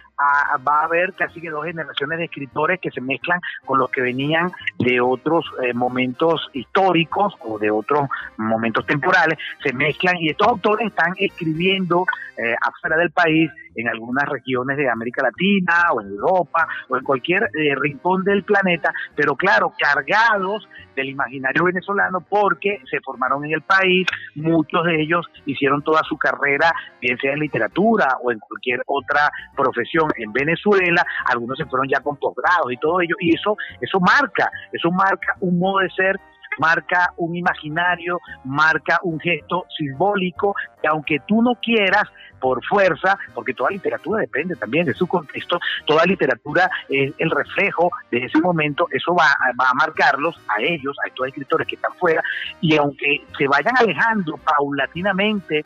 va 0.66 0.80
a 0.80 0.84
haber 0.84 1.12
casi 1.14 1.40
que 1.40 1.50
dos 1.50 1.64
generaciones 1.64 2.18
de 2.18 2.24
escritores 2.24 2.80
que 2.80 2.90
se 2.90 3.00
mezclan 3.00 3.40
con 3.64 3.78
los 3.78 3.90
que 3.90 4.00
venían 4.00 4.50
de 4.78 5.00
otros 5.00 5.44
eh, 5.62 5.72
momentos 5.74 6.48
históricos 6.52 7.34
o 7.40 7.58
de 7.58 7.70
otros 7.70 8.08
momentos 8.36 8.86
temporales, 8.86 9.38
se 9.62 9.72
mezclan 9.72 10.16
y 10.18 10.30
estos 10.30 10.48
autores 10.48 10.88
están 10.88 11.12
escribiendo 11.18 12.06
eh, 12.36 12.54
afuera 12.60 12.96
del 12.96 13.10
país 13.10 13.50
en 13.76 13.88
algunas 13.88 14.28
regiones 14.28 14.76
de 14.76 14.88
América 14.88 15.22
Latina 15.22 15.92
o 15.92 16.00
en 16.00 16.08
Europa 16.08 16.66
o 16.88 16.96
en 16.96 17.04
cualquier 17.04 17.44
eh, 17.44 17.74
rincón 17.76 18.24
del 18.24 18.44
planeta, 18.44 18.92
pero 19.14 19.36
claro, 19.36 19.72
cargados 19.78 20.68
del 20.94 21.10
imaginario 21.10 21.64
venezolano 21.64 22.20
porque 22.20 22.80
se 22.90 23.00
formaron 23.00 23.44
en 23.44 23.52
el 23.52 23.62
país, 23.62 24.06
muchos 24.34 24.84
de 24.84 25.02
ellos 25.02 25.26
hicieron 25.44 25.82
toda 25.82 26.02
su 26.04 26.16
carrera, 26.16 26.72
bien 27.00 27.18
sea 27.18 27.34
en 27.34 27.40
literatura 27.40 28.18
o 28.22 28.32
en 28.32 28.38
cualquier 28.38 28.82
otra 28.86 29.30
profesión 29.54 30.10
en 30.16 30.32
Venezuela, 30.32 31.04
algunos 31.26 31.58
se 31.58 31.66
fueron 31.66 31.88
ya 31.88 32.00
con 32.00 32.16
posgrados 32.16 32.72
y 32.72 32.76
todo 32.78 33.00
ello, 33.00 33.14
y 33.20 33.34
eso, 33.34 33.56
eso 33.80 34.00
marca, 34.00 34.50
eso 34.72 34.90
marca 34.90 35.34
un 35.40 35.58
modo 35.58 35.80
de 35.80 35.90
ser 35.90 36.18
marca 36.58 37.12
un 37.16 37.36
imaginario, 37.36 38.20
marca 38.44 38.98
un 39.02 39.18
gesto 39.20 39.64
simbólico 39.76 40.54
que 40.80 40.88
aunque 40.88 41.18
tú 41.26 41.42
no 41.42 41.54
quieras, 41.56 42.08
por 42.40 42.64
fuerza, 42.64 43.18
porque 43.34 43.54
toda 43.54 43.70
literatura 43.70 44.20
depende 44.20 44.54
también 44.56 44.86
de 44.86 44.94
su 44.94 45.06
contexto, 45.06 45.58
toda 45.86 46.04
literatura 46.04 46.70
es 46.88 47.12
el 47.18 47.30
reflejo 47.30 47.90
de 48.10 48.18
ese 48.18 48.38
momento, 48.40 48.86
eso 48.90 49.14
va, 49.14 49.26
va 49.60 49.70
a 49.70 49.74
marcarlos 49.74 50.38
a 50.48 50.60
ellos, 50.62 50.96
a 51.04 51.08
estos 51.08 51.28
escritores 51.28 51.66
que 51.66 51.76
están 51.76 51.92
fuera, 51.94 52.22
y 52.60 52.76
aunque 52.76 53.24
se 53.36 53.48
vayan 53.48 53.76
alejando 53.76 54.36
paulatinamente 54.38 55.64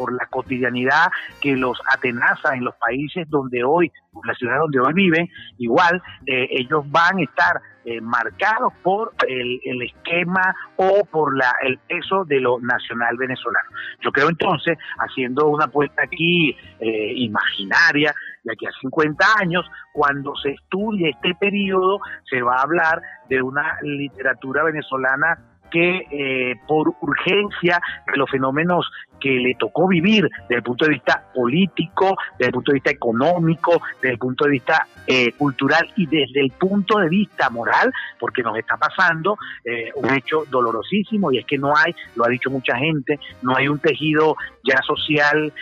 por 0.00 0.14
la 0.14 0.24
cotidianidad 0.30 1.08
que 1.42 1.54
los 1.54 1.78
atenaza 1.92 2.54
en 2.54 2.64
los 2.64 2.74
países 2.76 3.28
donde 3.28 3.62
hoy, 3.62 3.92
la 4.24 4.34
ciudad 4.34 4.58
donde 4.58 4.80
hoy 4.80 4.94
viven, 4.94 5.28
igual 5.58 6.02
eh, 6.24 6.48
ellos 6.52 6.90
van 6.90 7.18
a 7.18 7.22
estar 7.22 7.60
eh, 7.84 8.00
marcados 8.00 8.72
por 8.82 9.12
el, 9.28 9.82
esquema 9.82 10.54
o 10.76 11.04
por 11.04 11.36
la, 11.36 11.54
el 11.62 11.76
peso 11.80 12.24
de 12.24 12.40
lo 12.40 12.58
nacional 12.60 13.18
venezolano. 13.18 13.68
Yo 14.00 14.10
creo 14.10 14.30
entonces, 14.30 14.78
haciendo 14.98 15.48
una 15.48 15.66
apuesta 15.66 16.02
aquí 16.02 16.56
eh, 16.78 17.12
imaginaria, 17.16 18.14
de 18.44 18.52
aquí 18.54 18.64
a 18.64 18.70
50 18.80 19.26
años, 19.38 19.66
cuando 19.92 20.34
se 20.36 20.52
estudie 20.52 21.10
este 21.10 21.34
periodo, 21.34 22.00
se 22.24 22.40
va 22.40 22.56
a 22.56 22.62
hablar 22.62 23.02
de 23.28 23.42
una 23.42 23.76
literatura 23.82 24.62
venezolana 24.62 25.38
que 25.70 26.06
eh, 26.10 26.56
por 26.66 26.92
urgencia 27.00 27.80
de 28.10 28.18
los 28.18 28.30
fenómenos 28.30 28.90
que 29.20 29.30
le 29.30 29.54
tocó 29.54 29.88
vivir 29.88 30.28
desde 30.42 30.56
el 30.56 30.62
punto 30.62 30.84
de 30.84 30.92
vista 30.92 31.24
político, 31.34 32.16
desde 32.32 32.46
el 32.46 32.52
punto 32.52 32.72
de 32.72 32.74
vista 32.74 32.90
económico, 32.90 33.80
desde 33.96 34.12
el 34.12 34.18
punto 34.18 34.44
de 34.44 34.50
vista 34.50 34.86
eh, 35.06 35.32
cultural 35.32 35.90
y 35.96 36.06
desde 36.06 36.40
el 36.40 36.50
punto 36.52 36.98
de 36.98 37.08
vista 37.08 37.50
moral, 37.50 37.92
porque 38.18 38.42
nos 38.42 38.56
está 38.56 38.76
pasando 38.76 39.36
eh, 39.64 39.90
un 39.94 40.12
hecho 40.14 40.44
dolorosísimo 40.50 41.32
y 41.32 41.38
es 41.38 41.46
que 41.46 41.58
no 41.58 41.74
hay, 41.76 41.94
lo 42.16 42.24
ha 42.24 42.28
dicho 42.28 42.50
mucha 42.50 42.76
gente, 42.76 43.18
no 43.42 43.56
hay 43.56 43.68
un 43.68 43.78
tejido 43.78 44.36
ya 44.62 44.80
social 44.82 45.52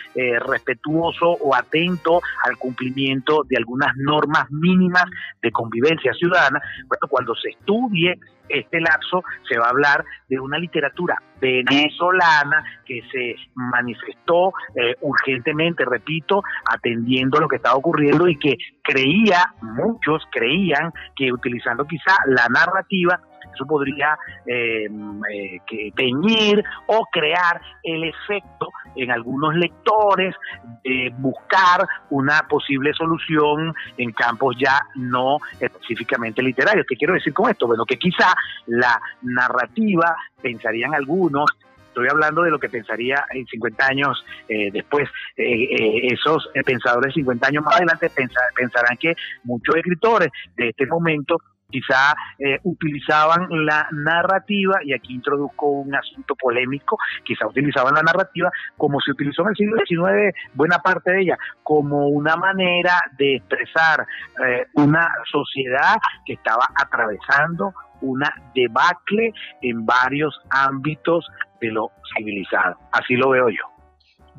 respetuoso 0.45 1.29
o 1.29 1.55
atento 1.55 2.21
al 2.45 2.57
cumplimiento 2.57 3.43
de 3.47 3.57
algunas 3.57 3.95
normas 3.95 4.49
mínimas 4.51 5.05
de 5.41 5.51
convivencia 5.51 6.13
ciudadana. 6.13 6.61
Bueno, 6.87 7.07
cuando 7.09 7.35
se 7.35 7.49
estudie 7.49 8.19
este 8.49 8.81
lapso 8.81 9.23
se 9.47 9.57
va 9.57 9.67
a 9.67 9.69
hablar 9.69 10.03
de 10.27 10.39
una 10.39 10.57
literatura 10.57 11.21
venezolana 11.39 12.63
que 12.85 13.01
se 13.11 13.35
manifestó 13.55 14.53
eh, 14.75 14.95
urgentemente, 15.01 15.85
repito, 15.85 16.41
atendiendo 16.65 17.39
lo 17.39 17.47
que 17.47 17.57
estaba 17.57 17.75
ocurriendo 17.75 18.27
y 18.27 18.37
que 18.37 18.57
creía, 18.83 19.53
muchos 19.61 20.23
creían 20.31 20.91
que 21.15 21.31
utilizando 21.31 21.85
quizá 21.85 22.15
la 22.27 22.47
narrativa 22.49 23.19
eso 23.53 23.65
podría 23.65 24.17
eh, 24.45 24.87
eh, 25.31 25.91
teñir 25.95 26.63
o 26.87 27.05
crear 27.11 27.61
el 27.83 28.03
efecto 28.05 28.69
en 28.95 29.11
algunos 29.11 29.55
lectores 29.55 30.35
de 30.83 31.13
buscar 31.17 31.87
una 32.09 32.47
posible 32.47 32.93
solución 32.93 33.73
en 33.97 34.11
campos 34.11 34.55
ya 34.59 34.79
no 34.95 35.37
específicamente 35.59 36.41
literarios. 36.41 36.85
¿Qué 36.87 36.95
quiero 36.95 37.13
decir 37.13 37.33
con 37.33 37.49
esto? 37.49 37.67
Bueno, 37.67 37.85
que 37.85 37.97
quizá 37.97 38.33
la 38.67 38.99
narrativa, 39.21 40.15
pensarían 40.41 40.93
algunos, 40.95 41.49
estoy 41.87 42.07
hablando 42.07 42.43
de 42.43 42.51
lo 42.51 42.59
que 42.59 42.69
pensaría 42.69 43.25
en 43.31 43.45
50 43.45 43.85
años 43.85 44.25
eh, 44.47 44.69
después. 44.71 45.09
esos 45.35 46.49
pensadores 46.65 47.13
50 47.13 47.47
años 47.47 47.63
más 47.63 47.75
adelante 47.75 48.09
pensarán 48.55 48.97
que 48.97 49.15
muchos 49.43 49.75
escritores 49.75 50.29
de 50.55 50.69
este 50.69 50.85
momento 50.85 51.37
quizá 51.69 52.15
eh, 52.37 52.59
utilizaban 52.63 53.47
la 53.65 53.87
narrativa, 53.91 54.79
y 54.83 54.93
aquí 54.93 55.13
introduzco 55.13 55.67
un 55.67 55.95
asunto 55.95 56.35
polémico, 56.35 56.97
quizá 57.23 57.47
utilizaban 57.47 57.93
la 57.93 58.01
narrativa 58.01 58.51
como 58.77 58.99
se 58.99 59.11
utilizó 59.11 59.43
en 59.43 59.49
el 59.49 59.55
siglo 59.55 59.77
XIX, 59.85 60.35
buena 60.53 60.79
parte 60.79 61.11
de 61.11 61.21
ella, 61.21 61.37
como 61.63 62.07
una 62.07 62.35
manera 62.35 62.93
de 63.17 63.35
expresar 63.37 64.05
eh, 64.45 64.65
una 64.73 65.09
sociedad 65.31 65.95
que 66.25 66.33
estaba 66.33 66.67
atravesando 66.75 67.73
una 68.01 68.33
debacle 68.55 69.33
en 69.61 69.85
varios 69.85 70.39
ámbitos 70.49 71.27
de 71.59 71.71
lo 71.71 71.91
civilizado. 72.15 72.77
Así 72.91 73.15
lo 73.15 73.29
veo 73.29 73.49
yo. 73.49 73.78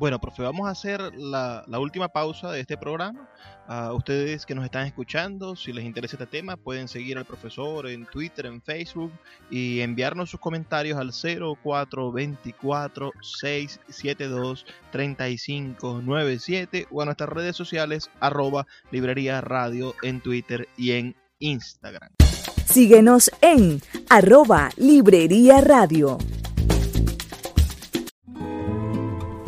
Bueno, 0.01 0.19
profe, 0.19 0.41
vamos 0.41 0.67
a 0.67 0.71
hacer 0.71 0.99
la, 1.15 1.63
última 1.77 2.09
pausa 2.09 2.51
de 2.51 2.59
este 2.59 2.75
programa. 2.75 3.29
A 3.67 3.93
ustedes 3.93 4.47
que 4.47 4.55
nos 4.55 4.65
están 4.65 4.87
escuchando, 4.87 5.55
si 5.55 5.71
les 5.71 5.85
interesa 5.85 6.15
este 6.15 6.25
tema, 6.25 6.57
pueden 6.57 6.87
seguir 6.87 7.19
al 7.19 7.25
profesor 7.25 7.87
en 7.87 8.07
Twitter, 8.07 8.47
en 8.47 8.63
Facebook 8.63 9.11
y 9.51 9.79
enviarnos 9.81 10.31
sus 10.31 10.39
comentarios 10.39 10.97
al 10.97 11.11
0424 11.13 13.11
672 13.21 14.65
3597 14.91 16.87
o 16.89 17.03
a 17.03 17.05
nuestras 17.05 17.29
redes 17.29 17.55
sociales 17.55 18.09
arroba 18.19 18.65
librería 18.89 19.39
radio 19.39 19.93
en 20.01 20.19
Twitter 20.19 20.67
y 20.77 20.93
en 20.93 21.15
Instagram. 21.37 22.09
Síguenos 22.65 23.29
en 23.41 23.83
arroba 24.09 24.71
librería 24.77 25.61
radio. 25.61 26.17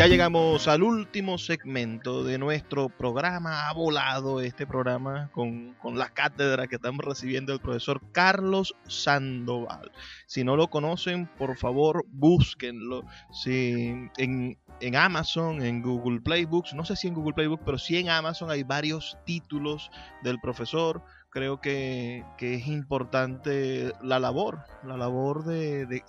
Ya 0.00 0.06
llegamos 0.06 0.66
al 0.66 0.82
último 0.82 1.36
segmento 1.36 2.24
de 2.24 2.38
nuestro 2.38 2.88
programa. 2.88 3.68
Ha 3.68 3.74
volado 3.74 4.40
este 4.40 4.66
programa 4.66 5.28
con, 5.30 5.76
la 5.92 6.08
cátedra 6.08 6.68
que 6.68 6.76
estamos 6.76 7.04
recibiendo 7.04 7.52
del 7.52 7.60
profesor 7.60 8.00
Carlos 8.10 8.74
Sandoval. 8.88 9.92
Si 10.26 10.42
no 10.42 10.56
lo 10.56 10.68
conocen, 10.68 11.26
por 11.26 11.54
favor, 11.58 12.06
búsquenlo. 12.08 13.04
Si 13.30 13.92
en, 14.16 14.56
en 14.80 14.96
Amazon, 14.96 15.60
en 15.60 15.82
Google 15.82 16.22
Play 16.22 16.46
Books, 16.46 16.72
no 16.72 16.86
sé 16.86 16.96
si 16.96 17.08
en 17.08 17.12
Google 17.12 17.34
Play 17.34 17.48
Books, 17.48 17.64
pero 17.66 17.76
sí 17.76 17.98
en 17.98 18.08
Amazon 18.08 18.50
hay 18.50 18.62
varios 18.62 19.18
títulos 19.26 19.90
del 20.22 20.40
profesor 20.40 21.04
creo 21.30 21.60
que, 21.60 22.24
es 22.40 22.66
importante 22.66 23.92
la 24.02 24.18
labor, 24.18 24.64
la 24.84 24.96
labor 24.96 25.44
de, 25.44 26.02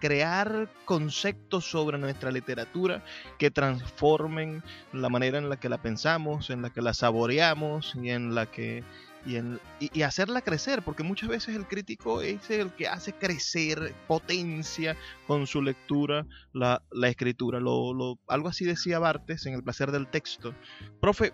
crear 0.00 0.68
conceptos 0.84 1.64
sobre 1.64 1.98
nuestra 1.98 2.30
literatura 2.30 3.02
que 3.38 3.50
transformen 3.50 4.62
la 4.92 5.08
manera 5.08 5.38
en 5.38 5.48
la 5.48 5.58
que 5.58 5.68
la 5.68 5.78
pensamos, 5.78 6.50
en 6.50 6.62
la 6.62 6.70
que 6.70 6.82
la 6.82 6.92
saboreamos 6.92 7.94
y 7.94 8.10
en 8.10 8.34
la 8.34 8.46
que 8.46 8.82
y, 9.26 9.36
en, 9.36 9.60
y, 9.80 10.02
hacerla 10.02 10.42
crecer, 10.42 10.82
porque 10.82 11.02
muchas 11.02 11.28
veces 11.28 11.54
el 11.54 11.66
crítico 11.66 12.22
es 12.22 12.50
el 12.50 12.70
que 12.72 12.88
hace 12.88 13.12
crecer, 13.12 13.94
potencia 14.06 14.96
con 15.26 15.46
su 15.46 15.60
lectura 15.60 16.24
la, 16.52 16.82
escritura. 17.02 17.60
Lo, 17.60 18.18
algo 18.26 18.48
así 18.48 18.64
decía 18.64 18.98
Bartes 18.98 19.44
en 19.46 19.54
El 19.54 19.62
placer 19.62 19.90
del 19.90 20.06
texto. 20.06 20.54
Profe, 21.00 21.32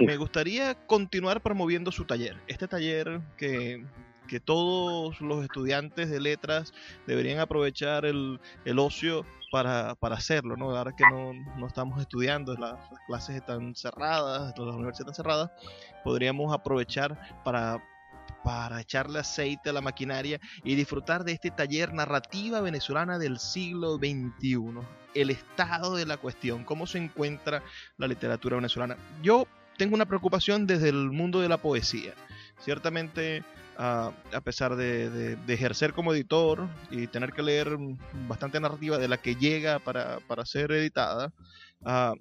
me 0.00 0.16
gustaría 0.16 0.74
continuar 0.86 1.40
promoviendo 1.40 1.92
su 1.92 2.04
taller. 2.04 2.36
Este 2.46 2.68
taller 2.68 3.20
que, 3.36 3.84
todos 4.44 5.20
los 5.20 5.44
estudiantes 5.44 6.10
de 6.10 6.18
letras 6.18 6.72
deberían 7.06 7.38
aprovechar 7.38 8.04
el, 8.04 8.40
ocio 8.78 9.24
para, 9.52 9.96
hacerlo, 10.00 10.56
¿no? 10.56 10.76
Ahora 10.76 10.92
que 10.96 11.04
no, 11.08 11.66
estamos 11.66 12.00
estudiando, 12.00 12.54
las, 12.54 12.74
clases 13.06 13.36
están 13.36 13.76
cerradas, 13.76 14.52
las 14.58 14.74
universidades 14.74 14.98
están 14.98 15.14
cerradas, 15.14 15.50
podríamos 16.02 16.52
aprovechar 16.52 17.16
para 17.44 17.80
para 18.44 18.80
echarle 18.80 19.18
aceite 19.18 19.70
a 19.70 19.72
la 19.72 19.80
maquinaria 19.80 20.38
y 20.62 20.74
disfrutar 20.74 21.24
de 21.24 21.32
este 21.32 21.50
taller 21.50 21.94
narrativa 21.94 22.60
venezolana 22.60 23.18
del 23.18 23.38
siglo 23.38 23.96
XXI. 23.96 24.80
El 25.14 25.30
estado 25.30 25.96
de 25.96 26.04
la 26.04 26.18
cuestión, 26.18 26.62
cómo 26.64 26.86
se 26.86 26.98
encuentra 26.98 27.62
la 27.96 28.06
literatura 28.06 28.56
venezolana. 28.56 28.96
Yo 29.22 29.46
tengo 29.76 29.94
una 29.94 30.06
preocupación 30.06 30.66
desde 30.66 30.88
el 30.88 31.10
mundo 31.10 31.40
de 31.40 31.48
la 31.48 31.58
poesía. 31.58 32.14
Ciertamente, 32.58 33.42
a 33.76 34.12
pesar 34.44 34.76
de, 34.76 35.36
ejercer 35.48 35.92
como 35.92 36.12
editor 36.12 36.68
y 36.90 37.06
tener 37.06 37.32
que 37.32 37.42
leer 37.42 37.76
bastante 38.28 38.60
narrativa 38.60 38.98
de 38.98 39.08
la 39.08 39.18
que 39.18 39.34
llega 39.34 39.78
para, 39.78 40.46
ser 40.46 40.72
editada, 40.72 41.32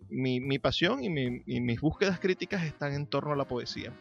mi, 0.09 0.59
pasión 0.59 1.03
y 1.03 1.09
mis 1.61 1.81
búsquedas 1.81 2.19
críticas 2.19 2.63
están 2.63 2.93
en 2.93 3.07
torno 3.07 3.33
a 3.33 3.35
la 3.35 3.45
poesía 3.45 3.91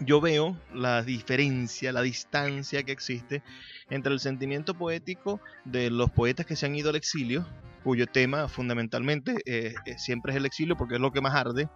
yo 0.00 0.20
veo 0.20 0.56
la 0.74 1.02
diferencia, 1.02 1.92
la 1.92 2.02
distancia 2.02 2.82
que 2.82 2.92
existe 2.92 3.42
entre 3.90 4.12
el 4.12 4.20
sentimiento 4.20 4.74
poético 4.74 5.40
de 5.64 5.90
los 5.90 6.10
poetas 6.10 6.46
que 6.46 6.56
se 6.56 6.66
han 6.66 6.74
ido 6.74 6.90
al 6.90 6.96
exilio, 6.96 7.46
cuyo 7.82 8.06
tema 8.06 8.48
fundamentalmente 8.48 9.36
eh, 9.44 9.74
eh, 9.86 9.98
siempre 9.98 10.32
es 10.32 10.36
el 10.36 10.46
exilio 10.46 10.76
porque 10.76 10.94
es 10.94 11.00
lo 11.00 11.12
que 11.12 11.20
más 11.20 11.34
arde, 11.34 11.68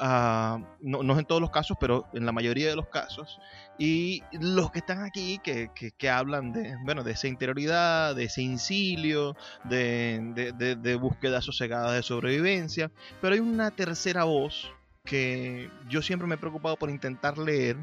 ah, 0.00 0.58
no, 0.80 1.02
no, 1.02 1.18
en 1.18 1.24
todos 1.24 1.40
los 1.40 1.50
casos, 1.50 1.76
pero 1.80 2.06
en 2.12 2.26
la 2.26 2.32
mayoría 2.32 2.68
de 2.68 2.76
los 2.76 2.88
casos, 2.88 3.38
y 3.78 4.22
los 4.32 4.70
que 4.70 4.80
están 4.80 5.04
aquí 5.04 5.38
que, 5.42 5.70
que, 5.74 6.10
hablan 6.10 6.52
de, 6.52 6.76
bueno, 6.84 7.04
de 7.04 7.12
esa 7.12 7.28
interioridad, 7.28 8.14
de 8.14 8.24
ese 8.24 8.42
incilio, 8.42 9.36
de, 9.64 10.52
de, 10.56 10.76
de 10.76 10.94
búsqueda 10.96 11.40
sosegada 11.40 11.92
de 11.92 12.02
sobrevivencia, 12.02 12.90
pero 13.20 13.34
hay 13.34 13.40
una 13.40 13.70
tercera 13.70 14.24
voz 14.24 14.72
que 15.04 15.68
yo 15.88 16.02
siempre 16.02 16.28
me 16.28 16.36
he 16.36 16.38
preocupado 16.38 16.76
por 16.76 16.90
intentar 16.90 17.38
leer, 17.38 17.76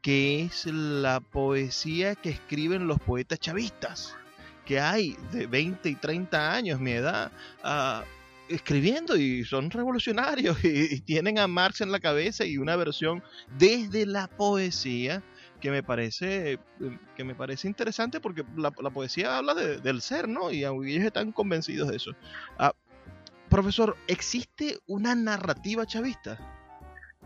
que 0.00 0.42
es 0.42 0.66
la 0.66 1.20
poesía 1.20 2.14
que 2.14 2.30
escriben 2.30 2.86
los 2.86 2.98
poetas 2.98 3.38
chavistas, 3.38 4.16
que 4.64 4.80
hay 4.80 5.16
de 5.32 5.46
20 5.46 5.88
y 5.88 5.94
30 5.96 6.54
años, 6.54 6.80
mi 6.80 6.92
edad, 6.92 7.32
ah, 7.62 8.04
escribiendo 8.48 9.16
y 9.16 9.44
son 9.44 9.70
revolucionarios 9.70 10.56
y, 10.64 11.00
tienen 11.00 11.38
a 11.38 11.46
Marx 11.46 11.80
en 11.80 11.92
la 11.92 12.00
cabeza 12.00 12.44
y 12.44 12.58
una 12.58 12.76
versión 12.76 13.22
desde 13.58 14.06
la 14.06 14.28
poesía 14.28 15.22
que 15.60 15.70
me 15.70 15.82
parece 15.82 16.58
que 17.16 17.22
me 17.22 17.36
parece 17.36 17.68
interesante 17.68 18.20
porque 18.20 18.44
la, 18.56 18.72
poesía 18.72 19.38
habla 19.38 19.54
del 19.54 20.02
ser, 20.02 20.28
¿no? 20.28 20.50
Y 20.50 20.64
ellos 20.64 21.04
están 21.04 21.30
convencidos 21.30 21.88
de 21.88 21.96
eso. 21.96 22.10
Ah, 22.58 22.72
profesor, 23.48 23.96
¿existe 24.08 24.78
una 24.88 25.14
narrativa 25.14 25.86
chavista? 25.86 26.61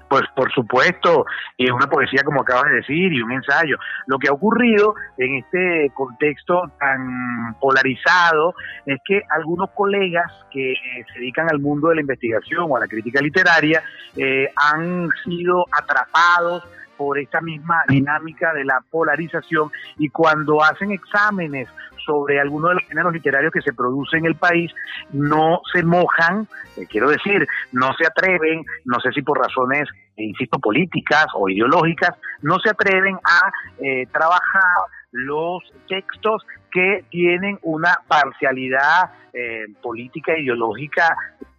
Pues 0.08 0.22
por 0.36 0.52
supuesto, 0.52 1.26
y 1.56 1.70
una 1.70 1.88
poesía 1.88 2.22
como 2.24 2.42
acabas 2.42 2.66
de 2.66 2.76
decir 2.76 3.12
y 3.12 3.20
un 3.20 3.32
ensayo. 3.32 3.76
Lo 4.06 4.18
que 4.18 4.28
ha 4.28 4.32
ocurrido 4.32 4.94
en 5.18 5.36
este 5.36 5.90
contexto 5.94 6.62
tan 6.78 7.56
polarizado 7.60 8.54
es 8.84 8.98
que 9.04 9.22
algunos 9.30 9.70
colegas 9.70 10.32
que 10.50 10.74
se 11.12 11.18
dedican 11.18 11.48
al 11.50 11.58
mundo 11.58 11.88
de 11.88 11.96
la 11.96 12.00
investigación 12.02 12.66
o 12.68 12.76
a 12.76 12.80
la 12.80 12.86
crítica 12.86 13.20
literaria 13.20 13.82
eh, 14.16 14.48
han 14.56 15.08
sido 15.24 15.64
atrapados 15.72 16.62
por 16.96 17.18
esta 17.18 17.40
misma 17.40 17.82
dinámica 17.88 18.52
de 18.54 18.64
la 18.64 18.80
polarización 18.90 19.70
y 19.98 20.08
cuando 20.08 20.62
hacen 20.62 20.92
exámenes 20.92 21.68
sobre 22.06 22.40
algunos 22.40 22.70
de 22.70 22.74
los 22.76 22.84
géneros 22.84 23.12
literarios 23.12 23.52
que 23.52 23.60
se 23.60 23.74
producen 23.74 24.20
en 24.20 24.26
el 24.26 24.36
país, 24.36 24.72
no 25.12 25.60
se 25.72 25.82
mojan, 25.82 26.46
eh, 26.76 26.86
quiero 26.88 27.10
decir, 27.10 27.46
no 27.72 27.92
se 27.94 28.06
atreven, 28.06 28.64
no 28.84 29.00
sé 29.00 29.10
si 29.12 29.22
por 29.22 29.38
razones, 29.38 29.88
insisto, 30.16 30.58
políticas 30.58 31.26
o 31.34 31.48
ideológicas, 31.48 32.10
no 32.42 32.58
se 32.60 32.70
atreven 32.70 33.16
a 33.16 33.50
eh, 33.84 34.06
trabajar 34.12 34.62
los 35.10 35.62
textos 35.88 36.46
que 36.70 37.04
tienen 37.10 37.58
una 37.62 37.98
parcialidad 38.06 39.10
eh, 39.32 39.66
política 39.82 40.32
e 40.32 40.42
ideológica 40.42 41.16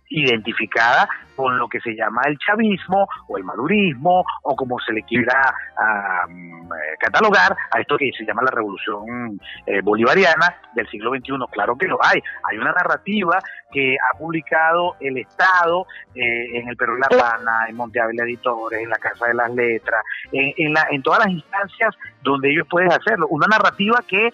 identificada 0.09 1.07
con 1.35 1.57
lo 1.57 1.67
que 1.67 1.79
se 1.79 1.95
llama 1.95 2.21
el 2.25 2.37
chavismo 2.39 3.07
o 3.27 3.37
el 3.37 3.43
madurismo 3.43 4.25
o 4.41 4.55
como 4.55 4.79
se 4.79 4.91
le 4.91 5.03
quiera 5.03 5.53
eh, 5.77 6.97
catalogar 6.99 7.55
a 7.71 7.79
esto 7.79 7.95
que 7.97 8.11
se 8.17 8.25
llama 8.25 8.41
la 8.41 8.51
revolución 8.51 9.39
eh, 9.65 9.81
bolivariana 9.81 10.55
del 10.73 10.87
siglo 10.89 11.11
XXI. 11.11 11.33
Claro 11.51 11.77
que 11.77 11.87
lo 11.87 12.03
hay. 12.03 12.21
Hay 12.49 12.57
una 12.57 12.71
narrativa 12.71 13.39
que 13.71 13.95
ha 13.95 14.17
publicado 14.17 14.95
el 14.99 15.17
Estado 15.17 15.85
eh, 16.15 16.59
en 16.59 16.69
el 16.69 16.75
Perú 16.75 16.95
de 16.95 16.99
la 16.99 17.07
Habana, 17.11 17.65
en 17.69 17.75
Monte 17.75 17.99
Editores, 17.99 18.81
en 18.81 18.89
la 18.89 18.97
Casa 18.97 19.27
de 19.27 19.33
las 19.35 19.53
Letras, 19.53 20.03
en, 20.31 20.53
en, 20.57 20.73
la, 20.73 20.87
en 20.89 21.03
todas 21.03 21.19
las 21.19 21.29
instancias 21.29 21.95
donde 22.23 22.49
ellos 22.49 22.67
pueden 22.69 22.91
hacerlo. 22.91 23.27
Una 23.29 23.47
narrativa 23.47 24.03
que 24.07 24.31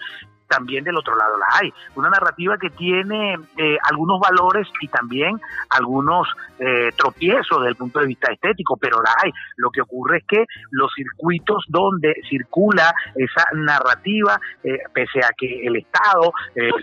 también 0.48 0.84
del 0.84 0.96
otro 0.96 1.16
lado 1.16 1.36
la 1.38 1.46
hay. 1.60 1.72
Una 1.96 2.10
narrativa 2.10 2.56
que 2.58 2.70
tiene 2.70 3.36
eh, 3.56 3.76
algunos 3.82 4.20
valores 4.20 4.68
y 4.80 4.88
también 4.88 5.40
algunos 5.70 6.28
eh, 6.58 6.90
tropiezos 6.96 7.60
desde 7.60 7.70
el 7.70 7.76
punto 7.76 8.00
de 8.00 8.06
vista 8.06 8.32
estético, 8.32 8.76
pero 8.76 9.02
la 9.02 9.14
hay. 9.22 9.32
Lo 9.56 9.70
que 9.70 9.80
ocurre 9.80 10.18
es 10.18 10.24
que 10.26 10.44
los 10.70 10.92
circuitos 10.94 11.64
donde 11.68 12.14
circula 12.28 12.94
esa 13.14 13.44
narrativa, 13.54 14.40
eh, 14.62 14.78
pese 14.92 15.20
a 15.20 15.30
que 15.36 15.66
el 15.66 15.76
Estado 15.76 16.32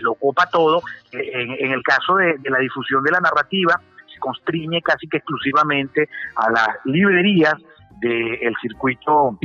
lo 0.00 0.14
copa 0.14 0.46
todo, 0.46 0.82
en, 1.12 1.72
el 1.72 1.82
caso 1.82 2.16
de, 2.16 2.36
de 2.38 2.50
la 2.50 2.58
difusión 2.58 3.02
de 3.02 3.10
la 3.10 3.20
narrativa, 3.20 3.80
se 4.12 4.18
constriñe 4.18 4.80
casi 4.82 5.08
que 5.08 5.18
exclusivamente 5.18 6.08
a 6.36 6.50
las 6.50 6.68
librerías 6.84 7.54
del 8.00 8.54
circuito 8.60 9.38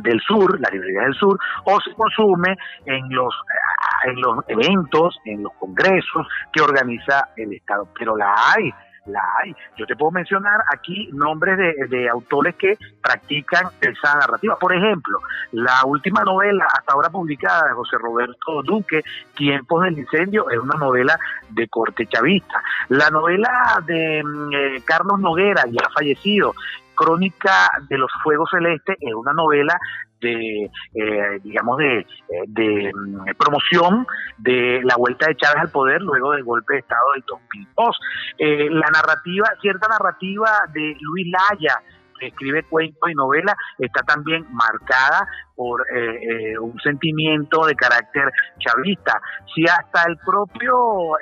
del 0.00 0.20
sur, 0.20 0.58
la 0.60 0.68
librería 0.70 1.02
del 1.02 1.14
sur, 1.14 1.38
o 1.64 1.80
se 1.80 1.92
consume 1.94 2.56
en 2.86 3.08
los, 3.10 3.34
ah, 3.80 4.08
en 4.08 4.20
los 4.20 4.44
eventos, 4.48 5.18
en 5.24 5.42
los 5.42 5.52
congresos 5.54 6.26
que 6.52 6.62
organiza 6.62 7.28
el 7.36 7.52
Estado. 7.52 7.88
Pero 7.98 8.16
la 8.16 8.34
hay, 8.52 8.72
la 9.06 9.20
hay. 9.38 9.54
Yo 9.76 9.86
te 9.86 9.96
puedo 9.96 10.12
mencionar 10.12 10.60
aquí 10.72 11.08
nombres 11.12 11.58
de, 11.58 11.86
de, 11.88 12.08
autores 12.08 12.54
que 12.56 12.78
practican 13.02 13.66
esa 13.80 14.14
narrativa. 14.14 14.56
Por 14.56 14.74
ejemplo, 14.74 15.18
la 15.52 15.84
última 15.84 16.22
novela 16.22 16.66
hasta 16.72 16.92
ahora 16.92 17.10
publicada 17.10 17.68
de 17.68 17.74
José 17.74 17.96
Roberto 17.98 18.62
Duque, 18.62 19.02
Tiempos 19.34 19.84
del 19.84 19.98
Incendio, 19.98 20.48
es 20.50 20.58
una 20.58 20.78
novela 20.78 21.18
de 21.50 21.68
corte 21.68 22.06
chavista. 22.06 22.62
La 22.88 23.10
novela 23.10 23.82
de 23.84 24.22
mm, 24.24 24.54
eh, 24.54 24.82
Carlos 24.84 25.18
Noguera, 25.18 25.64
ya 25.68 25.88
fallecido, 25.94 26.54
Crónica 26.94 27.68
de 27.88 27.98
los 27.98 28.10
Fuegos 28.22 28.50
Celestes 28.50 28.96
es 29.00 29.14
una 29.14 29.32
novela 29.32 29.78
de, 30.20 30.70
eh, 30.94 31.40
digamos, 31.42 31.78
de, 31.78 31.98
eh, 31.98 32.92
mm, 32.94 33.24
promoción 33.36 34.06
de 34.38 34.80
la 34.84 34.96
vuelta 34.96 35.26
de 35.26 35.36
Chávez 35.36 35.62
al 35.62 35.70
poder 35.70 36.00
luego 36.00 36.32
del 36.32 36.44
golpe 36.44 36.74
de 36.74 36.78
Estado 36.80 37.12
del 37.14 37.24
2002. 37.26 37.96
Eh, 38.38 38.68
la 38.70 38.86
narrativa, 38.92 39.48
cierta 39.60 39.88
narrativa 39.88 40.50
de 40.72 40.96
Luis 41.00 41.26
Laya, 41.26 41.74
que 42.22 42.28
escribe 42.28 42.62
cuentos 42.62 43.10
y 43.10 43.14
novelas, 43.14 43.56
está 43.78 44.02
también 44.02 44.46
marcada 44.52 45.26
por 45.56 45.84
eh, 45.92 46.52
eh, 46.52 46.58
un 46.58 46.78
sentimiento 46.80 47.66
de 47.66 47.74
carácter 47.74 48.30
chavista. 48.60 49.20
Si 49.52 49.64
hasta 49.64 50.04
el 50.08 50.16
propio 50.18 51.14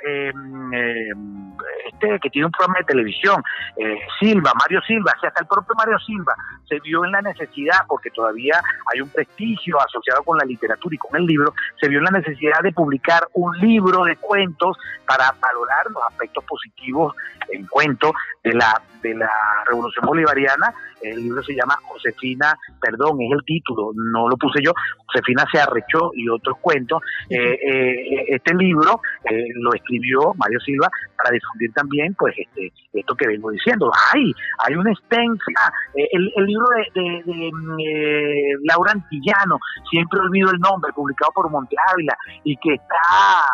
que 2.00 2.30
tiene 2.30 2.46
un 2.46 2.52
programa 2.52 2.78
de 2.78 2.84
televisión, 2.84 3.42
eh, 3.76 3.98
Silva, 4.18 4.52
Mario 4.58 4.80
Silva, 4.82 5.14
si 5.20 5.26
hasta 5.26 5.40
el 5.40 5.46
propio 5.46 5.74
Mario 5.76 5.98
Silva 6.00 6.34
se 6.70 6.80
vio 6.80 7.04
en 7.04 7.12
la 7.12 7.20
necesidad, 7.20 7.78
porque 7.88 8.10
todavía 8.10 8.62
hay 8.92 9.00
un 9.00 9.08
prestigio 9.08 9.78
asociado 9.80 10.22
con 10.22 10.38
la 10.38 10.44
literatura 10.44 10.94
y 10.94 10.98
con 10.98 11.20
el 11.20 11.26
libro, 11.26 11.52
se 11.80 11.88
vio 11.88 11.98
en 11.98 12.04
la 12.04 12.18
necesidad 12.18 12.60
de 12.62 12.72
publicar 12.72 13.26
un 13.34 13.58
libro 13.58 14.04
de 14.04 14.16
cuentos 14.16 14.78
para 15.06 15.34
valorar 15.40 15.90
los 15.90 16.02
aspectos 16.08 16.44
positivos 16.44 17.14
en 17.50 17.66
cuento 17.66 18.12
de 18.44 18.54
la 18.54 18.80
de 19.02 19.14
la 19.14 19.30
Revolución 19.66 20.06
Bolivariana. 20.06 20.72
El 21.00 21.22
libro 21.22 21.42
se 21.42 21.54
llama 21.54 21.78
Josefina, 21.82 22.54
perdón, 22.80 23.22
es 23.22 23.32
el 23.32 23.42
título, 23.44 23.92
no 23.94 24.28
lo 24.28 24.36
puse 24.36 24.60
yo, 24.62 24.72
Josefina 25.06 25.46
se 25.50 25.58
arrechó 25.58 26.10
y 26.14 26.28
otros 26.28 26.58
cuentos. 26.60 27.02
Eh, 27.30 27.38
eh, 27.38 28.24
este 28.28 28.54
libro 28.54 29.00
eh, 29.24 29.46
lo 29.54 29.72
escribió 29.72 30.34
Mario 30.36 30.60
Silva 30.60 30.90
para 31.16 31.30
difundir 31.30 31.72
también 31.72 32.14
pues 32.18 32.34
este 32.36 32.72
esto 32.92 33.14
que 33.14 33.28
vengo 33.28 33.50
diciendo. 33.50 33.90
Hay, 34.12 34.34
hay 34.58 34.74
una 34.74 34.92
extensa, 34.92 35.72
el, 35.94 36.44
libro 36.44 36.59
de, 36.94 37.50
mm, 37.52 38.64
Laura 38.64 38.92
Antillano, 38.92 39.58
siempre 39.90 40.20
olvido 40.20 40.50
el 40.50 40.58
nombre, 40.60 40.92
publicado 40.92 41.32
por 41.32 41.50
Monte 41.50 41.76
Ávila 41.92 42.16
y 42.44 42.56
que 42.56 42.74
está 42.74 43.46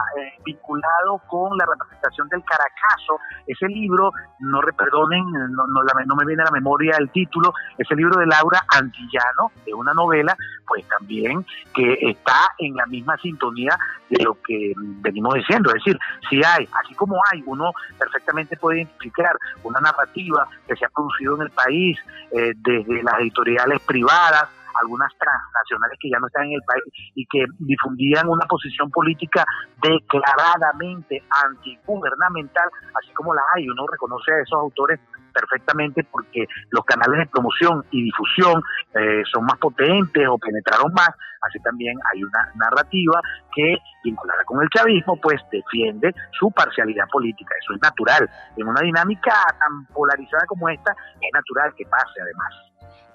vinculado 0.45 1.19
con 1.29 1.57
la 1.57 1.67
representación 1.67 2.29
del 2.29 2.43
Caracazo. 2.45 3.19
Ese 3.47 3.67
libro, 3.69 4.13
no 4.41 4.61
perdonen, 4.77 5.25
no, 5.51 5.67
no, 5.67 6.17
me 6.17 6.27
viene 6.27 6.43
a 6.43 6.47
la 6.47 6.51
memoria 6.51 6.97
el 6.99 7.11
título, 7.11 7.53
ese 7.79 7.95
libro 7.95 8.19
de 8.19 8.27
Laura 8.27 8.65
Antillano, 8.69 9.51
de 9.65 9.75
una 9.75 9.93
novela 9.95 10.37
pues 10.67 10.85
también 10.89 11.45
que 11.75 11.97
está 12.01 12.53
en 12.59 12.75
la 12.75 12.87
misma 12.87 13.17
sintonía 13.19 13.79
de 14.11 14.23
lo 14.25 14.37
que 14.43 14.73
venimos 14.77 15.35
diciendo. 15.35 15.71
Es 15.71 15.85
decir, 15.85 15.99
si 16.29 16.43
hay, 16.45 16.69
así 16.85 16.95
como 16.95 17.17
hay, 17.33 17.43
uno 17.47 17.73
perfectamente 17.99 18.57
puede 18.57 18.79
identificar 18.79 19.37
una 19.63 19.81
narrativa 19.81 20.49
que 20.67 20.77
se 20.77 20.85
ha 20.85 20.89
producido 20.89 21.37
en 21.37 21.43
el 21.43 21.51
país 21.51 21.99
eh, 22.33 22.53
desde 22.57 22.96
las 23.03 23.19
editoriales 23.21 23.81
privadas 23.81 24.49
algunas 24.81 25.13
transnacionales 25.19 25.99
que 26.01 26.11
ya 26.11 26.19
no 26.19 26.27
están 26.27 26.45
en 26.47 26.55
el 26.55 26.63
país 26.67 26.85
y 27.15 27.27
que 27.27 27.45
difundían 27.59 28.29
una 28.29 28.47
posición 28.47 28.91
política 28.91 29.45
declaradamente 29.83 31.23
antigubernamental, 31.31 32.69
así 32.95 33.13
como 33.15 33.35
la 33.35 33.43
hay. 33.55 33.69
Uno 33.69 33.87
reconoce 33.87 34.33
a 34.33 34.43
esos 34.43 34.59
autores 34.59 35.01
perfectamente 35.37 36.03
porque 36.05 36.47
los 36.71 36.85
canales 36.85 37.19
de 37.21 37.27
promoción 37.27 37.85
y 37.91 38.05
difusión 38.05 38.63
eh, 38.95 39.23
son 39.31 39.45
más 39.45 39.59
potentes 39.59 40.27
o 40.29 40.39
penetraron 40.39 40.93
más, 40.95 41.11
así 41.43 41.59
también 41.61 41.95
hay 42.13 42.25
una 42.25 42.51
narrativa 42.55 43.21
que, 43.55 43.77
vinculada 44.03 44.43
con 44.45 44.63
el 44.63 44.69
chavismo, 44.71 45.21
pues 45.21 45.41
defiende 45.53 46.15
su 46.39 46.51
parcialidad 46.51 47.07
política. 47.11 47.55
Eso 47.61 47.75
es 47.75 47.83
natural. 47.83 48.31
En 48.57 48.67
una 48.67 48.81
dinámica 48.81 49.35
tan 49.59 49.87
polarizada 49.93 50.47
como 50.47 50.69
esta, 50.71 50.93
es 51.21 51.31
natural 51.33 51.75
que 51.77 51.85
pase 51.85 52.21
además. 52.23 52.55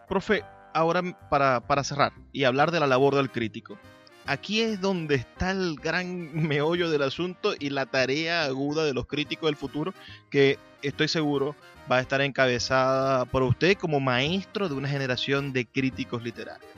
Profe, 0.08 0.44
ahora 0.74 1.02
para, 1.30 1.62
para 1.62 1.84
cerrar 1.84 2.14
y 2.32 2.44
hablar 2.44 2.72
de 2.72 2.80
la 2.80 2.88
labor 2.88 3.16
del 3.16 3.32
crítico 3.32 3.78
aquí 4.26 4.62
es 4.62 4.80
donde 4.80 5.16
está 5.16 5.52
el 5.52 5.76
gran 5.76 6.34
meollo 6.48 6.90
del 6.90 7.04
asunto 7.04 7.54
y 7.60 7.70
la 7.70 7.86
tarea 7.86 8.44
aguda 8.44 8.86
de 8.86 8.94
los 8.94 9.08
críticos 9.08 9.48
del 9.48 9.56
futuro, 9.56 9.94
que 10.30 10.58
estoy 10.82 11.08
seguro 11.08 11.56
va 11.92 11.98
a 11.98 12.02
estar 12.02 12.22
encabezada 12.22 13.26
por 13.26 13.44
usted 13.44 13.78
como 13.78 14.00
maestro 14.00 14.70
de 14.70 14.76
una 14.76 14.88
generación 14.88 15.52
de 15.52 15.66
críticos 15.66 16.24
literarios. 16.24 16.70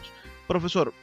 Profesor, 0.47 0.93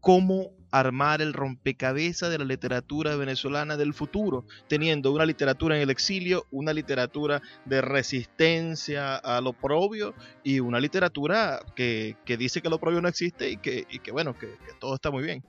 ¿cómo 0.00 0.50
armar 0.72 1.22
el 1.22 1.32
rompecabezas 1.32 2.30
de 2.30 2.38
la 2.38 2.44
literatura 2.44 3.14
venezolana 3.14 3.76
del 3.76 3.94
futuro, 3.94 4.44
teniendo 4.68 5.12
una 5.12 5.24
literatura 5.24 5.76
en 5.76 5.82
el 5.82 5.90
exilio, 5.90 6.46
una 6.50 6.72
literatura 6.72 7.40
de 7.64 7.80
resistencia 7.80 9.16
a 9.16 9.40
lo 9.40 9.52
propio 9.52 10.14
y 10.42 10.60
una 10.60 10.80
literatura 10.80 11.60
que, 11.76 12.16
dice 12.26 12.60
que 12.62 12.70
lo 12.70 12.78
propio 12.78 13.00
no 13.00 13.08
existe 13.08 13.50
y 13.50 13.58
que, 13.58 13.86
y 13.88 14.00
que 14.00 14.10
bueno, 14.10 14.34
que, 14.34 14.46
que 14.46 14.72
todo 14.80 14.94
está 14.94 15.10
muy 15.10 15.22
bien? 15.22 15.44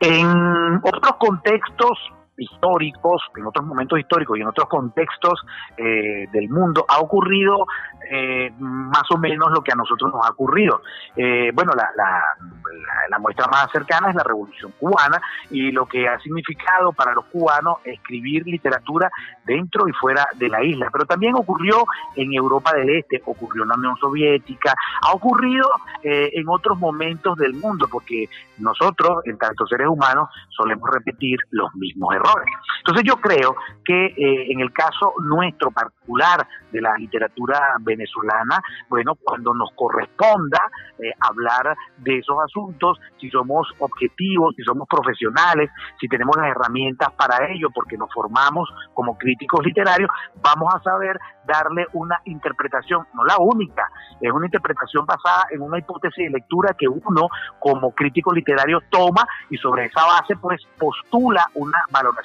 En 0.00 0.80
otros 0.82 1.16
contextos 1.18 1.98
históricos, 2.40 3.22
en 3.36 3.46
otros 3.46 3.64
momentos 3.66 3.98
históricos 3.98 4.38
y 4.38 4.40
en 4.40 4.48
otros 4.48 4.68
contextos 4.68 5.40
eh, 5.76 6.26
del 6.32 6.48
mundo, 6.48 6.84
ha 6.88 6.98
ocurrido 6.98 7.66
eh, 8.10 8.50
más 8.58 9.04
o 9.10 9.18
menos 9.18 9.50
lo 9.52 9.62
que 9.62 9.72
a 9.72 9.76
nosotros 9.76 10.12
nos 10.12 10.26
ha 10.26 10.30
ocurrido. 10.30 10.82
Eh, 11.16 11.52
bueno, 11.54 11.72
la, 11.76 11.90
la, 11.94 13.18
muestra 13.18 13.46
más 13.48 13.70
cercana 13.70 14.08
es 14.08 14.14
la 14.14 14.22
Revolución 14.22 14.72
Cubana 14.78 15.20
y 15.50 15.70
lo 15.72 15.84
que 15.84 16.08
ha 16.08 16.18
significado 16.20 16.92
para 16.92 17.12
los 17.12 17.26
cubanos 17.26 17.76
escribir 17.84 18.46
literatura 18.46 19.10
dentro 19.44 19.86
y 19.86 19.92
fuera 19.92 20.26
de 20.36 20.48
la 20.48 20.64
isla. 20.64 20.88
Pero 20.90 21.04
también 21.04 21.34
ocurrió 21.34 21.84
en 22.16 22.32
Europa 22.32 22.72
del 22.72 22.88
Este, 22.88 23.20
ocurrió 23.26 23.64
en 23.64 23.68
la 23.68 23.74
Unión 23.74 23.96
Soviética, 23.96 24.74
ha 25.02 25.12
ocurrido 25.12 25.68
en 26.02 26.48
otros 26.48 26.78
momentos 26.78 27.36
del 27.36 27.52
mundo, 27.52 27.86
porque 27.90 28.28
nosotros, 28.58 29.18
en 29.26 29.36
tanto 29.36 29.66
seres 29.66 29.88
humanos, 29.88 30.30
solemos 30.48 30.88
repetir 30.90 31.38
los 31.50 31.74
mismos 31.74 32.14
errores. 32.14 32.29
Entonces 32.78 33.04
yo 33.04 33.16
creo 33.16 33.56
que 33.84 34.06
eh, 34.06 34.52
en 34.52 34.60
el 34.60 34.72
caso 34.72 35.14
nuestro 35.22 35.70
particular 35.70 36.46
de 36.72 36.80
la 36.80 36.94
literatura 36.96 37.76
venezolana, 37.80 38.60
bueno, 38.88 39.14
cuando 39.22 39.52
nos 39.54 39.70
corresponda 39.74 40.58
eh, 40.98 41.12
hablar 41.20 41.76
de 41.98 42.18
esos 42.18 42.36
asuntos, 42.42 42.98
si 43.20 43.28
somos 43.30 43.68
objetivos, 43.78 44.54
si 44.56 44.62
somos 44.62 44.88
profesionales, 44.88 45.70
si 46.00 46.08
tenemos 46.08 46.36
las 46.36 46.48
herramientas 46.48 47.10
para 47.12 47.50
ello, 47.50 47.68
porque 47.74 47.96
nos 47.96 48.12
formamos 48.12 48.68
como 48.94 49.18
críticos 49.18 49.64
literarios, 49.64 50.10
vamos 50.42 50.74
a 50.74 50.80
saber 50.82 51.18
darle 51.46 51.86
una 51.94 52.20
interpretación, 52.24 53.06
no 53.14 53.24
la 53.24 53.36
única, 53.38 53.90
es 54.20 54.30
una 54.30 54.46
interpretación 54.46 55.06
basada 55.06 55.46
en 55.50 55.62
una 55.62 55.78
hipótesis 55.78 56.24
de 56.24 56.30
lectura 56.30 56.74
que 56.78 56.86
uno 56.88 57.28
como 57.58 57.92
crítico 57.92 58.32
literario 58.32 58.80
toma 58.90 59.26
y 59.48 59.56
sobre 59.56 59.86
esa 59.86 60.04
base 60.04 60.36
pues 60.36 60.60
postula 60.78 61.46
una 61.54 61.84
valoración. 61.90 62.19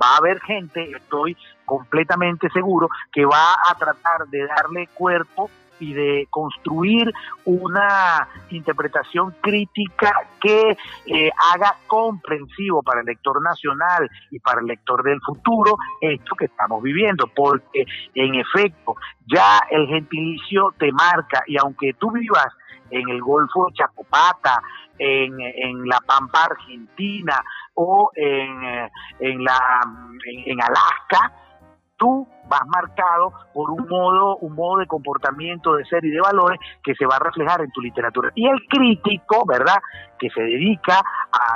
Va 0.00 0.14
a 0.14 0.16
haber 0.18 0.40
gente, 0.40 0.90
estoy 0.90 1.36
completamente 1.64 2.48
seguro, 2.50 2.88
que 3.12 3.24
va 3.24 3.54
a 3.68 3.74
tratar 3.74 4.26
de 4.28 4.46
darle 4.46 4.88
cuerpo 4.94 5.50
y 5.78 5.92
de 5.92 6.26
construir 6.30 7.12
una 7.44 8.28
interpretación 8.50 9.34
crítica 9.40 10.12
que 10.40 10.76
eh, 11.06 11.30
haga 11.52 11.76
comprensivo 11.86 12.82
para 12.82 13.00
el 13.00 13.06
lector 13.06 13.42
nacional 13.42 14.08
y 14.30 14.38
para 14.38 14.60
el 14.60 14.66
lector 14.66 15.02
del 15.02 15.20
futuro 15.20 15.76
esto 16.00 16.34
que 16.34 16.46
estamos 16.46 16.82
viviendo, 16.82 17.26
porque 17.26 17.84
en 18.14 18.36
efecto 18.36 18.96
ya 19.26 19.60
el 19.70 19.86
gentilicio 19.86 20.74
te 20.78 20.90
marca 20.92 21.42
y 21.46 21.58
aunque 21.58 21.92
tú 21.94 22.10
vivas 22.10 22.48
en 22.90 23.08
el 23.08 23.20
Golfo 23.20 23.66
de 23.66 23.74
Chacopata, 23.74 24.62
en, 24.98 25.40
en 25.40 25.86
la 25.86 25.98
Pampa 26.06 26.44
Argentina 26.44 27.42
o 27.74 28.10
en, 28.14 28.64
eh, 28.64 28.90
en, 29.20 29.44
la, 29.44 29.58
en 30.24 30.60
Alaska, 30.60 31.32
tú 31.96 32.26
vas 32.48 32.66
marcado 32.66 33.32
por 33.52 33.70
un 33.70 33.88
modo, 33.88 34.36
un 34.36 34.54
modo 34.54 34.78
de 34.78 34.86
comportamiento, 34.86 35.74
de 35.74 35.84
ser 35.86 36.04
y 36.04 36.10
de 36.10 36.20
valores 36.20 36.58
que 36.82 36.94
se 36.94 37.06
va 37.06 37.16
a 37.16 37.20
reflejar 37.20 37.60
en 37.62 37.70
tu 37.72 37.80
literatura. 37.80 38.30
Y 38.34 38.46
el 38.46 38.66
crítico, 38.68 39.44
¿verdad?, 39.46 39.78
que 40.18 40.30
se 40.30 40.40
dedica 40.40 41.02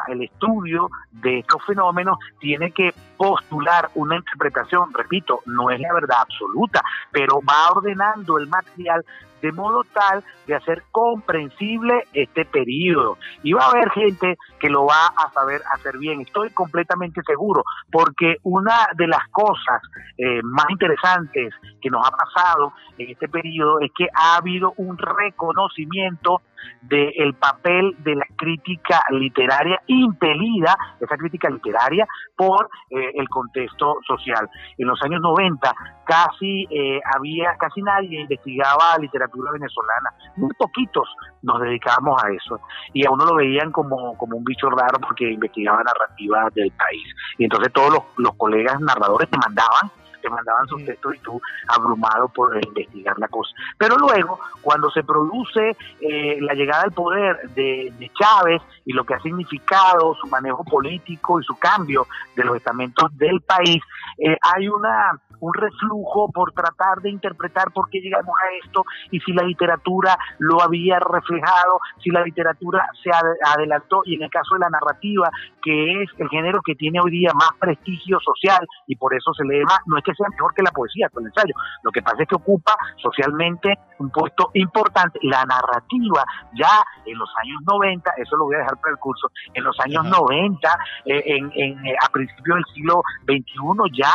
al 0.07 0.22
estudio 0.22 0.91
de 1.11 1.38
estos 1.38 1.64
fenómenos, 1.64 2.18
tiene 2.38 2.72
que 2.72 2.93
postular 3.16 3.88
una 3.95 4.16
interpretación, 4.16 4.93
repito, 4.93 5.41
no 5.47 5.70
es 5.70 5.80
la 5.80 5.93
verdad 5.95 6.18
absoluta, 6.20 6.82
pero 7.11 7.41
va 7.41 7.70
ordenando 7.74 8.38
el 8.38 8.49
material 8.49 9.05
de 9.41 9.53
modo 9.53 9.82
tal 9.93 10.24
de 10.47 10.55
hacer 10.55 10.82
comprensible 10.91 12.05
este 12.12 12.45
periodo. 12.45 13.18
Y 13.43 13.53
va 13.53 13.64
a 13.64 13.70
haber 13.70 13.91
gente 13.91 14.36
que 14.61 14.68
lo 14.68 14.86
va 14.86 15.06
a 15.16 15.30
saber 15.32 15.62
hacer 15.72 15.98
bien, 15.98 16.20
estoy 16.20 16.50
completamente 16.50 17.22
seguro, 17.26 17.64
porque 17.90 18.36
una 18.42 18.88
de 18.96 19.08
las 19.08 19.26
cosas 19.30 19.80
eh, 20.18 20.40
más 20.42 20.66
interesantes 20.70 21.54
que 21.80 21.90
nos 21.90 22.06
ha 22.06 22.11
pasado 22.11 22.72
en 22.98 23.11
este 23.11 23.28
periodo 23.28 23.80
es 23.80 23.90
que 23.96 24.06
ha 24.14 24.36
habido 24.36 24.74
un 24.76 24.96
reconocimiento 24.98 26.42
del 26.82 27.34
papel 27.34 27.96
de 27.98 28.16
la 28.16 28.26
crítica 28.36 29.02
literaria 29.11 29.80
impelida, 29.86 30.76
esa 31.00 31.16
crítica 31.16 31.48
literaria, 31.48 32.06
por 32.36 32.68
eh, 32.90 33.12
el 33.14 33.28
contexto 33.28 33.96
social. 34.06 34.48
En 34.78 34.86
los 34.86 35.00
años 35.02 35.20
90 35.20 35.72
casi 36.04 36.66
eh, 36.70 37.00
había, 37.14 37.56
casi 37.58 37.82
nadie 37.82 38.20
investigaba 38.20 38.98
literatura 38.98 39.52
venezolana, 39.52 40.11
muy 40.36 40.50
poquitos 40.58 41.08
nos 41.42 41.61
dedicábamos 41.61 42.22
a 42.22 42.30
eso, 42.30 42.61
y 42.92 43.06
a 43.06 43.11
uno 43.11 43.24
lo 43.24 43.36
veían 43.36 43.70
como, 43.72 44.16
como 44.18 44.36
un 44.36 44.44
bicho 44.51 44.68
raro 44.70 44.98
porque 45.01 45.30
investigaba 45.30 45.82
narrativa 45.82 46.48
del 46.55 46.70
país. 46.72 47.03
Y 47.38 47.44
entonces 47.44 47.72
todos 47.72 47.92
los, 47.92 48.03
los 48.16 48.34
colegas 48.36 48.80
narradores 48.80 49.30
te 49.30 49.38
mandaban 49.38 49.90
te 50.20 50.28
mandaban 50.28 50.66
sus 50.68 50.84
textos 50.84 51.14
y 51.14 51.18
tú 51.18 51.40
abrumado 51.68 52.28
por 52.28 52.55
investigar 52.64 53.18
la 53.18 53.28
cosa. 53.28 53.51
Pero 53.78 53.96
luego, 53.96 54.38
cuando 54.62 54.90
se 54.90 55.03
produce 55.03 55.76
eh, 56.01 56.38
la 56.40 56.55
llegada 56.55 56.82
al 56.82 56.92
poder 56.92 57.51
de, 57.55 58.11
Chávez 58.18 58.61
y 58.91 58.93
lo 58.93 59.05
que 59.05 59.14
ha 59.14 59.20
significado 59.20 60.16
su 60.20 60.26
manejo 60.26 60.64
político 60.64 61.41
y 61.41 61.45
su 61.45 61.57
cambio 61.57 62.09
de 62.34 62.43
los 62.43 62.57
estamentos 62.57 63.16
del 63.16 63.41
país, 63.41 63.80
eh, 64.18 64.36
hay 64.43 64.68
una 64.68 65.12
un 65.41 65.55
reflujo 65.55 66.30
por 66.32 66.53
tratar 66.53 67.01
de 67.01 67.11
interpretar 67.11 67.72
por 67.72 67.88
qué 67.91 68.01
llegamos 68.01 68.34
a 68.38 68.64
esto 68.64 68.84
y 69.11 69.20
si 69.20 69.32
la 69.32 69.43
literatura 69.43 70.16
lo 70.38 70.62
había 70.62 70.99
reflejado, 71.01 71.80
si 72.03 72.11
la 72.11 72.22
literatura 72.22 72.86
se 73.03 73.11
adelantó 73.11 74.03
y 74.05 74.14
en 74.14 74.22
el 74.22 74.30
caso 74.30 74.55
de 74.55 74.61
la 74.61 74.70
narrativa, 74.70 75.30
que 75.62 76.03
es 76.03 76.11
el 76.18 76.28
género 76.28 76.61
que 76.64 76.74
tiene 76.74 77.01
hoy 77.01 77.11
día 77.11 77.32
más 77.34 77.51
prestigio 77.59 78.18
social 78.20 78.66
y 78.86 78.97
por 78.97 79.14
eso 79.14 79.32
se 79.34 79.45
lee 79.45 79.64
más, 79.64 79.80
no 79.86 79.99
es 79.99 80.05
que 80.05 80.14
sea 80.14 80.28
mejor 80.30 80.55
que 80.55 80.62
la 80.62 80.70
poesía, 80.70 81.09
con 81.09 81.24
el 81.24 81.28
ensayo. 81.28 81.55
Lo 81.82 81.91
que 81.91 82.03
pasa 82.03 82.22
es 82.22 82.28
que 82.28 82.36
ocupa 82.36 82.74
socialmente 82.97 83.74
un 83.99 84.11
puesto 84.11 84.51
importante. 84.55 85.18
La 85.22 85.45
narrativa 85.45 86.24
ya 86.55 86.84
en 87.07 87.18
los 87.18 87.28
años 87.43 87.61
90, 87.66 88.12
eso 88.18 88.36
lo 88.36 88.45
voy 88.45 88.57
a 88.57 88.59
dejar 88.59 88.80
el 88.89 88.97
curso, 88.99 89.31
en 89.55 89.64
los 89.64 89.78
años 89.81 90.05
90, 90.05 90.68
eh, 91.07 91.22
en, 91.26 91.53
en, 91.55 91.87
eh, 91.87 91.95
a 92.03 92.09
principios 92.11 92.57
del 92.57 92.64
siglo 92.74 93.03
XXI 93.24 93.99
ya 93.99 94.12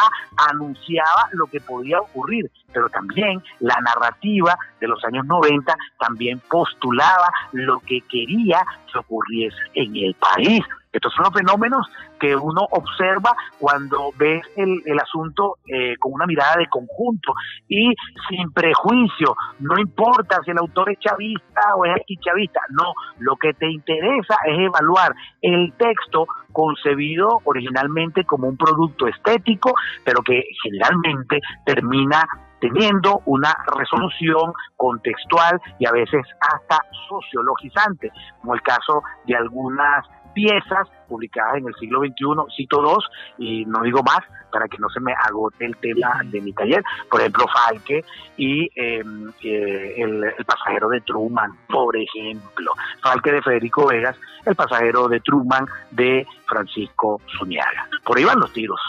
anunciaba 0.50 1.30
lo 1.34 1.46
que 1.48 1.60
podía 1.62 2.00
ocurrir, 2.00 2.50
pero 2.76 2.90
también 2.90 3.42
la 3.62 3.80
narrativa 3.80 4.58
de 4.82 4.88
los 4.90 5.02
años 5.06 5.26
90 5.26 5.74
también 5.98 6.42
postulaba 6.50 7.32
lo 7.54 7.80
que 7.80 8.02
quería 8.02 8.62
que 8.92 9.00
ocurriese 9.00 9.58
en 9.76 9.96
el 9.96 10.14
país. 10.16 10.62
Estos 10.92 11.14
son 11.14 11.26
los 11.26 11.34
fenómenos 11.34 11.86
que 12.18 12.34
uno 12.38 12.62
observa 12.72 13.36
cuando 13.60 14.14
ves 14.18 14.44
el, 14.56 14.82
asunto 14.98 15.58
eh, 15.68 15.96
con 16.00 16.14
una 16.14 16.26
mirada 16.26 16.56
de 16.58 16.68
conjunto 16.68 17.34
y 17.68 17.94
sin 18.30 18.50
prejuicio. 18.54 19.36
No 19.60 19.78
importa 19.78 20.40
si 20.46 20.52
el 20.52 20.58
autor 20.58 20.92
es 20.92 21.00
chavista 21.00 21.76
o 21.76 21.84
es 21.84 21.96
chavista, 22.22 22.62
no. 22.70 22.94
Lo 23.20 23.36
que 23.36 23.54
te 23.54 23.70
interesa 23.70 24.38
es 24.46 24.58
evaluar 24.58 25.14
el 25.42 25.74
texto 25.74 26.28
concebido 26.54 27.42
originalmente 27.44 28.24
como 28.24 28.48
un 28.48 28.56
producto 28.56 29.08
estético, 29.08 29.74
pero 30.06 30.22
que 30.22 30.46
generalmente 30.64 31.42
termina 31.66 32.26
teniendo 32.68 33.22
una 33.26 33.56
resolución 33.76 34.54
contextual 34.76 35.60
y 35.80 35.86
a 35.86 35.92
veces 35.92 36.22
hasta 36.40 36.84
sociologizante, 37.08 38.12
como 38.42 38.56
el 38.56 38.62
caso 38.62 39.04
de 39.26 39.36
algunas 39.36 40.06
piezas 40.34 40.88
publicadas 41.08 41.58
en 41.58 41.68
el 41.68 41.76
siglo 41.76 42.00
XXI, 42.00 42.56
cito 42.56 42.82
dos 42.82 43.08
y 43.38 43.66
no 43.66 43.82
digo 43.84 44.02
más 44.04 44.20
para 44.52 44.68
que 44.68 44.78
no 44.80 44.90
se 44.90 45.00
me 45.00 45.14
agote 45.14 45.66
el 45.66 45.78
tema 45.78 46.22
de 46.26 46.42
mi 46.42 46.52
taller, 46.54 46.84
por 47.10 47.22
ejemplo 47.22 47.46
Falque 47.48 48.04
y 48.38 48.70
em, 48.76 49.32
eh, 49.44 49.96
el, 49.98 50.34
pasajero 50.46 50.90
de 50.90 51.02
Truman, 51.02 51.52
por 51.68 51.96
ejemplo, 51.96 52.74
Falque 53.02 53.32
de 53.32 53.42
Federico 53.42 53.88
Vegas, 53.88 54.18
el 54.46 54.56
pasajero 54.56 55.08
de 55.08 55.20
Truman 55.22 55.66
de 55.92 56.28
Francisco 56.48 57.22
Zuniaga. 57.38 57.88
Por 58.04 58.18
ahí 58.18 58.24
van 58.24 58.40
los 58.40 58.52
tiros. 58.52 58.80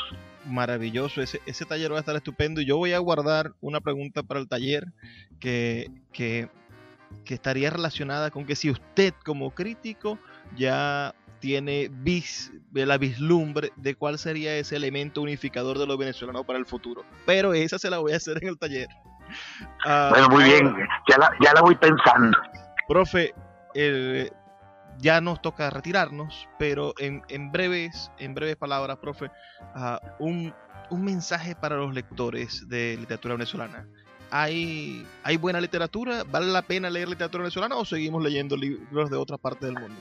Maravilloso, 0.46 1.22
ese, 1.22 1.40
ese 1.46 1.64
taller 1.64 1.92
va 1.92 1.96
a 1.96 2.00
estar 2.00 2.14
estupendo 2.14 2.60
y 2.60 2.66
yo 2.66 2.76
voy 2.76 2.92
a 2.92 2.98
guardar 2.98 3.52
una 3.60 3.80
pregunta 3.80 4.22
para 4.22 4.38
el 4.38 4.48
taller 4.48 4.86
que, 5.40 5.90
que, 6.12 6.48
que 7.24 7.34
estaría 7.34 7.68
relacionada 7.70 8.30
con 8.30 8.46
que 8.46 8.54
si 8.54 8.70
usted 8.70 9.12
como 9.24 9.50
crítico 9.50 10.18
ya 10.56 11.14
tiene 11.40 11.88
vis, 11.90 12.52
la 12.72 12.96
vislumbre 12.96 13.72
de 13.76 13.94
cuál 13.94 14.18
sería 14.18 14.56
ese 14.56 14.76
elemento 14.76 15.20
unificador 15.20 15.78
de 15.78 15.86
los 15.86 15.98
venezolanos 15.98 16.44
para 16.46 16.58
el 16.58 16.66
futuro. 16.66 17.04
Pero 17.26 17.52
esa 17.52 17.78
se 17.78 17.90
la 17.90 17.98
voy 17.98 18.12
a 18.12 18.16
hacer 18.16 18.38
en 18.42 18.48
el 18.48 18.58
taller. 18.58 18.88
Ah, 19.84 20.08
bueno, 20.10 20.28
muy 20.28 20.44
bien, 20.44 20.74
ya 21.08 21.18
la, 21.18 21.30
ya 21.42 21.52
la 21.52 21.60
voy 21.60 21.74
pensando. 21.74 22.38
Profe, 22.88 23.34
ya 24.98 25.20
nos 25.20 25.40
toca 25.42 25.70
retirarnos, 25.70 26.48
pero 26.58 26.94
en, 26.98 27.22
en, 27.28 27.52
breves, 27.52 28.10
en 28.18 28.34
breves 28.34 28.56
palabras, 28.56 28.98
profe, 28.98 29.30
ah, 29.74 30.00
un, 30.18 30.54
un 30.90 31.04
mensaje 31.04 31.54
para 31.54 31.76
los 31.76 31.94
lectores 31.94 32.68
de 32.68 32.96
literatura 32.98 33.34
venezolana. 33.34 33.86
¿Hay, 34.30 35.06
¿Hay 35.22 35.36
buena 35.36 35.60
literatura? 35.60 36.24
¿Vale 36.24 36.46
la 36.46 36.62
pena 36.62 36.90
leer 36.90 37.08
literatura 37.08 37.42
venezolana 37.42 37.76
o 37.76 37.84
seguimos 37.84 38.22
leyendo 38.22 38.56
libros 38.56 39.10
de 39.10 39.16
otra 39.16 39.38
parte 39.38 39.66
del 39.66 39.74
mundo? 39.74 39.96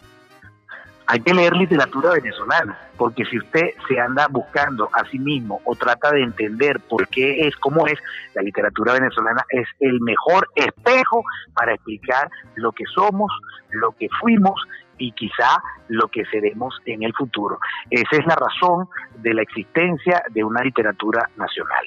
Hay 1.08 1.20
que 1.20 1.34
leer 1.34 1.56
literatura 1.56 2.12
venezolana, 2.12 2.78
porque 2.97 3.26
si 3.26 3.38
usted 3.38 3.72
se 3.88 3.99
anda 3.99 4.28
buscando 4.28 4.89
a 4.93 5.06
sí 5.10 5.20
mismo 5.20 5.62
o 5.66 5.76
trata 5.76 6.12
de 6.12 6.24
entender 6.24 6.80
por 6.89 7.08
qué 7.08 7.47
es 7.47 7.56
como 7.58 7.88
es, 7.88 7.99
la 8.34 8.41
literatura 8.41 8.93
venezolana 8.93 9.43
es 9.49 9.68
el 9.80 9.99
mejor 10.01 10.49
espejo 10.56 11.24
para 11.53 11.74
explicar 11.74 12.30
lo 12.56 12.72
que 12.72 12.86
somos, 12.93 13.32
lo 13.70 13.91
que 13.91 14.08
fuimos 14.20 14.60
y 14.97 15.12
quizá 15.12 15.62
lo 15.89 16.08
que 16.08 16.26
seremos 16.26 16.76
en 16.86 17.03
el 17.03 17.14
futuro. 17.14 17.60
Esa 17.89 18.16
es 18.18 18.26
la 18.26 18.36
razón 18.36 18.88
de 19.18 19.34
la 19.34 19.41
existencia 19.41 20.24
de 20.32 20.43
una 20.43 20.62
literatura 20.62 21.30
nacional. 21.36 21.86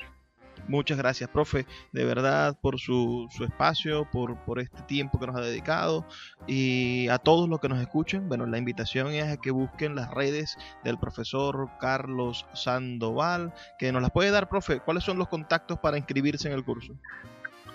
Muchas 0.68 0.98
gracias, 0.98 1.30
profe, 1.30 1.66
de 1.92 2.04
verdad, 2.04 2.58
por 2.60 2.78
su, 2.78 3.26
su 3.30 3.44
espacio, 3.44 4.06
por, 4.10 4.36
por, 4.44 4.60
este 4.60 4.82
tiempo 4.82 5.18
que 5.18 5.26
nos 5.26 5.36
ha 5.36 5.40
dedicado. 5.40 6.06
Y 6.46 7.08
a 7.08 7.18
todos 7.18 7.48
los 7.48 7.58
que 7.58 7.70
nos 7.70 7.80
escuchen, 7.80 8.28
bueno, 8.28 8.44
la 8.44 8.58
invitación 8.58 9.08
es 9.08 9.24
a 9.24 9.38
que 9.38 9.50
busquen 9.50 9.94
las 9.94 10.10
redes 10.12 10.58
del 10.84 10.98
profesor 10.98 11.70
Carlos 11.80 12.46
Sandoval, 12.52 13.54
que 13.78 13.92
nos 13.92 14.02
las 14.02 14.10
puede 14.10 14.30
dar, 14.30 14.50
profe. 14.50 14.80
¿Cuáles 14.80 15.04
son 15.04 15.18
los 15.18 15.28
contactos 15.28 15.78
para 15.78 15.96
inscribirse 15.96 16.48
en 16.48 16.54
el 16.54 16.64
curso? 16.64 16.94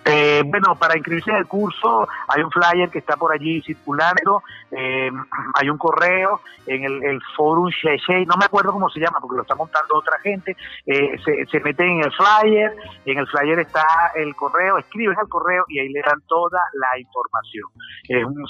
Eh, 0.04 0.42
bueno, 0.44 0.74
para 0.76 0.96
inscribirse 0.96 1.30
en 1.30 1.38
el 1.38 1.46
curso 1.46 2.06
hay 2.28 2.42
un 2.42 2.50
flyer 2.50 2.90
que 2.90 2.98
está 2.98 3.16
por 3.16 3.32
allí 3.32 3.62
circulando, 3.62 4.42
eh, 4.70 5.10
hay 5.54 5.70
un 5.70 5.78
correo 5.78 6.40
en 6.66 6.84
el, 6.84 7.02
el 7.04 7.20
forum 7.36 7.68
Sheshe, 7.68 8.26
no 8.26 8.36
me 8.36 8.44
acuerdo 8.44 8.72
cómo 8.72 8.90
se 8.90 9.00
llama 9.00 9.18
porque 9.20 9.36
lo 9.36 9.42
está 9.42 9.54
montando 9.54 9.96
otra 9.96 10.18
gente, 10.18 10.56
eh, 10.86 11.18
se, 11.24 11.46
se 11.46 11.60
meten 11.60 11.88
en 11.88 12.04
el 12.04 12.12
flyer, 12.12 12.76
en 13.06 13.18
el 13.18 13.26
flyer 13.28 13.58
está 13.60 13.84
el 14.14 14.34
correo, 14.36 14.76
escriben 14.78 15.16
al 15.18 15.28
correo 15.28 15.64
y 15.68 15.78
ahí 15.78 15.88
le 15.88 16.02
dan 16.02 16.20
toda 16.26 16.60
la 16.74 16.98
información. 16.98 17.64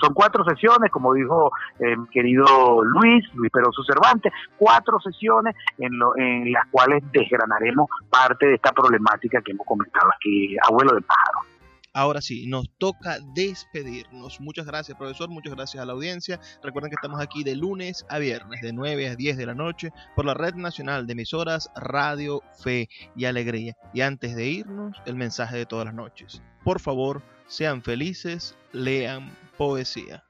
son 0.00 0.12
cuatro 0.12 0.44
sesiones, 0.44 0.90
como 0.90 1.14
dijo 1.14 1.52
mi 1.78 2.06
querido 2.08 2.82
Luis, 2.82 3.24
Luis 3.34 3.50
Peroso 3.52 3.82
Cervantes, 3.84 4.32
cuatro 4.56 4.98
sesiones 5.00 5.54
en, 5.78 5.98
lo, 5.98 6.16
en 6.16 6.52
las 6.52 6.66
cuales 6.68 7.02
desgranaremos 7.12 7.88
parte 8.10 8.46
de 8.46 8.54
esta 8.54 8.72
problemática 8.72 9.40
que 9.42 9.52
hemos 9.52 9.66
comentado 9.66 10.08
aquí, 10.16 10.56
abuelo 10.68 10.94
de 10.94 11.02
pájaro. 11.02 11.43
Ahora 11.96 12.20
sí, 12.20 12.48
nos 12.48 12.68
toca 12.78 13.18
despedirnos. 13.34 14.40
Muchas 14.40 14.66
gracias, 14.66 14.98
profesor. 14.98 15.30
Muchas 15.30 15.54
gracias 15.54 15.80
a 15.80 15.86
la 15.86 15.92
audiencia. 15.92 16.40
Recuerden 16.60 16.90
que 16.90 16.96
estamos 16.96 17.20
aquí 17.20 17.44
de 17.44 17.54
lunes 17.54 18.04
a 18.08 18.18
viernes, 18.18 18.62
de 18.62 18.72
9 18.72 19.10
a 19.10 19.14
10 19.14 19.36
de 19.36 19.46
la 19.46 19.54
noche, 19.54 19.92
por 20.16 20.24
la 20.24 20.34
Red 20.34 20.54
Nacional 20.54 21.06
de 21.06 21.12
Emisoras 21.12 21.70
Radio 21.76 22.42
Fe 22.60 22.88
y 23.14 23.26
Alegría. 23.26 23.76
Y 23.92 24.00
antes 24.00 24.34
de 24.34 24.44
irnos, 24.44 24.96
el 25.06 25.14
mensaje 25.14 25.56
de 25.56 25.66
todas 25.66 25.86
las 25.86 25.94
noches. 25.94 26.42
Por 26.64 26.80
favor, 26.80 27.22
sean 27.46 27.80
felices, 27.80 28.56
lean 28.72 29.30
poesía. 29.56 30.24